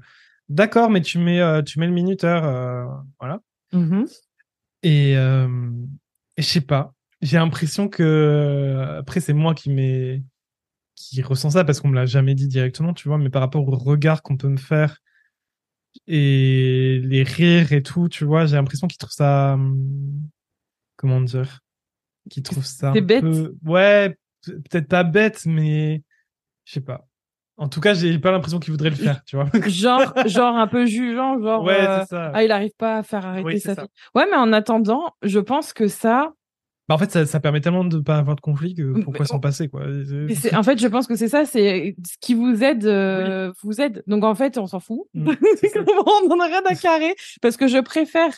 d'accord, 0.49 0.91
mais 0.91 1.03
tu 1.03 1.19
mets, 1.19 1.41
euh, 1.41 1.63
tu 1.63 1.79
mets 1.79 1.87
le 1.87 1.93
minuteur, 1.93 2.45
euh, 2.45 2.85
voilà. 3.21 3.41
Mm-hmm. 3.73 4.13
Et, 4.83 5.13
et 5.13 6.43
je 6.43 6.43
sais 6.43 6.61
pas. 6.61 6.93
J'ai 7.21 7.37
l'impression 7.37 7.89
que 7.89 8.97
après 8.99 9.21
c'est 9.21 9.35
moi 9.35 9.55
qui 9.55 9.71
m'ai, 9.71 10.25
qui 11.13 11.23
ressent 11.23 11.51
ça 11.51 11.65
parce 11.65 11.81
qu'on 11.81 11.89
me 11.89 11.95
l'a 11.95 12.07
jamais 12.07 12.35
dit 12.35 12.49
directement, 12.49 12.95
tu 12.95 13.09
vois. 13.09 13.19
Mais 13.19 13.29
par 13.29 13.43
rapport 13.43 13.69
au 13.69 13.77
regard 13.77 14.23
qu'on 14.23 14.37
peut 14.37 14.49
me 14.49 14.57
faire 14.57 14.99
et 16.07 17.01
les 17.05 17.23
rires 17.23 17.73
et 17.73 17.83
tout, 17.83 18.09
tu 18.09 18.25
vois, 18.25 18.47
j'ai 18.47 18.57
l'impression 18.57 18.87
qu'ils 18.87 18.99
trouvent 18.99 19.13
ça. 19.13 19.55
Hum, 19.55 20.23
comment 20.97 21.21
dire 21.21 21.61
Qu'ils 22.31 22.43
trouvent 22.43 22.65
ça. 22.65 22.93
Bête. 22.93 23.21
Peu... 23.21 23.55
Ouais, 23.65 24.17
peut-être 24.47 24.89
pas 24.89 25.05
bête, 25.05 25.45
mais 25.45 26.03
je 26.65 26.73
sais 26.73 26.81
pas. 26.81 27.07
En 27.59 27.69
tout 27.69 27.81
cas, 27.81 27.93
j'ai 27.93 28.19
pas 28.19 28.31
l'impression 28.31 28.59
qu'il 28.59 28.71
voudrait 28.71 28.91
le 28.91 28.97
faire, 28.97 29.23
tu 29.25 29.37
vois. 29.37 29.51
genre, 29.69 30.15
genre 30.27 30.57
un 30.57 30.67
peu 30.67 30.87
jugeant, 30.87 31.41
genre. 31.43 31.63
Ouais, 31.63 31.87
euh, 31.87 32.07
ça. 32.07 32.31
Ah, 32.33 32.43
il 32.43 32.51
arrive 32.51 32.73
pas 32.79 32.99
à 32.99 33.03
faire 33.03 33.27
arrêter 33.27 33.59
sa 33.59 33.75
fille. 33.75 33.85
Ouais, 34.15 34.25
mais 34.31 34.37
en 34.37 34.53
attendant, 34.53 35.15
je 35.23 35.39
pense 35.39 35.75
que 35.75 35.89
ça, 35.89 36.33
bah, 36.89 36.97
en 36.97 36.99
fait, 36.99 37.13
ça, 37.13 37.27
ça, 37.27 37.39
permet 37.39 37.61
tellement 37.61 37.85
de 37.85 37.99
ne 37.99 38.03
pas 38.03 38.17
avoir 38.17 38.35
de 38.35 38.41
conflit 38.41 38.75
que 38.75 39.01
pourquoi 39.03 39.25
s'en 39.25 39.39
passer, 39.39 39.69
quoi. 39.69 39.83
en 39.83 40.63
fait, 40.63 40.79
je 40.79 40.89
pense 40.89 41.07
que 41.07 41.15
c'est 41.15 41.29
ça, 41.29 41.45
c'est 41.45 41.95
ce 42.05 42.17
qui 42.21 42.35
vous 42.35 42.65
aide, 42.65 42.85
euh, 42.87 43.53
vous 43.63 43.81
aide. 43.81 44.03
Donc, 44.09 44.25
en 44.25 44.35
fait, 44.35 44.59
on 44.59 44.67
s'en 44.67 44.81
fout. 44.81 45.07
Mmh, 45.15 45.31
on 46.27 46.33
en 46.33 46.41
a 46.41 46.47
rien 46.47 46.63
à 46.67 46.75
carrer? 46.75 47.15
Parce 47.41 47.57
que 47.57 47.69
je 47.69 47.79
préfère, 47.79 48.37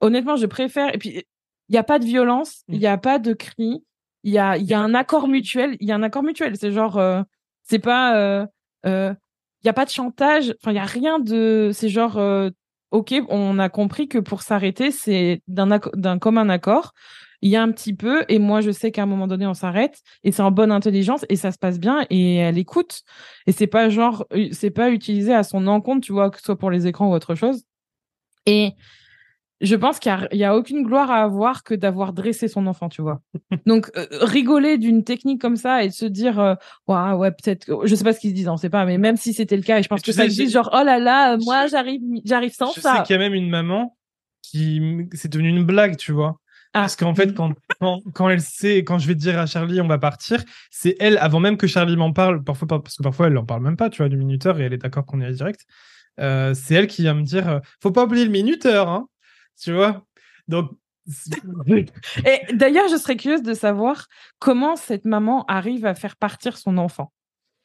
honnêtement, 0.00 0.36
je 0.36 0.46
préfère. 0.46 0.94
Et 0.94 0.98
puis, 0.98 1.24
il 1.68 1.72
n'y 1.72 1.78
a 1.78 1.82
pas 1.82 1.98
de 1.98 2.06
violence, 2.06 2.62
il 2.68 2.78
n'y 2.78 2.86
a 2.86 2.96
pas 2.96 3.18
de 3.18 3.34
cris, 3.34 3.84
il 4.22 4.32
y 4.32 4.38
a, 4.38 4.56
il 4.56 4.64
y 4.64 4.72
a 4.72 4.80
un 4.80 4.94
accord 4.94 5.28
mutuel. 5.28 5.76
Il 5.80 5.86
y 5.86 5.92
a 5.92 5.94
un 5.94 6.02
accord 6.02 6.22
mutuel. 6.22 6.56
C'est 6.56 6.72
genre, 6.72 6.96
euh, 6.96 7.22
c'est 7.64 7.78
pas, 7.78 8.16
euh, 8.16 8.46
il 8.86 9.64
n'y 9.64 9.70
a 9.70 9.74
pas 9.74 9.84
de 9.84 9.90
chantage. 9.90 10.54
Enfin, 10.62 10.72
il 10.72 10.76
y 10.76 10.78
a 10.78 10.84
rien 10.84 11.18
de, 11.18 11.70
c'est 11.74 11.90
genre, 11.90 12.18
ok, 12.92 13.14
on 13.28 13.58
a 13.58 13.68
compris 13.68 14.08
que 14.08 14.18
pour 14.18 14.40
s'arrêter, 14.40 14.90
c'est 14.90 15.42
d'un 15.48 15.78
d'un 15.94 16.18
commun 16.18 16.48
accord 16.48 16.94
il 17.42 17.50
y 17.50 17.56
a 17.56 17.62
un 17.62 17.70
petit 17.70 17.94
peu 17.94 18.24
et 18.28 18.38
moi 18.38 18.60
je 18.60 18.70
sais 18.70 18.90
qu'à 18.90 19.02
un 19.02 19.06
moment 19.06 19.26
donné 19.26 19.46
on 19.46 19.54
s'arrête 19.54 20.02
et 20.22 20.32
c'est 20.32 20.42
en 20.42 20.50
bonne 20.50 20.72
intelligence 20.72 21.24
et 21.28 21.36
ça 21.36 21.52
se 21.52 21.58
passe 21.58 21.78
bien 21.78 22.06
et 22.10 22.36
elle 22.36 22.58
écoute 22.58 23.02
et 23.46 23.52
c'est 23.52 23.66
pas 23.66 23.88
genre 23.88 24.26
euh, 24.32 24.48
c'est 24.52 24.70
pas 24.70 24.90
utilisé 24.90 25.34
à 25.34 25.42
son 25.42 25.66
encontre 25.66 26.06
tu 26.06 26.12
vois 26.12 26.30
que 26.30 26.38
ce 26.38 26.44
soit 26.44 26.58
pour 26.58 26.70
les 26.70 26.86
écrans 26.86 27.10
ou 27.10 27.14
autre 27.14 27.34
chose 27.34 27.64
et 28.46 28.72
je 29.60 29.76
pense 29.76 29.98
qu'il 29.98 30.28
y, 30.32 30.44
a 30.44 30.56
aucune 30.56 30.82
gloire 30.82 31.10
à 31.10 31.22
avoir 31.22 31.62
que 31.62 31.74
d'avoir 31.74 32.12
dressé 32.12 32.48
son 32.48 32.66
enfant, 32.66 32.88
tu 32.88 33.02
vois. 33.02 33.22
Donc 33.66 33.90
euh, 33.96 34.06
rigoler 34.20 34.78
d'une 34.78 35.04
technique 35.04 35.40
comme 35.40 35.56
ça 35.56 35.84
et 35.84 35.90
se 35.90 36.04
dire 36.04 36.38
euh, 36.38 36.54
ouais 36.88 37.12
ouais 37.12 37.30
peut-être 37.30 37.86
je 37.86 37.94
sais 37.94 38.04
pas 38.04 38.12
ce 38.12 38.20
qu'ils 38.20 38.30
se 38.30 38.34
disent, 38.34 38.48
on 38.48 38.56
sait 38.56 38.68
pas 38.68 38.84
mais 38.84 38.98
même 38.98 39.16
si 39.16 39.32
c'était 39.32 39.56
le 39.56 39.62
cas 39.62 39.78
et 39.78 39.82
je 39.82 39.88
pense 39.88 40.02
que 40.02 40.12
ça 40.12 40.28
se 40.28 40.34
dit 40.34 40.50
genre 40.50 40.70
oh 40.72 40.82
là 40.84 40.98
là, 40.98 41.36
moi 41.38 41.66
j'arrive 41.66 42.02
j'arrive 42.24 42.52
sans 42.52 42.72
ça. 42.72 42.92
Je 42.92 42.98
sais 42.98 43.02
qu'il 43.04 43.14
y 43.14 43.16
a 43.16 43.18
même 43.18 43.34
une 43.34 43.48
maman 43.48 43.96
qui 44.42 45.08
c'est 45.12 45.30
devenu 45.30 45.48
une 45.48 45.64
blague, 45.64 45.96
tu 45.96 46.12
vois. 46.12 46.36
Ah. 46.76 46.80
Parce 46.80 46.96
qu'en 46.96 47.14
fait, 47.14 47.32
quand, 47.34 47.54
quand, 48.12 48.28
elle 48.28 48.40
sait, 48.40 48.78
quand 48.78 48.98
je 48.98 49.06
vais 49.06 49.14
dire 49.14 49.38
à 49.38 49.46
Charlie, 49.46 49.80
on 49.80 49.86
va 49.86 49.98
partir, 49.98 50.42
c'est 50.70 50.96
elle, 50.98 51.18
avant 51.18 51.38
même 51.38 51.56
que 51.56 51.68
Charlie 51.68 51.96
m'en 51.96 52.12
parle, 52.12 52.42
parfois, 52.42 52.66
parce 52.66 52.96
que 52.96 53.02
parfois 53.04 53.28
elle 53.28 53.38
en 53.38 53.44
parle 53.44 53.62
même 53.62 53.76
pas, 53.76 53.90
tu 53.90 53.98
vois, 53.98 54.08
du 54.08 54.16
minuteur, 54.16 54.58
et 54.60 54.64
elle 54.64 54.72
est 54.72 54.78
d'accord 54.78 55.06
qu'on 55.06 55.20
y 55.20 55.24
aille 55.24 55.34
direct. 55.34 55.66
Euh, 56.18 56.52
c'est 56.52 56.74
elle 56.74 56.88
qui 56.88 57.04
va 57.04 57.14
me 57.14 57.22
dire, 57.22 57.48
euh, 57.48 57.60
faut 57.80 57.92
pas 57.92 58.04
oublier 58.04 58.24
le 58.24 58.32
minuteur, 58.32 58.88
hein, 58.88 59.08
tu 59.60 59.72
vois. 59.72 60.04
Donc. 60.48 60.72
et 62.24 62.54
d'ailleurs, 62.54 62.88
je 62.88 62.96
serais 62.96 63.16
curieuse 63.16 63.42
de 63.42 63.54
savoir 63.54 64.08
comment 64.40 64.74
cette 64.74 65.04
maman 65.04 65.44
arrive 65.46 65.86
à 65.86 65.94
faire 65.94 66.16
partir 66.16 66.58
son 66.58 66.76
enfant. 66.78 67.12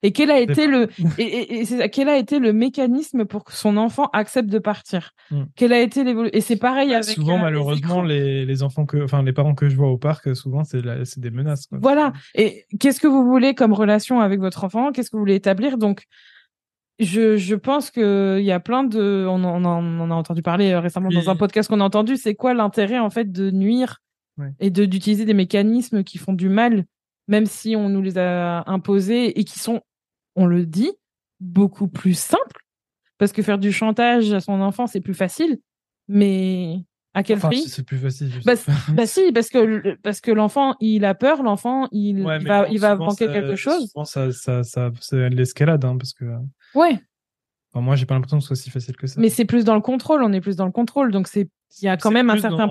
Et 0.02 0.12
quel 0.12 0.32
a 0.32 0.40
été 0.40 0.68
le 0.68 0.88
et, 1.18 1.62
et, 1.62 1.90
quel 1.90 2.10
a 2.10 2.18
été 2.18 2.40
le 2.40 2.54
mécanisme 2.54 3.26
pour 3.26 3.44
que 3.44 3.54
son 3.54 3.78
enfant 3.78 4.10
accepte 4.14 4.50
de 4.50 4.60
partir? 4.60 5.12
Mm. 5.32 5.44
Quel 5.56 5.74
a 5.74 5.82
été 5.82 6.04
l'évolution 6.04 6.38
Et 6.38 6.42
c'est 6.42 6.58
pareil 6.58 6.94
avec 6.94 7.06
souvent 7.06 7.38
euh, 7.38 7.42
malheureusement 7.42 8.02
les, 8.02 8.46
les, 8.46 8.64
enfants 8.64 8.86
que 8.86 9.04
enfin 9.04 9.24
les 9.24 9.34
parents 9.34 9.56
que 9.56 9.68
je 9.70 9.76
vois 9.76 9.90
au 9.90 9.98
parc 9.98 10.36
souvent 10.36 10.64
c'est 10.64 10.82
c'est 11.06 11.20
des 11.20 11.32
menaces. 11.32 11.68
Quoi. 11.68 11.80
Voilà. 11.82 12.14
Et 12.36 12.66
qu'est-ce 12.80 13.00
que 13.00 13.08
vous 13.08 13.26
voulez 13.26 13.56
comme 13.56 13.74
relation 13.74 14.22
avec 14.22 14.40
votre 14.40 14.64
enfant? 14.64 14.92
Qu'est-ce 14.92 15.10
que 15.10 15.18
vous 15.18 15.24
voulez 15.24 15.36
établir? 15.36 15.78
Donc 15.78 16.04
je, 17.00 17.38
je 17.38 17.56
pense 17.56 17.92
qu'il 17.92 18.42
y 18.42 18.52
a 18.52 18.60
plein 18.60 18.84
de 18.84 19.26
on 19.28 19.44
en, 19.44 19.66
on 19.66 20.12
a 20.12 20.16
entendu 20.16 20.42
parler 20.42 20.72
euh, 20.72 20.80
récemment 20.80 21.10
dans 21.10 21.30
un 21.30 21.36
podcast 21.36 21.70
qu'on 21.70 21.82
a 21.82 21.86
entendu. 21.86 22.18
C'est 22.18 22.36
quoi 22.36 22.54
l'intérêt 22.54 23.00
en 23.00 23.10
fait 23.10 23.32
de 23.32 23.52
nuire 23.52 24.00
et 24.62 24.70
de 24.70 24.86
d'utiliser 24.86 25.26
des 25.26 25.34
mécanismes 25.34 26.04
qui 26.06 26.18
font 26.18 26.32
du 26.32 26.48
mal 26.48 26.86
même 27.30 27.46
si 27.46 27.76
on 27.76 27.90
nous 27.90 28.02
les 28.02 28.18
a 28.18 28.64
imposés 28.68 29.40
et 29.40 29.44
qui 29.44 29.60
sont 29.60 29.82
on 30.40 30.46
le 30.46 30.66
dit, 30.66 30.92
beaucoup 31.40 31.88
plus 31.88 32.18
simple. 32.18 32.66
Parce 33.18 33.34
que 33.34 33.42
faire 33.42 33.60
du 33.60 33.72
chantage 33.72 34.32
à 34.32 34.40
son 34.40 34.62
enfant, 34.62 34.88
c'est 34.88 35.02
plus 35.02 35.14
facile. 35.14 35.60
Mais 36.08 36.78
à 37.14 37.22
quel 37.22 37.40
prix 37.40 37.64
C'est 37.68 37.84
plus 37.84 37.98
facile. 37.98 38.32
Bah, 38.46 38.54
bah, 38.94 39.06
si, 39.06 39.32
parce 39.34 39.50
que 39.50 39.96
parce 39.98 40.22
que 40.22 40.32
l'enfant, 40.32 40.76
il 40.80 41.04
a 41.04 41.14
peur, 41.14 41.44
l'enfant, 41.44 41.90
il, 41.92 42.24
va, 42.24 42.68
il 42.70 42.80
va 42.80 42.96
manquer 42.96 43.28
quelque 43.28 43.58
chose. 43.58 43.92
Ça, 44.06 44.32
ça, 44.32 44.64
ça 44.64 44.92
c'est 45.02 45.30
l'escalade, 45.30 45.84
hein, 45.84 45.98
parce 45.98 46.14
que. 46.14 46.26
Ouais. 46.74 46.98
Enfin, 47.72 47.82
moi, 47.84 47.96
j'ai 47.96 48.06
pas 48.06 48.16
l'impression 48.16 48.38
que 48.38 48.44
ce 48.44 48.48
soit 48.48 48.56
si 48.56 48.70
facile 48.70 48.96
que 48.96 49.06
ça. 49.06 49.20
Mais 49.20 49.30
c'est 49.30 49.46
plus 49.46 49.66
dans 49.66 49.76
le 49.76 49.82
contrôle. 49.82 50.24
On 50.24 50.32
est 50.32 50.42
plus 50.42 50.56
dans 50.56 50.66
le 50.66 50.72
contrôle, 50.72 51.12
donc 51.12 51.28
c'est 51.28 51.50
il 51.82 51.86
y 51.86 51.90
a 51.90 51.98
quand 51.98 52.12
même 52.12 52.30
un 52.30 52.40
certain 52.40 52.68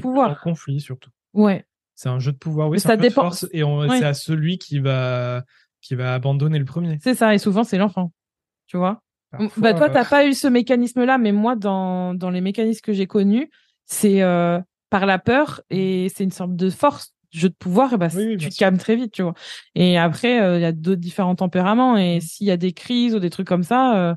pouvoir. 0.00 0.28
Dans 0.28 0.34
le 0.34 0.40
conflit 0.40 0.80
surtout. 0.80 1.10
Ouais. 1.34 1.66
C'est 1.94 2.08
un 2.08 2.20
jeu 2.20 2.30
de 2.30 2.38
pouvoir. 2.38 2.68
Oui, 2.68 2.78
ça 2.78 2.96
dépend. 2.96 3.30
et 3.52 3.62
c'est 3.98 4.04
à 4.04 4.14
celui 4.14 4.58
qui 4.58 4.78
va 4.78 5.44
qui 5.80 5.94
va 5.94 6.14
abandonner 6.14 6.58
le 6.58 6.64
premier. 6.64 6.98
C'est 7.02 7.14
ça, 7.14 7.34
et 7.34 7.38
souvent 7.38 7.64
c'est 7.64 7.78
l'enfant, 7.78 8.12
tu 8.66 8.76
vois. 8.76 9.00
bah 9.56 9.74
toi, 9.74 9.90
t'as 9.90 10.04
pas 10.04 10.26
eu 10.26 10.32
ce 10.32 10.48
mécanisme-là, 10.48 11.18
mais 11.18 11.32
moi, 11.32 11.56
dans, 11.56 12.14
dans 12.14 12.30
les 12.30 12.40
mécanismes 12.40 12.80
que 12.80 12.92
j'ai 12.92 13.06
connus, 13.06 13.50
c'est 13.84 14.22
euh, 14.22 14.60
par 14.90 15.06
la 15.06 15.18
peur 15.18 15.62
et 15.70 16.08
c'est 16.14 16.24
une 16.24 16.30
sorte 16.30 16.56
de 16.56 16.70
force, 16.70 17.14
jeu 17.30 17.48
de 17.48 17.54
pouvoir, 17.54 17.92
et 17.92 17.98
bah, 17.98 18.08
tu 18.08 18.38
te 18.38 18.56
calmes 18.56 18.78
très 18.78 18.96
vite, 18.96 19.12
tu 19.12 19.22
vois. 19.22 19.34
Et 19.74 19.98
après, 19.98 20.40
euh, 20.40 20.58
il 20.58 20.62
y 20.62 20.66
a 20.66 20.72
d'autres 20.72 21.00
différents 21.00 21.34
tempéraments, 21.34 21.96
et 21.96 22.18
mm. 22.18 22.20
s'il 22.20 22.46
y 22.46 22.50
a 22.50 22.56
des 22.56 22.72
crises 22.72 23.14
ou 23.14 23.18
des 23.18 23.30
trucs 23.30 23.46
comme 23.46 23.64
ça, 23.64 23.98
euh, 23.98 24.14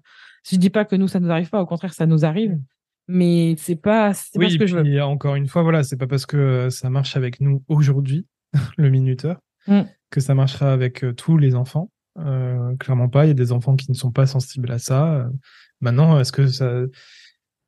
je 0.50 0.56
dis 0.56 0.70
pas 0.70 0.86
que 0.86 0.96
nous, 0.96 1.08
ça 1.08 1.20
nous 1.20 1.32
arrive 1.32 1.50
pas, 1.50 1.62
au 1.62 1.66
contraire, 1.66 1.94
ça 1.94 2.06
nous 2.06 2.26
arrive. 2.26 2.52
Mm. 2.52 2.64
Mais 3.08 3.56
c'est 3.58 3.76
pas, 3.76 4.14
c'est 4.14 4.40
pas 4.40 4.50
ce 4.50 4.58
que 4.58 4.68
je 4.68 4.78
veux. 4.78 5.02
encore 5.02 5.36
une 5.36 5.48
fois, 5.48 5.64
voilà, 5.64 5.84
c'est 5.84 5.98
pas 5.98 6.08
parce 6.08 6.26
que 6.26 6.70
ça 6.70 6.90
marche 6.90 7.18
avec 7.18 7.42
nous 7.42 7.64
aujourd'hui, 7.68 8.26
le 8.78 8.90
minuteur, 8.90 9.40
mm 9.68 9.82
que 10.12 10.20
ça 10.20 10.36
marchera 10.36 10.72
avec 10.72 11.04
euh, 11.04 11.14
tous 11.14 11.38
les 11.38 11.56
enfants. 11.56 11.90
Euh, 12.20 12.76
clairement 12.76 13.10
pas. 13.10 13.26
Il 13.26 13.30
y 13.30 13.32
a 13.32 13.34
des 13.36 13.52
enfants 13.52 13.76
qui 13.76 13.90
ne 13.90 13.96
sont 13.96 14.12
pas 14.12 14.28
sensibles 14.28 14.72
à 14.72 14.78
ça. 14.78 15.28
Maintenant, 15.80 16.20
est-ce 16.20 16.32
que 16.32 16.46
ça, 16.46 16.82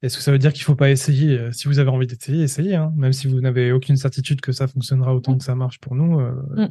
est-ce 0.02 0.18
que 0.18 0.24
ça 0.24 0.32
veut 0.32 0.38
dire 0.38 0.54
qu'il 0.54 0.64
faut 0.64 0.76
pas 0.76 0.92
essayer? 0.92 1.52
Si 1.54 1.68
vous 1.68 1.80
avez 1.80 1.90
envie 1.90 2.06
d'essayer, 2.06 2.44
essayez. 2.44 2.76
Hein. 2.76 2.94
Même 2.96 3.14
si 3.14 3.28
vous 3.28 3.40
n'avez 3.40 3.72
aucune 3.72 3.96
certitude 3.96 4.42
que 4.42 4.52
ça 4.52 4.68
fonctionnera 4.68 5.16
autant 5.16 5.38
que 5.38 5.44
ça 5.44 5.56
marche 5.56 5.80
pour 5.80 5.96
nous, 5.96 6.20
euh, 6.20 6.34
mm. 6.56 6.70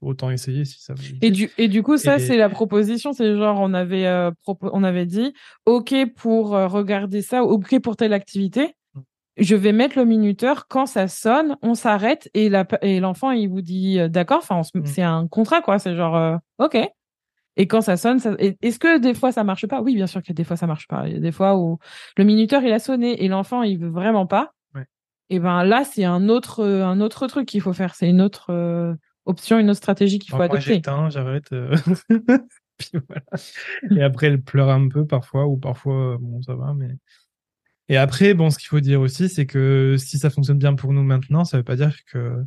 autant 0.00 0.30
essayer 0.30 0.64
si 0.64 0.82
ça. 0.82 0.94
Et 1.22 1.30
du 1.30 1.48
et 1.56 1.68
du 1.68 1.82
coup, 1.84 1.96
ça 1.96 2.18
c'est 2.18 2.36
la 2.36 2.50
proposition. 2.50 3.12
C'est 3.12 3.36
genre 3.36 3.60
on 3.60 3.72
avait 3.72 4.30
on 4.46 4.82
avait 4.82 5.06
dit 5.06 5.32
OK 5.64 5.94
pour 6.16 6.50
regarder 6.50 7.22
ça, 7.22 7.44
OK 7.44 7.78
pour 7.80 7.96
telle 7.96 8.12
activité 8.12 8.74
je 9.36 9.56
vais 9.56 9.72
mettre 9.72 9.98
le 9.98 10.04
minuteur 10.04 10.68
quand 10.68 10.86
ça 10.86 11.08
sonne, 11.08 11.56
on 11.62 11.74
s'arrête 11.74 12.30
et 12.34 12.50
l'enfant 13.00 13.30
il 13.30 13.48
vous 13.48 13.62
dit 13.62 13.98
euh, 13.98 14.08
d'accord. 14.08 14.38
Enfin, 14.38 14.60
mm. 14.74 14.86
c'est 14.86 15.02
un 15.02 15.26
contrat 15.26 15.62
quoi. 15.62 15.78
C'est 15.78 15.96
genre 15.96 16.16
euh, 16.16 16.36
ok. 16.58 16.78
Et 17.56 17.66
quand 17.66 17.82
ça 17.82 17.98
sonne, 17.98 18.18
ça... 18.18 18.34
est-ce 18.38 18.78
que 18.78 18.98
des 18.98 19.14
fois 19.14 19.32
ça 19.32 19.44
marche 19.44 19.66
pas? 19.66 19.82
Oui, 19.82 19.94
bien 19.94 20.06
sûr 20.06 20.22
que 20.22 20.32
des 20.32 20.44
fois 20.44 20.56
ça 20.56 20.66
marche 20.66 20.86
pas. 20.88 21.06
Il 21.06 21.14
y 21.14 21.16
a 21.16 21.20
des 21.20 21.32
fois 21.32 21.56
où 21.56 21.78
le 22.16 22.24
minuteur 22.24 22.62
il 22.62 22.72
a 22.72 22.78
sonné 22.78 23.24
et 23.24 23.28
l'enfant 23.28 23.62
il 23.62 23.78
veut 23.78 23.90
vraiment 23.90 24.26
pas. 24.26 24.52
Et 25.30 25.38
ben 25.38 25.64
là 25.64 25.84
c'est 25.84 26.04
un 26.04 26.28
autre 26.28 26.60
euh, 26.60 26.84
un 26.84 27.00
autre 27.00 27.26
truc 27.26 27.48
qu'il 27.48 27.62
faut 27.62 27.72
faire. 27.72 27.94
C'est 27.94 28.08
une 28.08 28.20
autre 28.20 28.96
option, 29.24 29.58
une 29.58 29.70
autre 29.70 29.78
stratégie 29.78 30.18
qu'il 30.18 30.34
faut 30.34 30.42
adopter. 30.42 30.74
J'éteins, 30.74 31.08
j'arrête. 31.08 31.48
Puis 32.78 32.90
voilà. 33.08 33.22
Et 33.90 34.02
après 34.02 34.26
elle 34.26 34.42
pleure 34.42 34.68
un 34.68 34.88
peu 34.88 35.06
parfois 35.06 35.46
ou 35.46 35.56
parfois 35.56 36.18
bon 36.20 36.42
ça 36.42 36.54
va 36.54 36.74
mais. 36.74 36.98
Et 37.88 37.96
après, 37.96 38.34
bon, 38.34 38.50
ce 38.50 38.58
qu'il 38.58 38.68
faut 38.68 38.80
dire 38.80 39.00
aussi, 39.00 39.28
c'est 39.28 39.46
que 39.46 39.96
si 39.98 40.18
ça 40.18 40.30
fonctionne 40.30 40.58
bien 40.58 40.74
pour 40.74 40.92
nous 40.92 41.02
maintenant, 41.02 41.44
ça 41.44 41.56
veut 41.56 41.64
pas 41.64 41.76
dire 41.76 41.96
que 42.04 42.44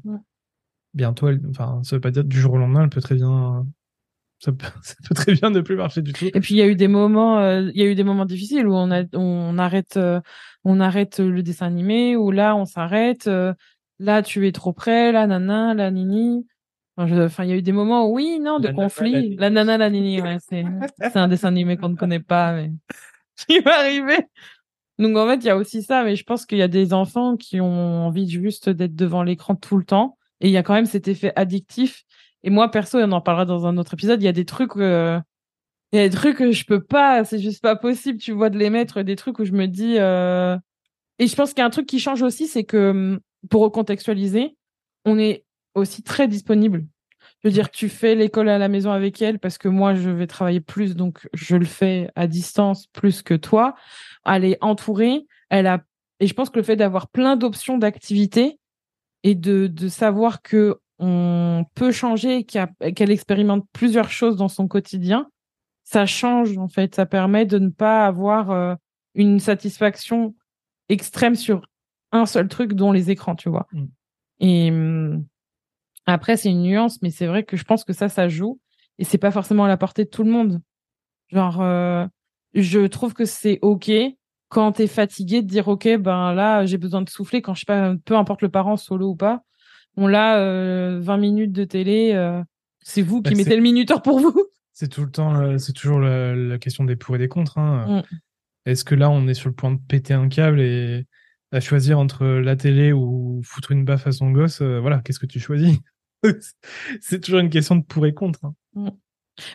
bientôt, 0.94 1.28
elle... 1.28 1.42
enfin, 1.50 1.82
ça 1.84 1.96
veut 1.96 2.02
pas 2.02 2.12
dire 2.12 2.24
du 2.24 2.40
jour 2.40 2.54
au 2.54 2.58
lendemain, 2.58 2.84
elle 2.84 2.90
peut 2.90 3.02
très 3.02 3.16
bien, 3.16 3.66
ça 4.40 4.52
peut, 4.52 5.16
très 5.16 5.34
bien 5.34 5.50
ne 5.50 5.62
plus 5.62 5.76
marcher 5.76 6.02
du 6.02 6.14
tout. 6.14 6.26
Et 6.26 6.40
puis 6.40 6.56
il 6.56 6.58
y 6.58 6.62
a 6.62 6.68
eu 6.68 6.76
des 6.76 6.88
moments, 6.88 7.40
euh, 7.40 7.70
il 7.74 7.82
y 7.82 7.84
a 7.84 7.90
eu 7.90 7.96
des 7.96 8.04
moments 8.04 8.26
difficiles 8.26 8.68
où 8.68 8.74
on 8.74 8.92
a, 8.92 9.04
on 9.14 9.58
arrête, 9.58 9.98
euh, 9.98 10.20
on 10.64 10.80
arrête 10.80 11.20
le 11.20 11.44
dessin 11.44 11.68
animé, 11.68 12.16
où 12.16 12.32
là 12.32 12.56
on 12.56 12.66
s'arrête, 12.66 13.28
euh, 13.28 13.54
là 14.00 14.22
tu 14.22 14.48
es 14.48 14.52
trop 14.52 14.74
près, 14.74 15.12
là 15.12 15.28
nana, 15.28 15.74
la 15.74 15.92
nini. 15.92 16.48
Enfin, 16.98 17.44
il 17.44 17.50
y 17.50 17.54
a 17.54 17.58
eu 17.58 17.62
des 17.62 17.74
moments, 17.74 18.08
où, 18.10 18.16
oui, 18.16 18.40
non, 18.42 18.60
de 18.60 18.70
conflit. 18.70 19.36
La, 19.36 19.50
nana, 19.50 19.78
la 19.78 19.90
nini, 19.90 20.22
ouais, 20.22 20.38
c'est, 20.40 20.64
un 21.16 21.28
dessin 21.28 21.50
animé 21.50 21.76
qu'on 21.76 21.90
ne 21.90 21.98
connaît 21.98 22.22
pas, 22.22 22.54
mais 22.54 22.72
qui 23.48 23.60
va 23.60 23.80
arriver. 23.80 24.18
Donc 24.98 25.18
en 25.18 25.28
fait, 25.28 25.38
il 25.38 25.46
y 25.46 25.50
a 25.50 25.58
aussi 25.58 25.84
ça, 25.84 26.04
mais 26.04 26.16
je 26.16 26.24
pense 26.24 26.46
qu'il 26.46 26.58
y 26.58 26.62
a 26.62 26.68
des 26.68 26.94
enfants 26.94 27.36
qui 27.36 27.60
ont 27.60 28.06
envie 28.06 28.30
juste 28.30 28.70
d'être 28.70 28.96
devant 28.96 29.24
l'écran 29.24 29.56
tout 29.56 29.78
le 29.78 29.84
temps, 29.84 30.18
et 30.42 30.48
il 30.48 30.52
y 30.52 30.58
a 30.58 30.64
quand 30.64 30.74
même 30.74 30.86
cet 30.86 31.08
effet 31.08 31.34
addictif. 31.36 32.04
Et 32.44 32.50
moi, 32.50 32.70
perso, 32.72 33.00
on 33.00 33.12
en 33.12 33.22
parlera 33.22 33.46
dans 33.46 33.66
un 33.66 33.78
autre 33.78 33.94
épisode, 33.94 34.22
il 34.22 34.26
y 34.26 34.30
a 34.30 34.34
des 34.34 34.46
trucs, 34.46 34.76
euh... 34.78 35.20
il 35.92 35.98
y 35.98 36.02
a 36.02 36.08
des 36.08 36.16
trucs 36.16 36.38
que 36.38 36.52
je 36.52 36.66
peux 36.66 36.84
pas, 36.84 37.26
c'est 37.26 37.40
juste 37.40 37.62
pas 37.62 37.76
possible, 37.76 38.20
tu 38.20 38.32
vois, 38.32 38.50
de 38.50 38.58
les 38.58 38.70
mettre, 38.70 39.02
des 39.02 39.16
trucs 39.16 39.40
où 39.40 39.46
je 39.46 39.52
me 39.52 39.68
dis. 39.68 39.98
Euh... 39.98 40.58
Et 41.20 41.28
je 41.28 41.36
pense 41.36 41.50
qu'il 41.50 41.60
y 41.60 41.62
a 41.64 41.66
un 41.66 41.70
truc 41.70 41.88
qui 41.88 42.00
change 42.00 42.22
aussi, 42.22 42.48
c'est 42.48 42.64
que 42.64 42.92
hum, 42.92 43.20
pour 43.50 43.62
recontextualiser, 43.64 44.56
on 45.06 45.20
est 45.20 45.46
aussi 45.76 46.04
très 46.04 46.28
disponible. 46.28 46.86
Je 47.46 47.50
veux 47.52 47.54
dire, 47.54 47.70
tu 47.70 47.90
fais 47.90 48.16
l'école 48.16 48.50
à 48.50 48.58
la 48.58 48.68
maison 48.68 48.92
avec 48.92 49.22
elle 49.22 49.38
parce 49.38 49.60
que 49.60 49.68
moi, 49.68 49.94
je 49.94 50.10
vais 50.10 50.26
travailler 50.26 50.62
plus, 50.62 50.96
donc 50.96 51.30
je 51.34 51.56
le 51.56 51.66
fais 51.66 52.10
à 52.16 52.26
distance 52.26 52.88
plus 52.88 53.22
que 53.22 53.36
toi 53.36 53.76
elle 54.26 54.46
est 54.46 54.58
entourée, 54.62 55.28
elle 55.52 55.68
a 55.68 55.84
et 56.20 56.26
je 56.26 56.34
pense 56.34 56.50
que 56.50 56.58
le 56.58 56.64
fait 56.64 56.76
d'avoir 56.76 57.08
plein 57.10 57.36
d'options 57.36 57.78
d'activités 57.78 58.58
et 59.22 59.36
de, 59.36 59.68
de 59.68 59.88
savoir 59.90 60.42
que 60.42 60.80
on 60.98 61.66
peut 61.76 61.92
changer, 61.92 62.46
qu'elle 62.46 63.12
expérimente 63.12 63.68
plusieurs 63.74 64.10
choses 64.10 64.38
dans 64.38 64.48
son 64.48 64.68
quotidien, 64.68 65.30
ça 65.84 66.08
change 66.08 66.58
en 66.58 66.68
fait, 66.68 66.96
ça 66.96 67.06
permet 67.06 67.46
de 67.46 67.60
ne 67.60 67.70
pas 67.70 68.08
avoir 68.08 68.50
euh, 68.50 68.74
une 69.14 69.40
satisfaction 69.40 70.34
extrême 70.90 71.36
sur 71.36 71.62
un 72.12 72.26
seul 72.26 72.48
truc 72.48 72.74
dont 72.74 72.92
les 72.92 73.12
écrans, 73.12 73.36
tu 73.36 73.50
vois. 73.50 73.68
Mm. 73.72 73.86
Et 74.40 74.72
hum, 74.72 75.26
après 76.06 76.38
c'est 76.38 76.50
une 76.50 76.64
nuance, 76.64 77.02
mais 77.02 77.10
c'est 77.10 77.28
vrai 77.28 77.44
que 77.44 77.58
je 77.58 77.64
pense 77.64 77.84
que 77.84 77.94
ça 77.94 78.10
ça 78.10 78.28
joue 78.28 78.60
et 79.00 79.04
c'est 79.04 79.18
pas 79.18 79.32
forcément 79.32 79.66
à 79.66 79.68
la 79.68 79.78
portée 79.78 80.06
de 80.06 80.10
tout 80.10 80.24
le 80.24 80.32
monde. 80.32 80.62
Genre 81.32 81.62
euh, 81.62 82.06
je 82.54 82.88
trouve 82.88 83.14
que 83.14 83.26
c'est 83.26 83.60
ok 83.62 83.92
quand 84.50 84.74
tu 84.74 84.84
es 84.84 84.88
fatigué 84.88 85.42
de 85.42 85.48
dire 85.48 85.68
ok 85.68 85.98
ben 85.98 86.34
là 86.34 86.66
j'ai 86.66 86.78
besoin 86.78 87.02
de 87.02 87.10
souffler 87.10 87.42
quand 87.42 87.54
je 87.54 87.62
sais 87.62 87.66
pas 87.66 87.94
peu 88.06 88.16
importe 88.16 88.42
le 88.42 88.50
parent 88.50 88.78
solo 88.78 89.10
ou 89.10 89.16
pas 89.16 89.44
on 89.98 90.08
l'a 90.08 91.00
20 91.00 91.18
minutes 91.18 91.52
de 91.52 91.64
télé 91.64 92.14
euh, 92.14 92.42
c'est 92.82 93.02
vous 93.02 93.22
qui 93.22 93.32
bah, 93.32 93.38
mettez 93.38 93.56
le 93.56 93.62
minuteur 93.62 94.02
pour 94.02 94.20
vous 94.20 94.34
c'est 94.74 94.88
tout 94.88 95.04
le 95.04 95.12
temps 95.12 95.36
euh, 95.36 95.58
c'est 95.58 95.74
toujours 95.74 96.00
la, 96.00 96.58
question 96.60 96.84
des 96.84 96.96
pour 96.96 97.16
et 97.16 97.20
des 97.20 97.28
contre 97.28 97.58
hein. 97.58 98.02
mm. 98.02 98.16
est-ce 98.66 98.86
que 98.86 98.96
là 98.96 99.10
on 99.10 99.28
est 99.28 99.34
sur 99.34 99.50
le 99.50 99.56
point 99.56 99.72
de 99.72 99.80
péter 99.88 100.14
un 100.14 100.30
câble 100.30 100.62
et 100.62 101.06
à 101.52 101.60
choisir 101.60 102.00
entre 102.00 102.26
la 102.26 102.56
télé 102.56 102.94
ou 102.94 103.42
foutre 103.44 103.72
une 103.72 103.86
baffe 103.86 104.08
à 104.08 104.12
son 104.12 104.32
gosse 104.32 104.62
euh, 104.62 104.80
voilà 104.80 105.02
qu'est-ce 105.04 105.20
que 105.20 105.26
tu 105.26 105.40
choisis? 105.40 105.78
c'est 107.02 107.22
toujours 107.22 107.40
une 107.40 107.50
question 107.50 107.76
de 107.76 107.84
pour 107.84 108.06
et 108.06 108.14
contre 108.14 108.46
hein. 108.46 108.54
mm. 108.74 108.90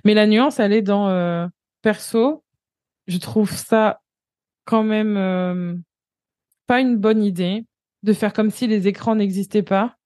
mais 0.04 0.14
la 0.14 0.26
nuance 0.26 0.60
elle 0.60 0.72
est 0.72 0.82
dans 0.82 1.50
perso 1.82 2.44
je 3.06 3.18
trouve 3.18 3.50
ça 3.50 4.00
quand 4.64 4.84
même 4.84 5.16
euh, 5.16 5.74
pas 6.66 6.80
une 6.80 6.96
bonne 6.96 7.22
idée 7.22 7.64
de 8.02 8.12
faire 8.12 8.32
comme 8.32 8.50
si 8.50 8.66
les 8.66 8.88
écrans 8.88 9.16
n'existaient 9.16 9.62
pas 9.62 9.96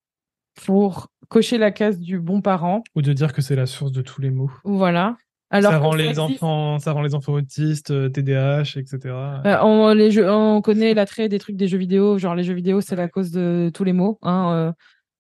pour 0.65 1.09
cocher 1.29 1.59
la 1.59 1.71
case 1.71 1.99
du 1.99 2.19
bon 2.19 2.41
parent. 2.41 2.83
Ou 2.95 3.03
de 3.03 3.13
dire 3.13 3.33
que 3.33 3.43
c'est 3.43 3.57
la 3.57 3.67
source 3.67 3.93
de 3.93 4.03
tous 4.03 4.21
les 4.21 4.31
maux. 4.31 4.51
Voilà. 4.65 5.17
Alors 5.51 5.73
ça 5.73 5.79
rend 5.79 5.95
les 5.95 6.19
enfants, 6.19 6.79
ça 6.79 6.93
rend 6.93 7.03
les 7.03 7.15
enfants 7.15 7.35
autistes, 7.35 7.93
TDAH, 8.13 8.77
etc. 8.77 8.99
Euh, 9.05 9.59
on, 9.63 9.93
les 9.93 10.11
jeux, 10.11 10.29
on 10.29 10.61
connaît 10.63 10.95
l'attrait 10.95 11.29
des 11.29 11.39
trucs 11.39 11.57
des 11.57 11.69
jeux 11.69 11.79
vidéo, 11.79 12.19
genre 12.19 12.35
les 12.35 12.43
jeux 12.43 12.55
vidéo 12.55 12.81
c'est 12.81 12.97
la 12.97 13.09
cause 13.09 13.31
de 13.31 13.71
tous 13.73 13.85
les 13.85 13.93
maux. 13.93 14.19
Hein, 14.23 14.53
euh, 14.53 14.73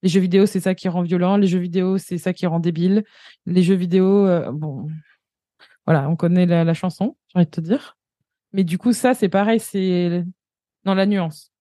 les 0.04 0.08
jeux 0.08 0.20
vidéo 0.20 0.46
c'est 0.46 0.60
ça 0.60 0.76
qui 0.76 0.88
rend 0.88 1.02
violent, 1.02 1.36
les 1.36 1.48
jeux 1.48 1.58
vidéo 1.58 1.98
c'est 1.98 2.18
ça 2.18 2.32
qui 2.32 2.46
rend 2.46 2.60
débile. 2.60 3.02
Les 3.46 3.64
jeux 3.64 3.74
vidéo, 3.74 4.28
bon, 4.52 4.86
voilà, 5.86 6.08
on 6.08 6.16
connaît 6.16 6.46
la, 6.46 6.74
chanson, 6.74 7.16
j'ai 7.28 7.38
envie 7.38 7.46
de 7.46 7.50
te 7.50 7.60
dire. 7.60 7.96
Mais 8.52 8.64
du 8.64 8.78
coup, 8.78 8.92
ça, 8.92 9.14
c'est 9.14 9.28
pareil, 9.28 9.60
c'est 9.60 10.24
dans 10.84 10.94
la 10.94 11.06
nuance. 11.06 11.52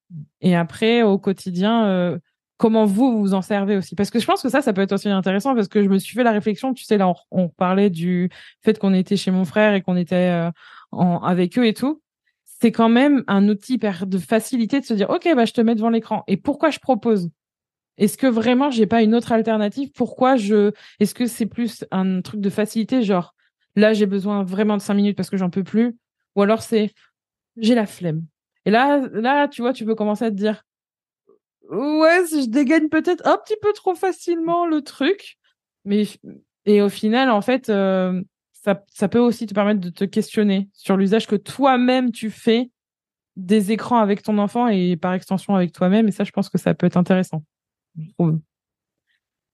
Et 0.42 0.56
après, 0.56 1.02
au 1.02 1.18
quotidien, 1.18 1.88
euh, 1.88 2.20
comment 2.58 2.86
vous 2.86 3.20
vous 3.20 3.34
en 3.34 3.42
servez 3.42 3.76
aussi? 3.76 3.96
Parce 3.96 4.12
que 4.12 4.20
je 4.20 4.26
pense 4.26 4.42
que 4.42 4.50
ça 4.50 4.62
ça 4.62 4.74
peut 4.74 4.82
être 4.82 4.94
aussi 4.94 5.10
intéressant 5.10 5.56
parce 5.56 5.68
que 5.68 5.84
je 5.84 5.90
me 5.90 5.98
suis 5.98 6.14
fait 6.16 6.24
la 6.24 6.32
réflexion 6.32 6.74
tu 6.74 6.84
sais 6.84 6.98
là 6.98 7.12
on, 7.32 7.50
parlait 7.50 7.90
du 7.90 8.30
fait 8.62 8.78
qu'on 8.78 8.94
était 8.94 9.18
chez 9.18 9.32
mon 9.32 9.44
frère 9.44 9.74
et 9.74 9.82
qu'on 9.82 9.98
était 9.98 10.52
euh, 10.96 11.18
avec 11.24 11.58
eux 11.58 11.66
et 11.66 11.74
tout 11.74 12.02
c'est 12.44 12.72
quand 12.72 12.90
même 12.90 13.24
un 13.28 13.50
outil 13.50 13.80
de 13.80 14.18
facilité 14.20 14.80
de 14.80 14.86
se 14.86 14.94
dire 14.94 15.10
ok 15.10 15.28
bah 15.36 15.46
je 15.46 15.54
te 15.54 15.62
mets 15.62 15.74
devant 15.74 15.90
l'écran 15.90 16.24
et 16.28 16.38
pourquoi 16.38 16.70
je 16.70 16.80
propose? 16.80 17.32
Est-ce 17.98 18.18
que 18.18 18.28
vraiment 18.28 18.72
j'ai 18.72 18.88
pas 18.88 19.02
une 19.02 19.16
autre 19.16 19.32
alternative? 19.32 19.92
Pourquoi 19.94 20.36
je 20.36 20.72
est-ce 21.00 21.14
que 21.14 21.28
c'est 21.28 21.46
plus 21.46 21.86
un 21.92 22.22
truc 22.22 22.42
de 22.42 22.50
facilité 22.50 23.04
genre 23.04 23.36
là 23.76 23.94
j'ai 23.94 24.06
besoin 24.06 24.44
vraiment 24.44 24.78
de 24.78 24.82
cinq 24.82 24.96
minutes 24.96 25.18
parce 25.18 25.30
que 25.30 25.38
j'en 25.38 25.50
peux 25.50 25.64
plus? 25.64 25.98
Ou 26.36 26.42
alors 26.42 26.62
c'est 26.62 26.92
j'ai 27.58 27.76
la 27.76 27.86
flemme 27.86 28.24
et 28.66 28.72
là 28.72 29.02
là 29.14 29.48
tu 29.48 29.62
vois 29.62 29.74
tu 29.74 29.86
peux 29.86 29.96
commencer 29.96 30.26
à 30.26 30.32
te 30.32 30.36
dire 30.36 30.64
ouais, 31.70 32.24
je 32.30 32.48
dégaine 32.48 32.90
peut-être 32.90 33.26
un 33.28 33.38
petit 33.38 33.56
peu 33.62 33.74
trop 33.74 33.96
facilement 33.96 34.66
le 34.66 34.82
truc, 34.82 35.38
mais 35.86 36.04
et 36.66 36.82
au 36.82 36.90
final, 36.90 37.30
en 37.30 37.42
fait, 37.42 37.70
euh, 37.70 38.22
ça, 38.54 38.84
ça 38.94 39.08
peut 39.10 39.20
aussi 39.20 39.46
te 39.46 39.54
permettre 39.54 39.82
de 39.82 39.90
te 39.90 40.06
questionner 40.06 40.70
sur 40.74 40.98
l'usage 40.98 41.28
que 41.28 41.36
toi-même 41.36 42.12
tu 42.12 42.30
fais 42.30 42.70
des 43.36 43.72
écrans 43.72 43.98
avec 43.98 44.22
ton 44.24 44.38
enfant 44.38 44.68
et 44.68 44.96
par 44.96 45.14
extension 45.14 45.56
avec 45.56 45.74
toi-même. 45.74 46.08
Et 46.08 46.12
ça, 46.12 46.24
je 46.24 46.32
pense 46.32 46.50
que 46.50 46.58
ça 46.58 46.74
peut 46.74 46.86
être 46.86 46.98
intéressant. 46.98 47.44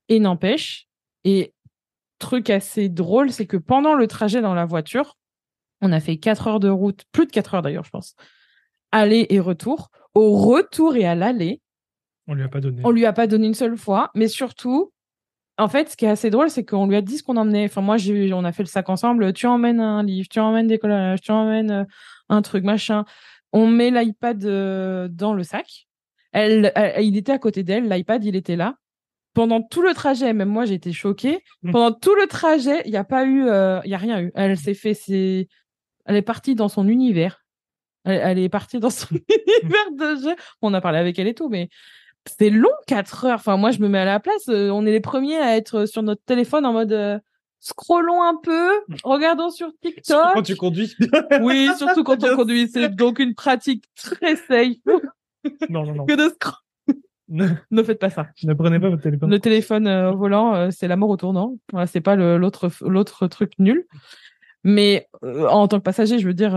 Et 0.08 0.20
n'empêche, 0.20 0.88
et 1.24 1.54
truc 2.20 2.50
assez 2.50 2.90
drôle, 2.90 3.32
c'est 3.32 3.46
que 3.46 3.58
pendant 3.58 3.96
le 3.96 4.08
trajet 4.08 4.42
dans 4.42 4.54
la 4.54 4.66
voiture, 4.66 5.18
on 5.82 5.92
a 5.92 6.00
fait 6.00 6.18
4 6.18 6.48
heures 6.48 6.60
de 6.60 6.70
route, 6.70 7.04
plus 7.12 7.26
de 7.26 7.32
4 7.32 7.56
heures 7.56 7.62
d'ailleurs, 7.62 7.86
je 7.86 7.90
pense, 7.90 8.16
aller 8.92 9.28
et 9.30 9.40
retour. 9.40 9.90
Au 10.16 10.36
retour 10.36 10.96
et 10.96 11.06
à 11.06 11.16
l'aller, 11.16 11.62
on 12.28 12.34
lui 12.34 12.44
a 12.44 12.50
pas 12.50 12.62
donné. 12.62 12.82
On 12.84 12.92
lui 12.92 13.06
a 13.06 13.14
pas 13.14 13.28
donné 13.28 13.48
une 13.48 13.54
seule 13.56 13.78
fois, 13.78 14.12
mais 14.14 14.28
surtout, 14.28 14.92
en 15.58 15.68
fait, 15.68 15.90
ce 15.90 15.98
qui 15.98 16.06
est 16.06 16.10
assez 16.10 16.30
drôle, 16.30 16.50
c'est 16.50 16.64
qu'on 16.64 16.88
lui 16.88 16.96
a 16.96 17.02
dit 17.02 17.18
ce 17.18 17.24
qu'on 17.24 17.38
emmenait. 17.38 17.66
Enfin, 17.66 17.82
moi, 17.82 17.98
j'ai, 17.98 18.32
on 18.34 18.44
a 18.44 18.52
fait 18.52 18.64
le 18.64 18.68
sac 18.68 18.88
ensemble. 18.88 19.34
Tu 19.34 19.48
emmènes 19.48 19.80
un 19.80 20.04
livre, 20.04 20.28
tu 20.30 20.40
emmènes 20.40 20.68
des 20.68 20.78
collages, 20.78 21.22
tu 21.22 21.32
emmènes 21.32 21.72
euh, 21.72 21.84
un 22.30 22.42
truc, 22.42 22.64
machin. 22.64 23.04
On 23.52 23.68
met 23.68 23.90
l'iPad 23.90 24.46
euh, 24.46 25.08
dans 25.10 25.34
le 25.34 25.44
sac. 25.44 25.89
Elle, 26.32 26.72
il 27.02 27.18
était 27.18 27.32
à 27.32 27.40
côté 27.40 27.64
d'elle, 27.64 27.88
l'iPad, 27.88 28.24
il 28.24 28.36
était 28.36 28.56
là. 28.56 28.76
Pendant 29.34 29.62
tout 29.62 29.82
le 29.82 29.94
trajet, 29.94 30.34
même 30.34 30.50
moi, 30.50 30.66
j'ai 30.66 30.76
été 30.76 30.92
choquée. 30.92 31.44
Mmh. 31.64 31.72
Pendant 31.72 31.92
tout 31.92 32.16
le 32.16 32.28
trajet, 32.28 32.82
il 32.86 32.92
n'y 32.92 32.98
a 32.98 33.04
pas 33.04 33.26
eu, 33.26 33.48
euh, 33.48 33.80
il 33.86 33.92
y 33.92 33.94
a 33.94 33.98
rien 33.98 34.22
eu. 34.22 34.32
Elle 34.36 34.58
s'est 34.58 34.74
fait, 34.74 34.94
c'est, 34.94 35.48
elle 36.06 36.16
est 36.16 36.22
partie 36.22 36.56
dans 36.56 36.68
son 36.68 36.88
univers. 36.88 37.44
Elle, 38.06 38.22
elle 38.24 38.40
est 38.40 38.50
partie 38.50 38.80
dans 38.80 38.90
son 38.90 39.08
univers 39.14 39.92
de 39.92 40.22
jeu. 40.22 40.36
On 40.62 40.74
a 40.74 40.82
parlé 40.82 41.00
avec 41.00 41.18
elle 41.20 41.28
et 41.28 41.34
tout, 41.34 41.50
mais 41.50 41.70
c'est 42.26 42.50
long, 42.50 42.70
4 42.88 43.26
heures. 43.26 43.36
Enfin, 43.36 43.58
moi, 43.58 43.72
je 43.72 43.80
me 43.80 43.88
mets 43.88 44.00
à 44.00 44.06
la 44.06 44.20
place. 44.20 44.48
Euh, 44.50 44.70
on 44.70 44.86
est 44.86 44.92
les 44.92 45.00
premiers 45.00 45.38
à 45.38 45.56
être 45.58 45.86
sur 45.86 46.04
notre 46.04 46.24
téléphone 46.26 46.66
en 46.66 46.74
mode 46.74 46.92
euh, 46.92 47.20
scrollons 47.60 48.24
un 48.24 48.36
peu, 48.42 48.72
regardons 49.04 49.50
sur 49.50 49.72
TikTok. 49.82 50.06
Surtout 50.06 50.34
quand 50.34 50.42
tu 50.42 50.56
conduis. 50.56 50.96
oui, 51.42 51.70
surtout 51.78 52.04
quand 52.04 52.24
on 52.24 52.36
conduit. 52.36 52.70
C'est 52.70 52.96
donc 52.96 53.20
une 53.20 53.36
pratique 53.36 53.86
très 53.96 54.36
safe. 54.36 54.78
Non, 55.70 55.86
non, 55.86 55.96
non. 55.96 56.06
Que 56.06 56.16
de 56.16 56.36
ne 57.72 57.84
faites 57.84 58.00
pas 58.00 58.10
ça. 58.10 58.28
Ne 58.44 58.54
prenez 58.54 58.80
pas 58.80 58.90
votre 58.90 59.04
téléphone. 59.04 59.30
Le 59.30 59.40
téléphone 59.40 59.88
euh, 59.88 60.12
au 60.12 60.18
volant, 60.18 60.72
c'est 60.72 60.88
la 60.88 60.96
mort 60.96 61.10
au 61.10 61.18
tournant. 61.18 61.58
Voilà, 61.72 61.86
c'est 61.86 62.02
pas 62.02 62.16
l'autre 62.16 62.70
l'autre 62.82 63.28
truc 63.28 63.54
nul. 63.60 63.86
Mais 64.64 65.08
en 65.22 65.68
tant 65.68 65.78
que 65.78 65.84
passager, 65.84 66.20
je 66.20 66.28
veux 66.28 66.34
dire, 66.34 66.54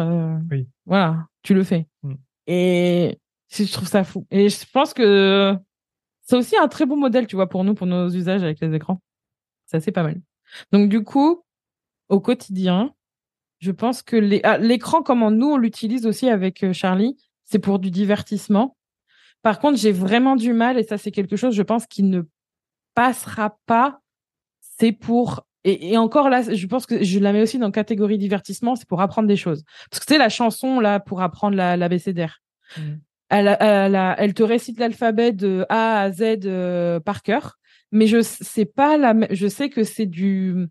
oui. 0.51 0.67
voilà, 0.87 1.27
tu 1.43 1.55
le 1.55 1.63
fais. 1.63 1.87
Mm. 2.03 2.15
Et 2.47 3.19
je 3.51 3.73
trouve 3.73 3.87
ça 3.87 4.03
fou. 4.03 4.27
Et 4.31 4.49
je 4.49 4.65
pense 4.73 4.95
que 4.95 5.57
c'est 6.23 6.37
aussi 6.37 6.57
un 6.57 6.69
très 6.69 6.87
bon 6.87 6.97
modèle, 6.97 7.27
tu 7.27 7.37
vois, 7.37 7.49
pour 7.49 7.65
nous, 7.65 7.75
pour 7.75 7.87
nos 7.87 8.09
usages 8.09 8.43
avec 8.43 8.61
les 8.61 8.75
écrans. 8.75 9.03
C'est 9.67 9.77
assez 9.77 9.93
pas 9.93 10.03
mal. 10.03 10.21
Donc, 10.73 10.89
du 10.89 11.03
coup, 11.03 11.45
au 12.09 12.21
quotidien, 12.21 12.95
je 13.59 13.71
pense 13.71 14.03
que 14.03 14.41
ah, 14.45 14.59
l'écran, 14.59 15.03
comment 15.03 15.31
nous, 15.31 15.49
on 15.49 15.57
l'utilise 15.57 16.07
aussi 16.07 16.29
avec 16.29 16.63
euh, 16.63 16.73
Charlie, 16.73 17.17
c'est 17.53 17.59
pour 17.59 17.79
du 17.79 17.91
divertissement. 17.91 18.77
Par 19.43 19.59
contre, 19.59 19.79
j'ai 19.79 19.93
vraiment 19.93 20.37
du 20.37 20.53
mal, 20.53 20.79
et 20.79 20.85
ça, 20.85 20.99
c'est 20.99 21.11
quelque 21.11 21.37
chose, 21.37 21.55
je 21.55 21.63
pense, 21.63 21.87
qui 21.87 22.03
ne 22.03 22.23
passera 22.95 23.59
pas. 23.67 24.01
C'est 24.61 24.93
pour 24.93 25.47
et, 25.65 25.97
encore 25.97 26.29
là, 26.29 26.43
je 26.43 26.67
pense 26.67 26.87
que 26.87 27.05
je 27.05 27.21
la 27.21 27.33
mets 27.33 27.41
aussi 27.41 27.59
dans 27.59 27.71
catégorie 27.71 28.19
divertissement, 28.19 28.75
c'est 28.75 28.89
pour 28.89 29.01
apprendre 29.01 29.29
des 29.29 29.37
choses. 29.37 29.63
Parce 29.91 30.01
que 30.01 30.07
c'est 30.09 30.19
la 30.19 30.29
chanson 30.29 30.81
là 30.81 30.99
pour 30.99 31.23
apprendre 31.23 31.57
la, 31.57 31.77
la 31.77 31.89
mmh 31.89 32.81
elle, 33.29 33.57
elle, 34.19 34.35
te 34.35 34.43
récite 34.43 34.79
l'alphabet 34.79 35.33
de 35.33 35.65
A 35.71 36.03
à 36.03 36.11
Z 36.11 36.41
euh, 36.45 37.01
par 37.01 37.23
cœur, 37.23 37.59
mais 37.91 38.07
je 38.07 38.21
sais 38.21 38.67
pas 38.67 38.99
la, 38.99 39.15
je 39.31 39.47
sais 39.47 39.71
que 39.71 39.85
c'est 39.85 40.05
du, 40.05 40.69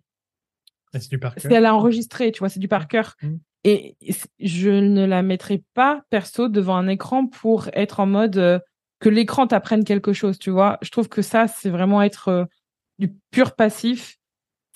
c'est 0.94 1.10
du 1.10 1.18
par 1.18 1.34
Elle 1.44 1.66
a 1.66 1.74
enregistré, 1.74 2.32
tu 2.32 2.40
vois, 2.40 2.50
c'est 2.50 2.60
du 2.60 2.68
par 2.68 2.88
cœur. 2.88 3.16
Mmh. 3.24 3.36
Et 3.64 3.96
je 4.40 4.70
ne 4.70 5.06
la 5.06 5.22
mettrai 5.22 5.64
pas 5.74 6.02
perso 6.10 6.50
devant 6.50 6.76
un 6.76 6.88
écran 6.88 7.28
pour 7.28 7.70
être 7.74 8.00
en 8.00 8.08
mode 8.08 8.38
euh, 8.38 8.60
que 9.00 9.10
l'écran 9.10 9.48
t'apprenne 9.48 9.84
quelque 9.84 10.14
chose, 10.14 10.40
tu 10.40 10.50
vois? 10.50 10.80
Je 10.82 10.90
trouve 10.90 11.10
que 11.10 11.22
ça, 11.22 11.48
c'est 11.48 11.70
vraiment 11.70 12.02
être 12.02 12.30
euh, 12.30 12.46
du 12.98 13.14
pur 13.30 13.56
passif. 13.56 14.18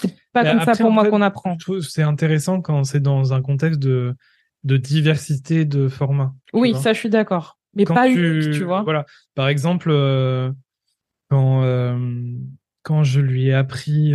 C'est 0.02 0.16
pas 0.34 0.44
comme 0.44 0.64
ça 0.64 0.74
pour 0.74 0.92
moi 0.92 1.10
qu'on 1.10 1.22
apprend. 1.22 1.58
C'est 1.82 2.04
intéressant 2.04 2.62
quand 2.62 2.84
c'est 2.84 3.00
dans 3.00 3.34
un 3.34 3.42
contexte 3.42 3.80
de, 3.80 4.14
de 4.64 4.78
diversité 4.78 5.66
de 5.66 5.88
formats. 5.88 6.34
Oui, 6.54 6.76
ça, 6.76 6.94
je 6.94 7.00
suis 7.00 7.10
d'accord 7.10 7.58
mais 7.76 7.84
pas 7.84 8.08
tu, 8.08 8.52
tu 8.54 8.64
vois? 8.64 8.84
Voilà. 8.84 9.06
Par 9.36 9.50
exemple, 9.50 9.90
euh, 9.92 10.50
quand, 11.30 11.62
quand 12.84 13.04
je 13.04 13.20
lui 13.20 13.48
ai 13.48 13.54
appris 13.54 14.14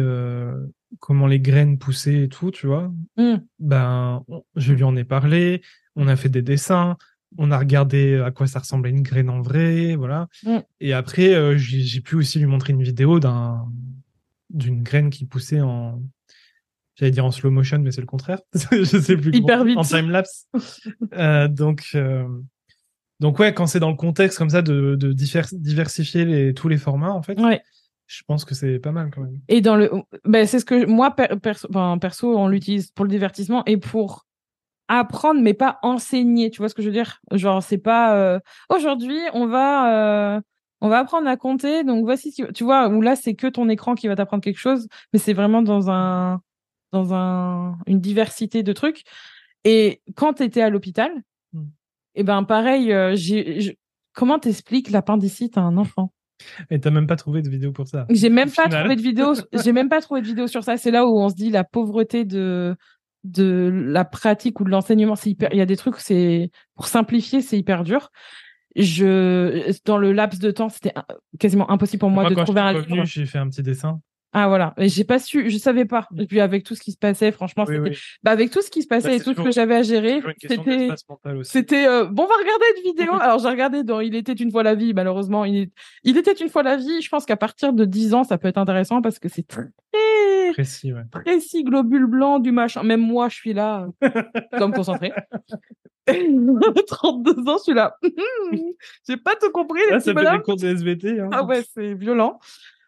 comment 0.98 1.26
les 1.26 1.40
graines 1.40 1.78
poussaient 1.78 2.24
et 2.24 2.28
tout, 2.28 2.50
tu 2.50 2.66
vois, 2.66 2.92
mmh. 3.16 3.36
ben, 3.58 4.24
je 4.56 4.72
lui 4.72 4.82
en 4.82 4.96
ai 4.96 5.04
parlé, 5.04 5.62
on 5.96 6.08
a 6.08 6.16
fait 6.16 6.28
des 6.28 6.42
dessins, 6.42 6.96
on 7.38 7.50
a 7.50 7.58
regardé 7.58 8.16
à 8.18 8.30
quoi 8.30 8.46
ça 8.46 8.58
ressemblait 8.58 8.90
une 8.90 9.02
graine 9.02 9.30
en 9.30 9.40
vrai, 9.40 9.94
voilà. 9.94 10.28
Mmh. 10.44 10.58
Et 10.80 10.92
après, 10.92 11.56
j'ai 11.58 12.00
pu 12.00 12.16
aussi 12.16 12.38
lui 12.38 12.46
montrer 12.46 12.72
une 12.72 12.82
vidéo 12.82 13.20
d'un 13.20 13.66
d'une 14.50 14.82
graine 14.82 15.10
qui 15.10 15.26
poussait 15.26 15.60
en, 15.60 16.02
j'allais 16.96 17.12
dire 17.12 17.24
en 17.24 17.30
slow 17.30 17.52
motion, 17.52 17.78
mais 17.78 17.92
c'est 17.92 18.00
le 18.00 18.06
contraire. 18.08 18.40
je 18.72 18.84
sais 18.84 19.16
plus. 19.16 19.32
Hyper 19.32 19.64
vite. 19.64 19.78
En 19.78 19.82
time 19.82 20.10
lapse. 20.10 20.48
euh, 21.14 21.46
donc, 21.46 21.96
donc 23.20 23.38
ouais, 23.38 23.54
quand 23.54 23.66
c'est 23.66 23.80
dans 23.80 23.90
le 23.90 23.96
contexte 23.96 24.38
comme 24.38 24.50
ça 24.50 24.62
de, 24.62 24.96
de 24.96 25.12
diversifier 25.12 26.24
les, 26.24 26.54
tous 26.54 26.68
les 26.68 26.78
formats, 26.78 27.12
en 27.12 27.22
fait, 27.22 27.38
ouais. 27.38 27.60
Je 28.10 28.24
pense 28.26 28.44
que 28.44 28.56
c'est 28.56 28.80
pas 28.80 28.90
mal 28.90 29.10
quand 29.14 29.20
même. 29.20 29.38
Et 29.48 29.60
dans 29.60 29.76
le, 29.76 29.88
ben 30.24 30.44
c'est 30.44 30.58
ce 30.58 30.64
que 30.64 30.84
moi 30.84 31.12
perso, 31.12 31.68
perso, 32.00 32.36
on 32.36 32.48
l'utilise 32.48 32.90
pour 32.90 33.04
le 33.04 33.10
divertissement 33.10 33.62
et 33.66 33.76
pour 33.76 34.26
apprendre, 34.88 35.40
mais 35.40 35.54
pas 35.54 35.78
enseigner. 35.82 36.50
Tu 36.50 36.58
vois 36.58 36.68
ce 36.68 36.74
que 36.74 36.82
je 36.82 36.88
veux 36.88 36.92
dire? 36.92 37.20
Genre 37.30 37.62
c'est 37.62 37.78
pas 37.78 38.16
euh, 38.16 38.40
aujourd'hui 38.68 39.20
on 39.32 39.46
va 39.46 40.34
euh, 40.34 40.40
on 40.80 40.88
va 40.88 40.98
apprendre 40.98 41.28
à 41.28 41.36
compter. 41.36 41.84
Donc 41.84 42.04
voici, 42.04 42.34
tu 42.52 42.64
vois, 42.64 42.88
où 42.88 43.00
là 43.00 43.14
c'est 43.14 43.34
que 43.34 43.46
ton 43.46 43.68
écran 43.68 43.94
qui 43.94 44.08
va 44.08 44.16
t'apprendre 44.16 44.42
quelque 44.42 44.58
chose, 44.58 44.88
mais 45.12 45.20
c'est 45.20 45.32
vraiment 45.32 45.62
dans 45.62 45.88
un 45.88 46.40
dans 46.90 47.14
un 47.14 47.78
une 47.86 48.00
diversité 48.00 48.64
de 48.64 48.72
trucs. 48.72 49.04
Et 49.62 50.02
quand 50.16 50.34
tu 50.34 50.42
étais 50.42 50.62
à 50.62 50.70
l'hôpital, 50.70 51.12
et 51.54 51.58
eh 52.16 52.22
ben 52.24 52.42
pareil, 52.42 52.92
euh, 52.92 53.14
j'ai 53.14 53.78
comment 54.14 54.40
t'expliques 54.40 54.90
l'appendicite 54.90 55.56
à 55.56 55.60
un 55.60 55.76
enfant? 55.76 56.12
Et 56.70 56.80
t'as 56.80 56.90
même 56.90 57.06
pas 57.06 57.16
trouvé 57.16 57.42
de 57.42 57.48
vidéo 57.48 57.72
pour 57.72 57.88
ça 57.88 58.06
J'ai 58.10 58.30
même 58.30 58.50
pas 58.50 58.68
trouvé 58.68 58.96
de 58.96 59.02
vidéo. 59.02 59.34
j'ai 59.64 59.72
même 59.72 59.88
pas 59.88 60.00
trouvé 60.00 60.20
de 60.20 60.26
vidéo 60.26 60.46
sur 60.46 60.64
ça. 60.64 60.76
C'est 60.76 60.90
là 60.90 61.06
où 61.06 61.18
on 61.18 61.28
se 61.28 61.34
dit 61.34 61.50
la 61.50 61.64
pauvreté 61.64 62.24
de 62.24 62.76
de 63.24 63.70
la 63.72 64.04
pratique 64.04 64.60
ou 64.60 64.64
de 64.64 64.70
l'enseignement. 64.70 65.16
C'est 65.16 65.30
hyper. 65.30 65.50
Il 65.52 65.58
y 65.58 65.62
a 65.62 65.66
des 65.66 65.76
trucs. 65.76 65.96
C'est 65.96 66.50
pour 66.74 66.86
simplifier, 66.86 67.40
c'est 67.40 67.58
hyper 67.58 67.84
dur. 67.84 68.10
Je 68.76 69.72
dans 69.84 69.98
le 69.98 70.12
laps 70.12 70.40
de 70.40 70.50
temps, 70.50 70.68
c'était 70.68 70.94
quasiment 71.38 71.70
impossible 71.70 72.00
pour 72.00 72.10
moi 72.10 72.28
de 72.28 72.34
trouver 72.34 72.60
un. 72.60 73.04
J'ai 73.04 73.26
fait 73.26 73.38
un 73.38 73.48
petit 73.48 73.62
dessin. 73.62 74.00
Ah 74.32 74.46
voilà, 74.46 74.74
et 74.78 74.88
j'ai 74.88 75.02
pas 75.02 75.18
su, 75.18 75.50
je 75.50 75.58
savais 75.58 75.84
pas. 75.84 76.06
Et 76.16 76.26
puis 76.26 76.40
avec 76.40 76.62
tout 76.62 76.76
ce 76.76 76.80
qui 76.80 76.92
se 76.92 76.96
passait, 76.96 77.32
franchement, 77.32 77.66
c'était, 77.66 77.96
bah 78.22 78.30
avec 78.30 78.50
tout 78.50 78.62
ce 78.62 78.70
qui 78.70 78.82
se 78.82 78.86
passait 78.86 79.08
bah, 79.08 79.14
et 79.14 79.20
tout 79.20 79.34
ce 79.34 79.42
que 79.42 79.50
j'avais 79.50 79.74
à 79.74 79.82
gérer, 79.82 80.22
c'était, 80.40 80.88
c'était 81.42 81.86
euh, 81.88 82.04
bon, 82.04 82.22
on 82.22 82.26
va 82.26 82.34
regarder 82.34 82.64
une 82.76 82.92
vidéo. 82.92 83.12
Alors 83.20 83.40
j'ai 83.40 83.48
regardé 83.48 83.82
dans 83.82 83.98
Il 83.98 84.14
était 84.14 84.32
une 84.32 84.52
fois 84.52 84.62
la 84.62 84.76
vie. 84.76 84.94
Malheureusement, 84.94 85.44
il, 85.44 85.70
il 86.04 86.16
était 86.16 86.32
une 86.32 86.48
fois 86.48 86.62
la 86.62 86.76
vie. 86.76 87.02
Je 87.02 87.08
pense 87.08 87.26
qu'à 87.26 87.36
partir 87.36 87.72
de 87.72 87.84
10 87.84 88.14
ans, 88.14 88.22
ça 88.22 88.38
peut 88.38 88.46
être 88.46 88.58
intéressant 88.58 89.02
parce 89.02 89.18
que 89.18 89.28
c'est 89.28 89.46
très 89.46 89.64
précis, 90.52 90.92
ouais. 90.92 91.02
précis, 91.10 91.64
globule 91.64 92.06
blanc 92.06 92.38
du 92.38 92.52
machin. 92.52 92.84
Même 92.84 93.00
moi, 93.00 93.28
je 93.28 93.34
suis 93.34 93.52
là, 93.52 93.88
comme 94.58 94.72
concentré. 94.72 95.12
32 96.06 97.48
ans, 97.48 97.56
je 97.58 97.62
suis 97.62 97.74
là. 97.74 97.96
j'ai 99.08 99.16
pas 99.16 99.34
tout 99.36 99.50
compris. 99.50 99.80
Là, 99.90 100.00
ça 100.00 100.14
fait 100.14 100.20
des 100.20 100.42
cours 100.42 100.56
de 100.56 100.68
SVT. 100.68 101.20
Hein. 101.20 101.30
Ah 101.32 101.44
ouais, 101.44 101.62
c'est 101.74 101.94
violent. 101.94 102.38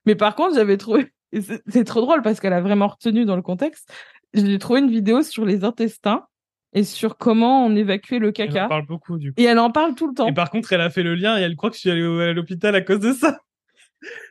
Mais 0.07 0.15
par 0.15 0.35
contre, 0.35 0.55
j'avais 0.55 0.77
trouvé 0.77 1.13
c'est 1.41 1.85
trop 1.85 2.01
drôle 2.01 2.23
parce 2.23 2.41
qu'elle 2.41 2.53
a 2.53 2.61
vraiment 2.61 2.89
retenu 2.89 3.25
dans 3.25 3.37
le 3.37 3.43
contexte. 3.43 3.93
J'ai 4.35 4.59
trouvé 4.59 4.81
une 4.81 4.91
vidéo 4.91 5.23
sur 5.23 5.45
les 5.45 5.65
intestins 5.65 6.27
et 6.73 6.85
sur 6.85 7.19
comment 7.19 7.67
on 7.67 7.77
évacuait 7.77 8.19
le 8.19 8.33
caca. 8.33 8.61
Elle 8.61 8.65
en 8.65 8.69
parle 8.69 8.87
beaucoup, 8.87 9.19
du 9.19 9.33
coup. 9.33 9.41
Et 9.41 9.45
elle 9.45 9.59
en 9.59 9.71
parle 9.71 9.95
tout 9.95 10.09
le 10.09 10.15
temps. 10.15 10.29
Et 10.29 10.33
par 10.33 10.51
contre, 10.51 10.73
elle 10.73 10.81
a 10.81 10.91
fait 10.91 11.03
le 11.03 11.15
lien 11.15 11.39
et 11.39 11.43
elle 11.43 11.57
croit 11.57 11.71
que 11.71 11.77
je 11.77 11.81
suis 11.81 11.91
allée 11.91 12.03
à 12.03 12.33
l'hôpital 12.33 12.75
à 12.75 12.81
cause 12.81 13.01
de 13.01 13.13
ça. 13.13 13.39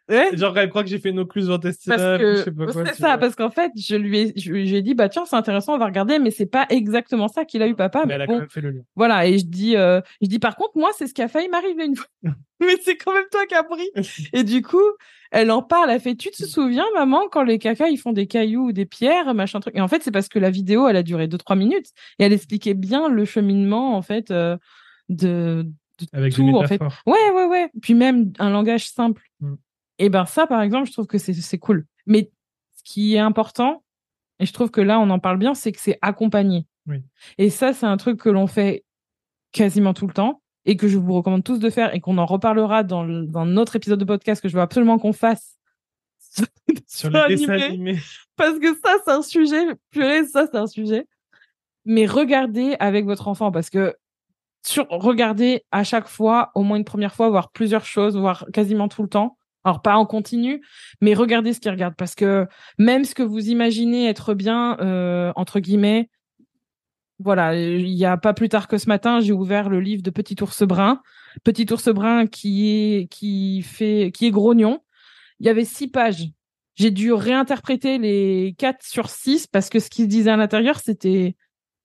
Genre, 0.10 0.58
elle 0.58 0.70
croit 0.70 0.84
que 0.84 0.90
j'ai 0.90 1.00
fait 1.00 1.10
une 1.10 1.20
occlusion 1.20 1.54
intestinale. 1.54 2.44
C'est 2.44 2.96
ça, 2.96 3.18
parce 3.18 3.36
qu'en 3.36 3.50
fait, 3.50 3.72
je 3.76 3.96
lui 3.96 4.20
ai, 4.20 4.34
je 4.36 4.52
lui 4.52 4.76
ai 4.76 4.82
dit, 4.82 4.94
bah 4.94 5.10
tiens, 5.10 5.26
c'est 5.26 5.36
intéressant, 5.36 5.76
on 5.76 5.78
va 5.78 5.86
regarder, 5.86 6.20
mais 6.20 6.32
c'est 6.32 6.46
pas 6.46 6.66
exactement 6.70 7.28
ça 7.28 7.46
qu'il 7.46 7.62
a 7.62 7.68
eu 7.68 7.76
papa. 7.76 8.04
Mais, 8.06 8.16
elle 8.16 8.22
a 8.22 8.28
quand 8.28 8.40
même 8.40 8.50
fait 8.50 8.62
le 8.62 8.72
lien. 8.72 8.82
Voilà, 8.96 9.26
et 9.28 9.38
je 9.38 9.46
dis, 9.46 9.78
euh, 9.78 10.02
je 10.22 10.28
dis, 10.28 10.40
par 10.40 10.56
contre, 10.56 10.72
moi, 10.76 10.92
c'est 10.98 11.08
ce 11.08 11.14
qui 11.14 11.22
a 11.22 11.28
failli 11.28 11.48
m'arriver 11.48 11.86
une 11.86 11.96
fois. 11.96 12.08
mais 12.60 12.76
c'est 12.84 12.98
quand 12.98 13.14
même 13.14 13.26
toi 13.32 13.46
qui 13.46 13.56
as 13.56 13.64
pris. 13.64 13.90
et 14.34 14.44
du 14.44 14.62
coup, 14.62 14.78
elle 15.32 15.50
en 15.50 15.64
parle, 15.64 15.90
elle 15.90 16.02
fait, 16.02 16.16
tu 16.16 16.30
te 16.30 16.44
souviens, 16.44 16.86
maman, 16.94 17.30
quand 17.32 17.44
les 17.44 17.58
cacas, 17.58 17.88
ils 17.88 17.98
font 17.98 18.12
des 18.12 18.28
cailloux 18.28 18.68
ou 18.68 18.72
des 18.74 18.86
pierres, 18.86 19.34
machin 19.34 19.62
truc. 19.62 19.76
Et 19.76 19.82
en 19.82 19.88
fait, 19.88 20.04
c'est 20.04 20.12
parce 20.12 20.28
que 20.28 20.40
la 20.40 20.50
vidéo, 20.50 20.90
elle 20.90 20.98
a 20.98 21.04
duré 21.04 21.28
deux, 21.28 21.38
trois 21.38 21.56
minutes 21.56 21.88
et 22.20 22.26
elle 22.26 22.34
expliquait 22.34 22.74
bien 22.74 23.08
le 23.08 23.24
cheminement, 23.24 23.96
en 23.96 24.02
fait, 24.02 24.30
euh, 24.30 24.58
de, 25.08 25.66
Avec 26.12 26.34
tout, 26.34 26.50
en 26.50 26.68
fait. 26.68 26.82
Ouais, 27.06 27.32
ouais, 27.34 27.46
ouais. 27.46 27.72
Puis 27.82 27.94
même 27.94 28.34
un 28.40 28.50
langage 28.50 28.90
simple. 28.90 29.24
Mm. 29.40 29.54
Et 30.00 30.10
ben 30.10 30.26
ça, 30.26 30.48
par 30.48 30.62
exemple, 30.62 30.88
je 30.88 30.94
trouve 30.94 31.08
que 31.08 31.18
c'est 31.18 31.58
cool. 31.60 31.86
Mais 32.06 32.30
ce 32.76 32.84
qui 32.84 33.16
est 33.16 33.20
important, 33.20 33.84
et 34.40 34.46
je 34.46 34.52
trouve 34.52 34.72
que 34.72 34.82
là, 34.82 35.00
on 35.00 35.10
en 35.12 35.20
parle 35.20 35.38
bien, 35.38 35.54
c'est 35.54 35.72
que 35.72 35.80
c'est 35.80 36.00
accompagné. 36.02 36.66
Oui. 36.88 37.04
Et 37.38 37.50
ça, 37.50 37.74
c'est 37.74 37.86
un 37.86 37.98
truc 37.98 38.20
que 38.20 38.30
l'on 38.30 38.48
fait 38.48 38.84
quasiment 39.52 39.94
tout 39.94 40.08
le 40.08 40.14
temps 40.14 40.41
et 40.66 40.76
que 40.76 40.88
je 40.88 40.98
vous 40.98 41.14
recommande 41.14 41.44
tous 41.44 41.60
de 41.60 41.70
faire 41.70 41.94
et 41.96 42.00
qu'on 42.00 42.18
en 42.18 42.26
reparlera 42.26 42.84
dans, 42.84 43.06
dans 43.06 43.46
notre 43.46 43.76
épisode 43.76 44.00
de 44.00 44.06
podcast 44.06 44.42
que 44.42 44.50
je 44.50 44.56
veux 44.56 44.62
absolument 44.62 45.00
qu'on 45.00 45.14
fasse 45.14 45.58
sur 46.88 47.10
les 47.10 47.36
dessins 47.36 47.54
animés. 47.54 48.00
Parce 48.36 48.60
que 48.60 48.74
ça, 48.84 48.96
c'est 49.04 49.12
un 49.12 49.22
sujet. 49.22 49.66
Purée, 49.90 50.26
ça, 50.26 50.48
c'est 50.52 50.58
un 50.58 50.68
sujet. 50.68 51.08
Mais 51.86 52.06
regardez 52.06 52.76
avec 52.80 53.06
votre 53.06 53.28
enfant 53.28 53.52
parce 53.52 53.70
que 53.70 53.96
sur, 54.64 54.88
regardez 54.90 55.64
à 55.72 55.84
chaque 55.84 56.08
fois, 56.08 56.52
au 56.54 56.62
moins 56.62 56.78
une 56.78 56.86
première 56.86 57.16
fois, 57.16 57.30
voir 57.30 57.52
plusieurs 57.52 57.86
choses, 57.86 58.16
voir 58.16 58.46
quasiment 58.54 58.88
tout 58.88 59.02
le 59.02 59.10
temps. 59.10 59.38
Alors 59.64 59.82
pas 59.82 59.96
en 59.96 60.08
continu, 60.08 60.64
mais 61.02 61.14
regardez 61.14 61.54
ce 61.54 61.60
qu'il 61.60 61.70
regarde 61.72 61.94
parce 61.96 62.16
que 62.16 62.48
même 62.80 63.06
ce 63.06 63.14
que 63.14 63.22
vous 63.22 63.50
imaginez 63.50 64.08
être 64.08 64.34
bien 64.34 64.76
euh, 64.80 65.32
entre 65.36 65.60
guillemets, 65.60 66.10
voilà, 67.24 67.56
il 67.56 67.90
y 67.90 68.06
a 68.06 68.18
pas 68.18 68.34
plus 68.34 68.50
tard 68.50 68.68
que 68.68 68.78
ce 68.78 68.88
matin, 68.88 69.20
j'ai 69.20 69.34
ouvert 69.34 69.70
le 69.70 69.80
livre 69.80 70.02
de 70.02 70.10
Petit 70.10 70.42
ours 70.42 70.64
brun, 70.64 71.02
Petit 71.44 71.72
ours 71.72 71.90
brun 71.90 72.28
qui 72.28 72.70
est 72.70 73.08
qui 73.08 73.62
fait 73.62 74.12
qui 74.14 74.28
est 74.28 74.32
grognon. 74.32 74.80
Il 75.40 75.46
y 75.46 75.50
avait 75.50 75.66
six 75.66 75.88
pages. 75.88 76.28
J'ai 76.76 76.92
dû 76.92 77.14
réinterpréter 77.14 77.98
les 77.98 78.56
quatre 78.58 78.84
sur 78.84 79.10
six 79.10 79.48
parce 79.48 79.70
que 79.70 79.80
ce 79.80 79.90
qu'il 79.90 80.08
disait 80.08 80.32
à 80.32 80.38
l'intérieur, 80.38 80.80
c'était 80.80 81.36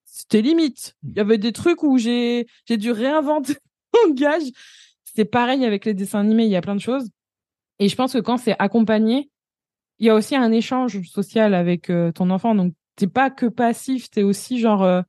c'était 0.04 0.42
limite. 0.42 0.94
Il 1.04 1.16
y 1.16 1.20
avait 1.20 1.38
des 1.38 1.52
trucs 1.52 1.82
où 1.82 1.98
j'ai 1.98 2.46
j'ai 2.66 2.76
dû 2.76 2.90
réinventer 2.90 3.56
mon 4.06 4.14
gage. 4.14 4.50
C'est 5.04 5.24
pareil 5.24 5.64
avec 5.64 5.84
les 5.84 5.94
dessins 5.94 6.20
animés, 6.20 6.44
il 6.44 6.50
y 6.50 6.56
a 6.56 6.60
plein 6.60 6.76
de 6.76 6.80
choses. 6.80 7.08
Et 7.78 7.88
je 7.88 7.96
pense 7.96 8.12
que 8.12 8.18
quand 8.18 8.36
c'est 8.38 8.56
accompagné, 8.58 9.30
il 9.98 10.06
y 10.06 10.10
a 10.10 10.14
aussi 10.14 10.36
un 10.36 10.52
échange 10.52 11.00
social 11.08 11.54
avec 11.54 11.90
euh, 11.90 12.12
ton 12.12 12.30
enfant. 12.30 12.54
Donc, 12.54 12.74
t'es 12.96 13.06
pas 13.06 13.30
que 13.30 13.46
passif, 13.46 14.10
t'es 14.10 14.22
aussi 14.22 14.58
genre, 14.58 14.82
euh, 14.82 15.02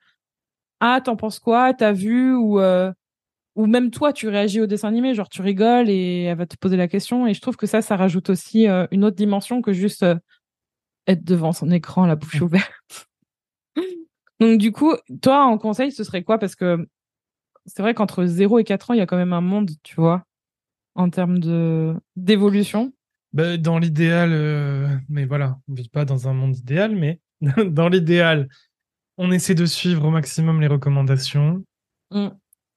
ah, 0.79 1.01
t'en 1.03 1.15
penses 1.15 1.39
quoi? 1.39 1.73
T'as 1.73 1.91
vu? 1.91 2.35
Ou, 2.35 2.59
euh, 2.59 2.91
ou 3.55 3.65
même 3.65 3.91
toi, 3.91 4.13
tu 4.13 4.27
réagis 4.27 4.61
au 4.61 4.67
dessin 4.67 4.87
animé, 4.87 5.13
genre 5.13 5.29
tu 5.29 5.41
rigoles 5.41 5.89
et 5.89 6.23
elle 6.23 6.37
va 6.37 6.45
te 6.45 6.55
poser 6.57 6.77
la 6.77 6.87
question. 6.87 7.27
Et 7.27 7.33
je 7.33 7.41
trouve 7.41 7.57
que 7.57 7.67
ça, 7.67 7.81
ça 7.81 7.95
rajoute 7.95 8.29
aussi 8.29 8.67
une 8.91 9.03
autre 9.03 9.15
dimension 9.15 9.61
que 9.61 9.73
juste 9.73 10.05
être 11.07 11.23
devant 11.23 11.53
son 11.53 11.71
écran, 11.71 12.05
la 12.05 12.15
bouche 12.15 12.41
ouverte. 12.41 13.07
Donc, 14.39 14.59
du 14.59 14.71
coup, 14.71 14.93
toi, 15.21 15.45
en 15.45 15.57
conseil, 15.57 15.91
ce 15.91 16.03
serait 16.03 16.23
quoi? 16.23 16.37
Parce 16.37 16.55
que 16.55 16.87
c'est 17.65 17.81
vrai 17.81 17.93
qu'entre 17.93 18.25
0 18.25 18.59
et 18.59 18.63
4 18.63 18.91
ans, 18.91 18.93
il 18.93 18.97
y 18.97 19.01
a 19.01 19.07
quand 19.07 19.17
même 19.17 19.33
un 19.33 19.41
monde, 19.41 19.71
tu 19.83 19.95
vois 19.95 20.27
en 20.97 21.09
termes 21.09 21.39
de 21.39 21.95
d'évolution 22.17 22.91
bah, 23.31 23.55
Dans 23.57 23.79
l'idéal, 23.79 24.31
euh, 24.33 24.87
mais 25.07 25.25
voilà, 25.25 25.59
on 25.67 25.71
ne 25.71 25.77
vit 25.77 25.89
pas 25.89 26.03
dans 26.03 26.27
un 26.27 26.33
monde 26.33 26.57
idéal, 26.57 26.95
mais 26.95 27.21
dans 27.71 27.87
l'idéal, 27.87 28.49
on 29.17 29.31
essaie 29.31 29.55
de 29.55 29.65
suivre 29.65 30.05
au 30.05 30.11
maximum 30.11 30.61
les 30.61 30.67
recommandations, 30.67 31.63
mm. 32.11 32.27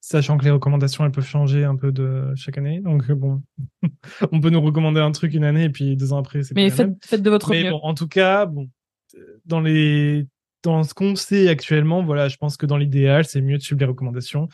sachant 0.00 0.38
que 0.38 0.44
les 0.44 0.50
recommandations, 0.50 1.04
elles 1.04 1.12
peuvent 1.12 1.26
changer 1.26 1.64
un 1.64 1.76
peu 1.76 1.92
de 1.92 2.32
chaque 2.34 2.58
année. 2.58 2.80
Donc 2.80 3.10
bon, 3.12 3.42
on 4.32 4.40
peut 4.40 4.50
nous 4.50 4.60
recommander 4.60 5.00
un 5.00 5.12
truc 5.12 5.34
une 5.34 5.44
année 5.44 5.64
et 5.64 5.70
puis 5.70 5.96
deux 5.96 6.12
ans 6.12 6.18
après, 6.18 6.42
c'est 6.42 6.54
Mais 6.54 6.70
faites, 6.70 6.92
faites, 7.04 7.22
de 7.22 7.30
votre 7.30 7.50
mais 7.50 7.64
mieux. 7.64 7.70
Bon, 7.70 7.80
en 7.82 7.94
tout 7.94 8.08
cas, 8.08 8.46
bon, 8.46 8.68
dans 9.44 9.60
les 9.60 10.26
dans 10.62 10.82
ce 10.82 10.94
qu'on 10.94 11.16
sait 11.16 11.48
actuellement, 11.48 12.02
voilà, 12.02 12.28
je 12.28 12.36
pense 12.36 12.56
que 12.56 12.66
dans 12.66 12.76
l'idéal, 12.76 13.24
c'est 13.24 13.40
mieux 13.40 13.56
de 13.56 13.62
suivre 13.62 13.80
les 13.80 13.86
recommandations. 13.86 14.48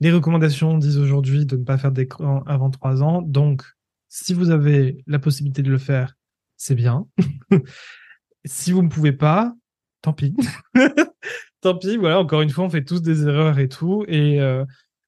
Les 0.00 0.12
recommandations 0.12 0.76
disent 0.76 0.98
aujourd'hui 0.98 1.46
de 1.46 1.56
ne 1.56 1.64
pas 1.64 1.78
faire 1.78 1.92
d'écran 1.92 2.42
avant 2.46 2.70
3 2.70 3.02
ans. 3.02 3.22
Donc, 3.22 3.62
si 4.08 4.34
vous 4.34 4.50
avez 4.50 5.02
la 5.06 5.18
possibilité 5.18 5.62
de 5.62 5.70
le 5.70 5.78
faire, 5.78 6.14
c'est 6.58 6.74
bien. 6.74 7.06
si 8.44 8.72
vous 8.72 8.82
ne 8.82 8.88
pouvez 8.88 9.12
pas, 9.12 9.54
tant 10.02 10.12
pis. 10.12 10.34
tant 11.60 11.76
pis, 11.76 11.96
voilà, 11.96 12.20
encore 12.20 12.42
une 12.42 12.50
fois, 12.50 12.64
on 12.64 12.70
fait 12.70 12.84
tous 12.84 13.02
des 13.02 13.26
erreurs 13.26 13.58
et 13.58 13.68
tout. 13.68 14.04
Et 14.08 14.40
euh, 14.40 14.64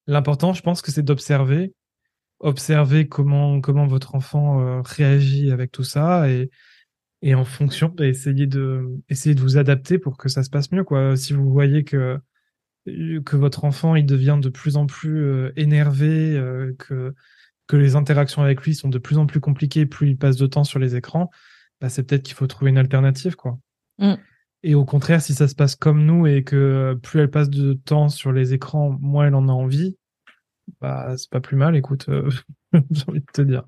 l'important, 0.06 0.52
je 0.52 0.62
pense 0.62 0.82
que 0.82 0.90
c'est 0.90 1.02
d'observer. 1.02 1.72
Observer 2.40 3.08
comment, 3.08 3.60
comment 3.60 3.86
votre 3.86 4.14
enfant 4.14 4.60
euh, 4.60 4.80
réagit 4.82 5.50
avec 5.50 5.72
tout 5.72 5.84
ça 5.84 6.28
et, 6.30 6.50
en 7.34 7.44
fonction, 7.44 7.88
bah, 7.88 8.06
essayer 8.06 8.46
de, 8.46 8.88
essayer 9.08 9.34
de 9.34 9.40
vous 9.40 9.56
adapter 9.56 9.98
pour 9.98 10.16
que 10.16 10.28
ça 10.28 10.44
se 10.44 10.50
passe 10.50 10.70
mieux. 10.70 10.84
Si 11.16 11.32
vous 11.32 11.50
voyez 11.50 11.82
que 11.82 12.20
votre 13.32 13.64
enfant 13.64 13.96
il 13.96 14.06
devient 14.06 14.38
de 14.40 14.48
plus 14.48 14.76
en 14.76 14.86
plus 14.86 15.24
euh, 15.24 15.52
énervé, 15.56 16.40
que 16.78 17.76
les 17.76 17.96
interactions 17.96 18.42
avec 18.42 18.62
lui 18.62 18.74
sont 18.74 18.88
de 18.88 18.98
plus 18.98 19.18
en 19.18 19.26
plus 19.26 19.40
compliquées, 19.40 19.84
plus 19.84 20.10
il 20.10 20.16
passe 20.16 20.36
de 20.36 20.46
temps 20.46 20.64
sur 20.64 20.78
les 20.78 20.96
écrans, 20.96 21.30
bah, 21.80 21.88
c'est 21.88 22.02
peut-être 22.02 22.24
qu'il 22.24 22.34
faut 22.34 22.46
trouver 22.46 22.70
une 22.70 22.78
alternative, 22.78 23.36
quoi. 23.36 23.58
Mm. 23.98 24.14
Et 24.62 24.74
au 24.74 24.84
contraire, 24.84 25.22
si 25.22 25.34
ça 25.34 25.48
se 25.48 25.54
passe 25.54 25.76
comme 25.76 26.04
nous 26.04 26.26
et 26.26 26.42
que 26.42 26.98
plus 27.02 27.20
elle 27.20 27.30
passe 27.30 27.48
de 27.48 27.74
temps 27.74 28.08
sur 28.08 28.32
les 28.32 28.54
écrans, 28.54 28.96
moins 29.00 29.26
elle 29.26 29.34
en 29.34 29.48
a 29.48 29.52
envie, 29.52 29.96
bah 30.80 31.16
c'est 31.16 31.30
pas 31.30 31.40
plus 31.40 31.56
mal. 31.56 31.76
Écoute, 31.76 32.08
euh, 32.08 32.30
j'ai 32.90 33.04
envie 33.06 33.20
de 33.20 33.32
te 33.32 33.42
dire. 33.42 33.64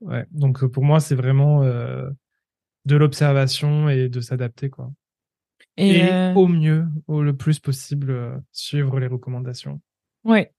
Ouais. 0.00 0.26
Donc 0.30 0.64
pour 0.66 0.84
moi, 0.84 1.00
c'est 1.00 1.14
vraiment 1.14 1.62
de 1.62 2.96
l'observation 2.96 3.88
et 3.88 4.08
de 4.08 4.20
s'adapter, 4.20 4.70
quoi. 4.70 4.90
Et, 5.76 6.02
euh, 6.02 6.34
au 6.34 6.46
mieux, 6.46 6.86
au 7.06 7.22
le 7.22 7.34
plus 7.34 7.58
possible, 7.58 8.10
euh, 8.10 8.36
suivre 8.52 8.98
les 9.00 9.06
recommandations. 9.06 9.80
Ouais. 10.24 10.52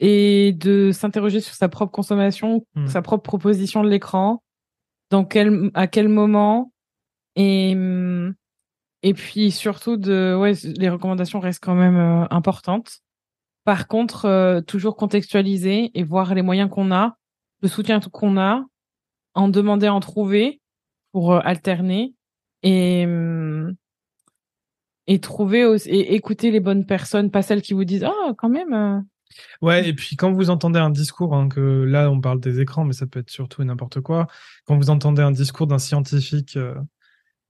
Et 0.00 0.52
de 0.52 0.92
s'interroger 0.92 1.40
sur 1.40 1.54
sa 1.54 1.68
propre 1.68 1.92
consommation, 1.92 2.66
hmm. 2.74 2.86
sa 2.86 3.02
propre 3.02 3.22
proposition 3.22 3.82
de 3.82 3.88
l'écran, 3.88 4.42
dans 5.10 5.24
quel, 5.24 5.70
à 5.74 5.86
quel 5.86 6.08
moment, 6.08 6.72
et, 7.36 7.74
et 9.04 9.14
puis 9.14 9.50
surtout 9.50 9.96
de, 9.96 10.36
ouais, 10.36 10.54
les 10.76 10.88
recommandations 10.88 11.38
restent 11.38 11.62
quand 11.62 11.74
même 11.74 11.96
euh, 11.96 12.26
importantes. 12.30 13.00
Par 13.64 13.86
contre, 13.86 14.62
toujours 14.66 14.96
contextualiser 14.96 15.90
et 15.94 16.02
voir 16.02 16.34
les 16.34 16.42
moyens 16.42 16.68
qu'on 16.70 16.92
a, 16.92 17.16
le 17.62 17.68
soutien 17.68 17.98
qu'on 18.00 18.36
a, 18.36 18.62
en 19.34 19.48
demander 19.48 19.88
en 19.88 20.00
trouver 20.00 20.60
pour 21.12 21.34
alterner 21.34 22.14
et, 22.62 23.06
et 25.06 25.18
trouver 25.18 25.76
et 25.86 26.14
écouter 26.14 26.50
les 26.50 26.60
bonnes 26.60 26.86
personnes, 26.86 27.30
pas 27.30 27.42
celles 27.42 27.62
qui 27.62 27.74
vous 27.74 27.84
disent 27.84 28.04
ah 28.04 28.32
quand 28.36 28.48
même. 28.48 28.72
Euh. 28.72 29.00
Ouais, 29.62 29.88
et 29.88 29.94
puis 29.94 30.16
quand 30.16 30.32
vous 30.32 30.50
entendez 30.50 30.78
un 30.78 30.90
discours, 30.90 31.34
hein, 31.34 31.48
que 31.48 31.60
là 31.60 32.10
on 32.10 32.20
parle 32.20 32.40
des 32.40 32.60
écrans, 32.60 32.84
mais 32.84 32.92
ça 32.92 33.06
peut 33.06 33.20
être 33.20 33.30
surtout 33.30 33.64
n'importe 33.64 34.00
quoi. 34.00 34.26
Quand 34.66 34.76
vous 34.76 34.90
entendez 34.90 35.22
un 35.22 35.32
discours 35.32 35.66
d'un 35.66 35.78
scientifique 35.78 36.56
euh, 36.56 36.74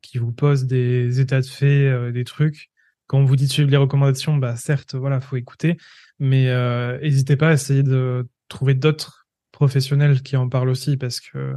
qui 0.06 0.18
vous 0.18 0.32
pose 0.32 0.66
des 0.66 1.20
états 1.20 1.40
de 1.40 1.46
fait, 1.46 1.86
euh, 1.86 2.12
des 2.12 2.24
trucs, 2.24 2.70
quand 3.06 3.18
on 3.18 3.24
vous 3.24 3.36
dit 3.36 3.46
de 3.46 3.52
suivre 3.52 3.70
les 3.70 3.76
recommandations, 3.76 4.36
bah 4.36 4.56
certes, 4.56 4.94
voilà, 4.94 5.20
faut 5.20 5.36
écouter, 5.36 5.76
mais 6.18 6.46
n'hésitez 7.02 7.36
pas 7.36 7.50
à 7.50 7.52
essayer 7.52 7.82
de 7.82 8.26
trouver 8.48 8.74
d'autres 8.74 9.26
professionnels 9.52 10.22
qui 10.22 10.36
en 10.36 10.48
parlent 10.48 10.70
aussi, 10.70 10.96
parce 10.96 11.20
que 11.20 11.54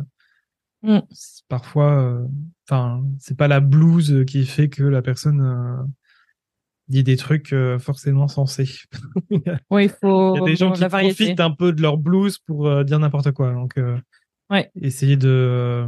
mm. 0.83 0.99
parfois 1.47 2.27
Enfin, 2.69 3.01
c'est 3.19 3.37
pas 3.37 3.47
la 3.47 3.61
blouse 3.61 4.25
qui 4.27 4.45
fait 4.45 4.67
que 4.67 4.83
la 4.83 5.01
personne 5.01 5.41
euh, 5.41 5.83
dit 6.89 7.03
des 7.03 7.15
trucs 7.15 7.53
euh, 7.53 7.79
forcément 7.79 8.27
sensés. 8.27 8.69
oui, 9.71 9.85
il 9.85 9.89
faut. 9.89 10.35
Il 10.35 10.39
y 10.39 10.41
a 10.41 10.45
des 10.45 10.55
gens 10.57 10.73
qui 10.73 10.85
profitent 10.85 11.39
un 11.39 11.51
peu 11.51 11.71
de 11.71 11.81
leur 11.81 11.97
blouse 11.97 12.39
pour 12.39 12.67
euh, 12.67 12.83
dire 12.83 12.99
n'importe 12.99 13.31
quoi. 13.31 13.53
Donc, 13.53 13.79
ouais. 14.49 14.69
essayer 14.81 15.15
de 15.15 15.87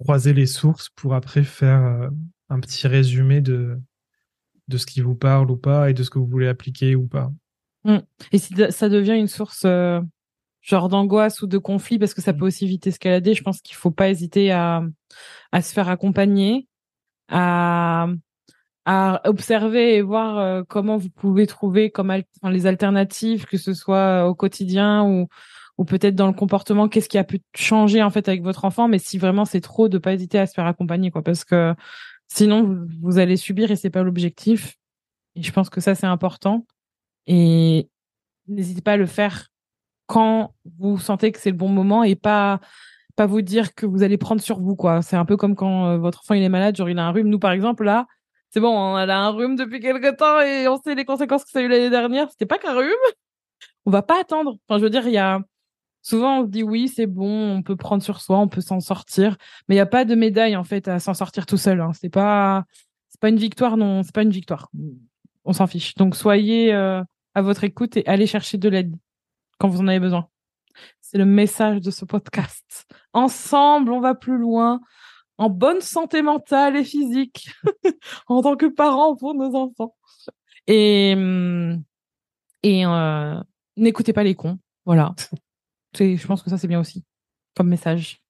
croiser 0.00 0.32
les 0.32 0.46
sources 0.46 0.88
pour 0.88 1.14
après 1.14 1.44
faire 1.44 2.10
un 2.48 2.60
petit 2.60 2.86
résumé 2.88 3.40
de 3.40 3.78
de 4.68 4.76
ce 4.76 4.86
qui 4.86 5.00
vous 5.00 5.16
parle 5.16 5.50
ou 5.50 5.56
pas 5.56 5.90
et 5.90 5.94
de 5.94 6.02
ce 6.02 6.10
que 6.10 6.18
vous 6.18 6.26
voulez 6.26 6.46
appliquer 6.46 6.94
ou 6.94 7.06
pas. 7.06 7.32
Mmh. 7.84 7.98
Et 8.30 8.38
si 8.38 8.54
ça 8.70 8.88
devient 8.88 9.18
une 9.18 9.26
source 9.26 9.66
genre 10.62 10.88
d'angoisse 10.88 11.42
ou 11.42 11.46
de 11.46 11.58
conflit 11.58 11.98
parce 11.98 12.14
que 12.14 12.22
ça 12.22 12.32
mmh. 12.32 12.36
peut 12.36 12.46
aussi 12.46 12.66
vite 12.66 12.86
escalader, 12.86 13.34
je 13.34 13.42
pense 13.42 13.60
qu'il 13.60 13.76
faut 13.76 13.90
pas 13.90 14.08
hésiter 14.08 14.52
à, 14.52 14.82
à 15.52 15.62
se 15.62 15.72
faire 15.72 15.88
accompagner, 15.88 16.68
à, 17.28 18.06
à 18.84 19.20
observer 19.24 19.96
et 19.96 20.02
voir 20.02 20.38
euh, 20.38 20.62
comment 20.68 20.96
vous 20.96 21.10
pouvez 21.10 21.46
trouver 21.46 21.90
comme 21.90 22.14
les 22.44 22.66
alternatives, 22.66 23.46
que 23.46 23.58
ce 23.58 23.74
soit 23.74 24.26
au 24.26 24.34
quotidien 24.34 25.04
ou, 25.04 25.28
ou 25.80 25.84
peut-être 25.86 26.14
dans 26.14 26.26
le 26.26 26.34
comportement, 26.34 26.90
qu'est-ce 26.90 27.08
qui 27.08 27.16
a 27.16 27.24
pu 27.24 27.40
changer 27.54 28.02
en 28.02 28.10
fait 28.10 28.28
avec 28.28 28.42
votre 28.42 28.66
enfant. 28.66 28.86
Mais 28.86 28.98
si 28.98 29.16
vraiment 29.16 29.46
c'est 29.46 29.62
trop, 29.62 29.88
de 29.88 29.96
pas 29.96 30.12
hésiter 30.12 30.38
à 30.38 30.46
se 30.46 30.52
faire 30.52 30.66
accompagner, 30.66 31.10
quoi, 31.10 31.22
parce 31.22 31.42
que 31.42 31.74
sinon 32.28 32.86
vous, 33.00 33.18
allez 33.18 33.38
subir 33.38 33.70
et 33.70 33.76
c'est 33.76 33.88
pas 33.88 34.02
l'objectif. 34.02 34.76
Et 35.36 35.42
je 35.42 35.50
pense 35.52 35.70
que 35.70 35.80
ça 35.80 35.94
c'est 35.94 36.06
important. 36.06 36.66
Et 37.26 37.88
n'hésitez 38.46 38.82
pas 38.82 38.92
à 38.92 38.96
le 38.98 39.06
faire 39.06 39.48
quand 40.06 40.54
vous 40.78 40.98
sentez 40.98 41.32
que 41.32 41.38
c'est 41.40 41.50
le 41.50 41.56
bon 41.56 41.68
moment 41.68 42.04
et 42.04 42.14
pas 42.14 42.60
pas 43.16 43.24
vous 43.26 43.40
dire 43.40 43.74
que 43.74 43.86
vous 43.86 44.02
allez 44.02 44.18
prendre 44.18 44.42
sur 44.42 44.60
vous 44.60 44.76
quoi. 44.76 45.00
C'est 45.00 45.16
un 45.16 45.24
peu 45.24 45.38
comme 45.38 45.54
quand 45.56 45.86
euh, 45.86 45.96
votre 45.96 46.20
enfant 46.20 46.34
il 46.34 46.42
est 46.42 46.50
malade, 46.50 46.76
genre 46.76 46.90
il 46.90 46.98
a 46.98 47.06
un 47.06 47.10
rhume. 47.10 47.28
Nous 47.28 47.38
par 47.38 47.52
exemple 47.52 47.84
là, 47.84 48.06
c'est 48.50 48.60
bon, 48.60 48.98
elle 48.98 49.10
a 49.10 49.18
un 49.18 49.30
rhume 49.30 49.56
depuis 49.56 49.80
quelque 49.80 50.14
temps 50.14 50.40
et 50.42 50.68
on 50.68 50.76
sait 50.76 50.94
les 50.94 51.06
conséquences 51.06 51.44
que 51.44 51.50
ça 51.50 51.60
a 51.60 51.62
eu 51.62 51.68
l'année 51.68 51.90
dernière. 51.90 52.30
C'était 52.30 52.44
pas 52.44 52.58
qu'un 52.58 52.74
rhume. 52.74 52.90
On 53.86 53.90
va 53.90 54.02
pas 54.02 54.20
attendre. 54.20 54.56
Enfin, 54.68 54.78
je 54.78 54.84
veux 54.84 54.90
dire, 54.90 55.06
il 55.06 55.14
y 55.14 55.18
a 55.18 55.40
souvent 56.02 56.40
on 56.40 56.44
se 56.44 56.50
dit 56.50 56.62
oui, 56.62 56.88
c'est 56.88 57.06
bon, 57.06 57.56
on 57.56 57.62
peut 57.62 57.76
prendre 57.76 58.02
sur 58.02 58.20
soi, 58.20 58.38
on 58.38 58.48
peut 58.48 58.60
s'en 58.60 58.80
sortir, 58.80 59.36
mais 59.68 59.74
il 59.74 59.78
y 59.78 59.80
a 59.80 59.86
pas 59.86 60.04
de 60.04 60.14
médaille 60.14 60.56
en 60.56 60.64
fait 60.64 60.88
à 60.88 60.98
s'en 60.98 61.14
sortir 61.14 61.46
tout 61.46 61.56
seul. 61.56 61.80
Hein. 61.80 61.92
C'est 61.94 62.10
pas 62.10 62.64
une 63.22 63.36
victoire, 63.36 63.76
non, 63.76 64.02
c'est 64.02 64.14
pas 64.14 64.22
une 64.22 64.30
victoire. 64.30 64.70
On 65.44 65.52
s'en 65.52 65.66
fiche. 65.66 65.94
Donc 65.94 66.16
soyez 66.16 66.72
euh, 66.72 67.02
à 67.34 67.42
votre 67.42 67.64
écoute 67.64 67.96
et 67.96 68.06
allez 68.06 68.26
chercher 68.26 68.58
de 68.58 68.68
l'aide 68.68 68.94
quand 69.58 69.68
vous 69.68 69.80
en 69.80 69.88
avez 69.88 70.00
besoin. 70.00 70.28
C'est 71.00 71.18
le 71.18 71.26
message 71.26 71.80
de 71.80 71.90
ce 71.90 72.04
podcast. 72.04 72.86
Ensemble, 73.12 73.92
on 73.92 74.00
va 74.00 74.14
plus 74.14 74.38
loin 74.38 74.80
en 75.38 75.48
bonne 75.48 75.80
santé 75.80 76.22
mentale 76.22 76.76
et 76.76 76.84
physique 76.84 77.50
en 78.28 78.42
tant 78.42 78.56
que 78.56 78.66
parents 78.66 79.16
pour 79.16 79.34
nos 79.34 79.54
enfants. 79.54 79.96
Et, 80.66 81.14
hum, 81.16 81.82
euh, 82.64 83.42
n'écoutez 83.76 84.12
pas 84.12 84.22
les 84.22 84.34
cons. 84.34 84.58
Voilà. 84.84 85.14
je 85.98 86.26
pense 86.26 86.42
que 86.42 86.50
ça, 86.50 86.58
c'est 86.58 86.68
bien 86.68 86.80
aussi 86.80 87.04
comme 87.56 87.68
message. 87.68 88.20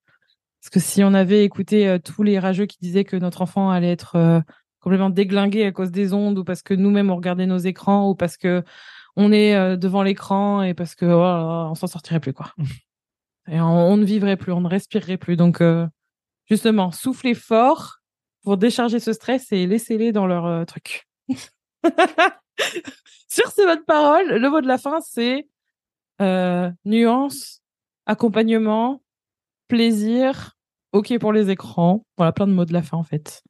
Parce 0.60 0.70
que 0.70 0.80
si 0.80 1.02
on 1.04 1.14
avait 1.14 1.44
écouté 1.44 1.88
euh, 1.88 1.98
tous 1.98 2.22
les 2.22 2.38
rageux 2.38 2.66
qui 2.66 2.78
disaient 2.80 3.04
que 3.04 3.16
notre 3.16 3.42
enfant 3.42 3.70
allait 3.70 3.92
être 3.92 4.16
euh, 4.16 4.40
complètement 4.80 5.10
déglingué 5.10 5.64
à 5.64 5.72
cause 5.72 5.90
des 5.90 6.12
ondes 6.12 6.38
ou 6.38 6.44
parce 6.44 6.62
que 6.62 6.74
nous-mêmes 6.74 7.10
on 7.10 7.16
regardait 7.16 7.46
nos 7.46 7.58
écrans 7.58 8.08
ou 8.08 8.14
parce 8.14 8.36
que 8.36 8.62
on 9.16 9.32
est 9.32 9.76
devant 9.76 10.02
l'écran 10.02 10.62
et 10.62 10.72
parce 10.72 10.94
que 10.94 11.04
oh, 11.04 11.70
on 11.70 11.74
s'en 11.74 11.86
sortirait 11.86 12.20
plus 12.20 12.32
quoi. 12.32 12.54
et 13.48 13.60
on, 13.60 13.96
ne 13.96 14.04
vivrait 14.04 14.36
plus, 14.36 14.52
on 14.52 14.60
ne 14.60 14.68
respirerait 14.68 15.16
plus. 15.16 15.36
Donc 15.36 15.62
justement, 16.48 16.92
soufflez 16.92 17.34
fort 17.34 18.00
pour 18.42 18.56
décharger 18.56 19.00
ce 19.00 19.12
stress 19.12 19.52
et 19.52 19.66
laissez-les 19.66 20.12
dans 20.12 20.26
leur 20.26 20.46
euh, 20.46 20.64
truc. 20.64 21.08
Sur 23.28 23.50
ces 23.50 23.64
bonnes 23.64 23.84
paroles, 23.84 24.28
le 24.28 24.50
mot 24.50 24.60
de 24.60 24.66
la 24.66 24.78
fin, 24.78 25.00
c'est 25.00 25.46
euh, 26.20 26.70
nuance, 26.84 27.62
accompagnement, 28.06 29.02
plaisir, 29.68 30.56
ok 30.92 31.18
pour 31.18 31.32
les 31.32 31.50
écrans. 31.50 32.04
Voilà, 32.16 32.32
plein 32.32 32.46
de 32.46 32.52
mots 32.52 32.64
de 32.64 32.72
la 32.72 32.82
fin 32.82 32.96
en 32.96 33.04
fait. 33.04 33.42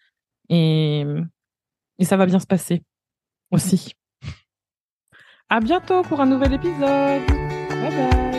Et, 0.48 1.04
et 1.98 2.04
ça 2.04 2.16
va 2.16 2.26
bien 2.26 2.40
se 2.40 2.46
passer 2.46 2.82
aussi. 3.50 3.94
À 5.48 5.60
bientôt 5.60 6.02
pour 6.02 6.20
un 6.20 6.26
nouvel 6.26 6.52
épisode. 6.52 7.26
Bye 7.70 7.90
bye. 7.90 8.29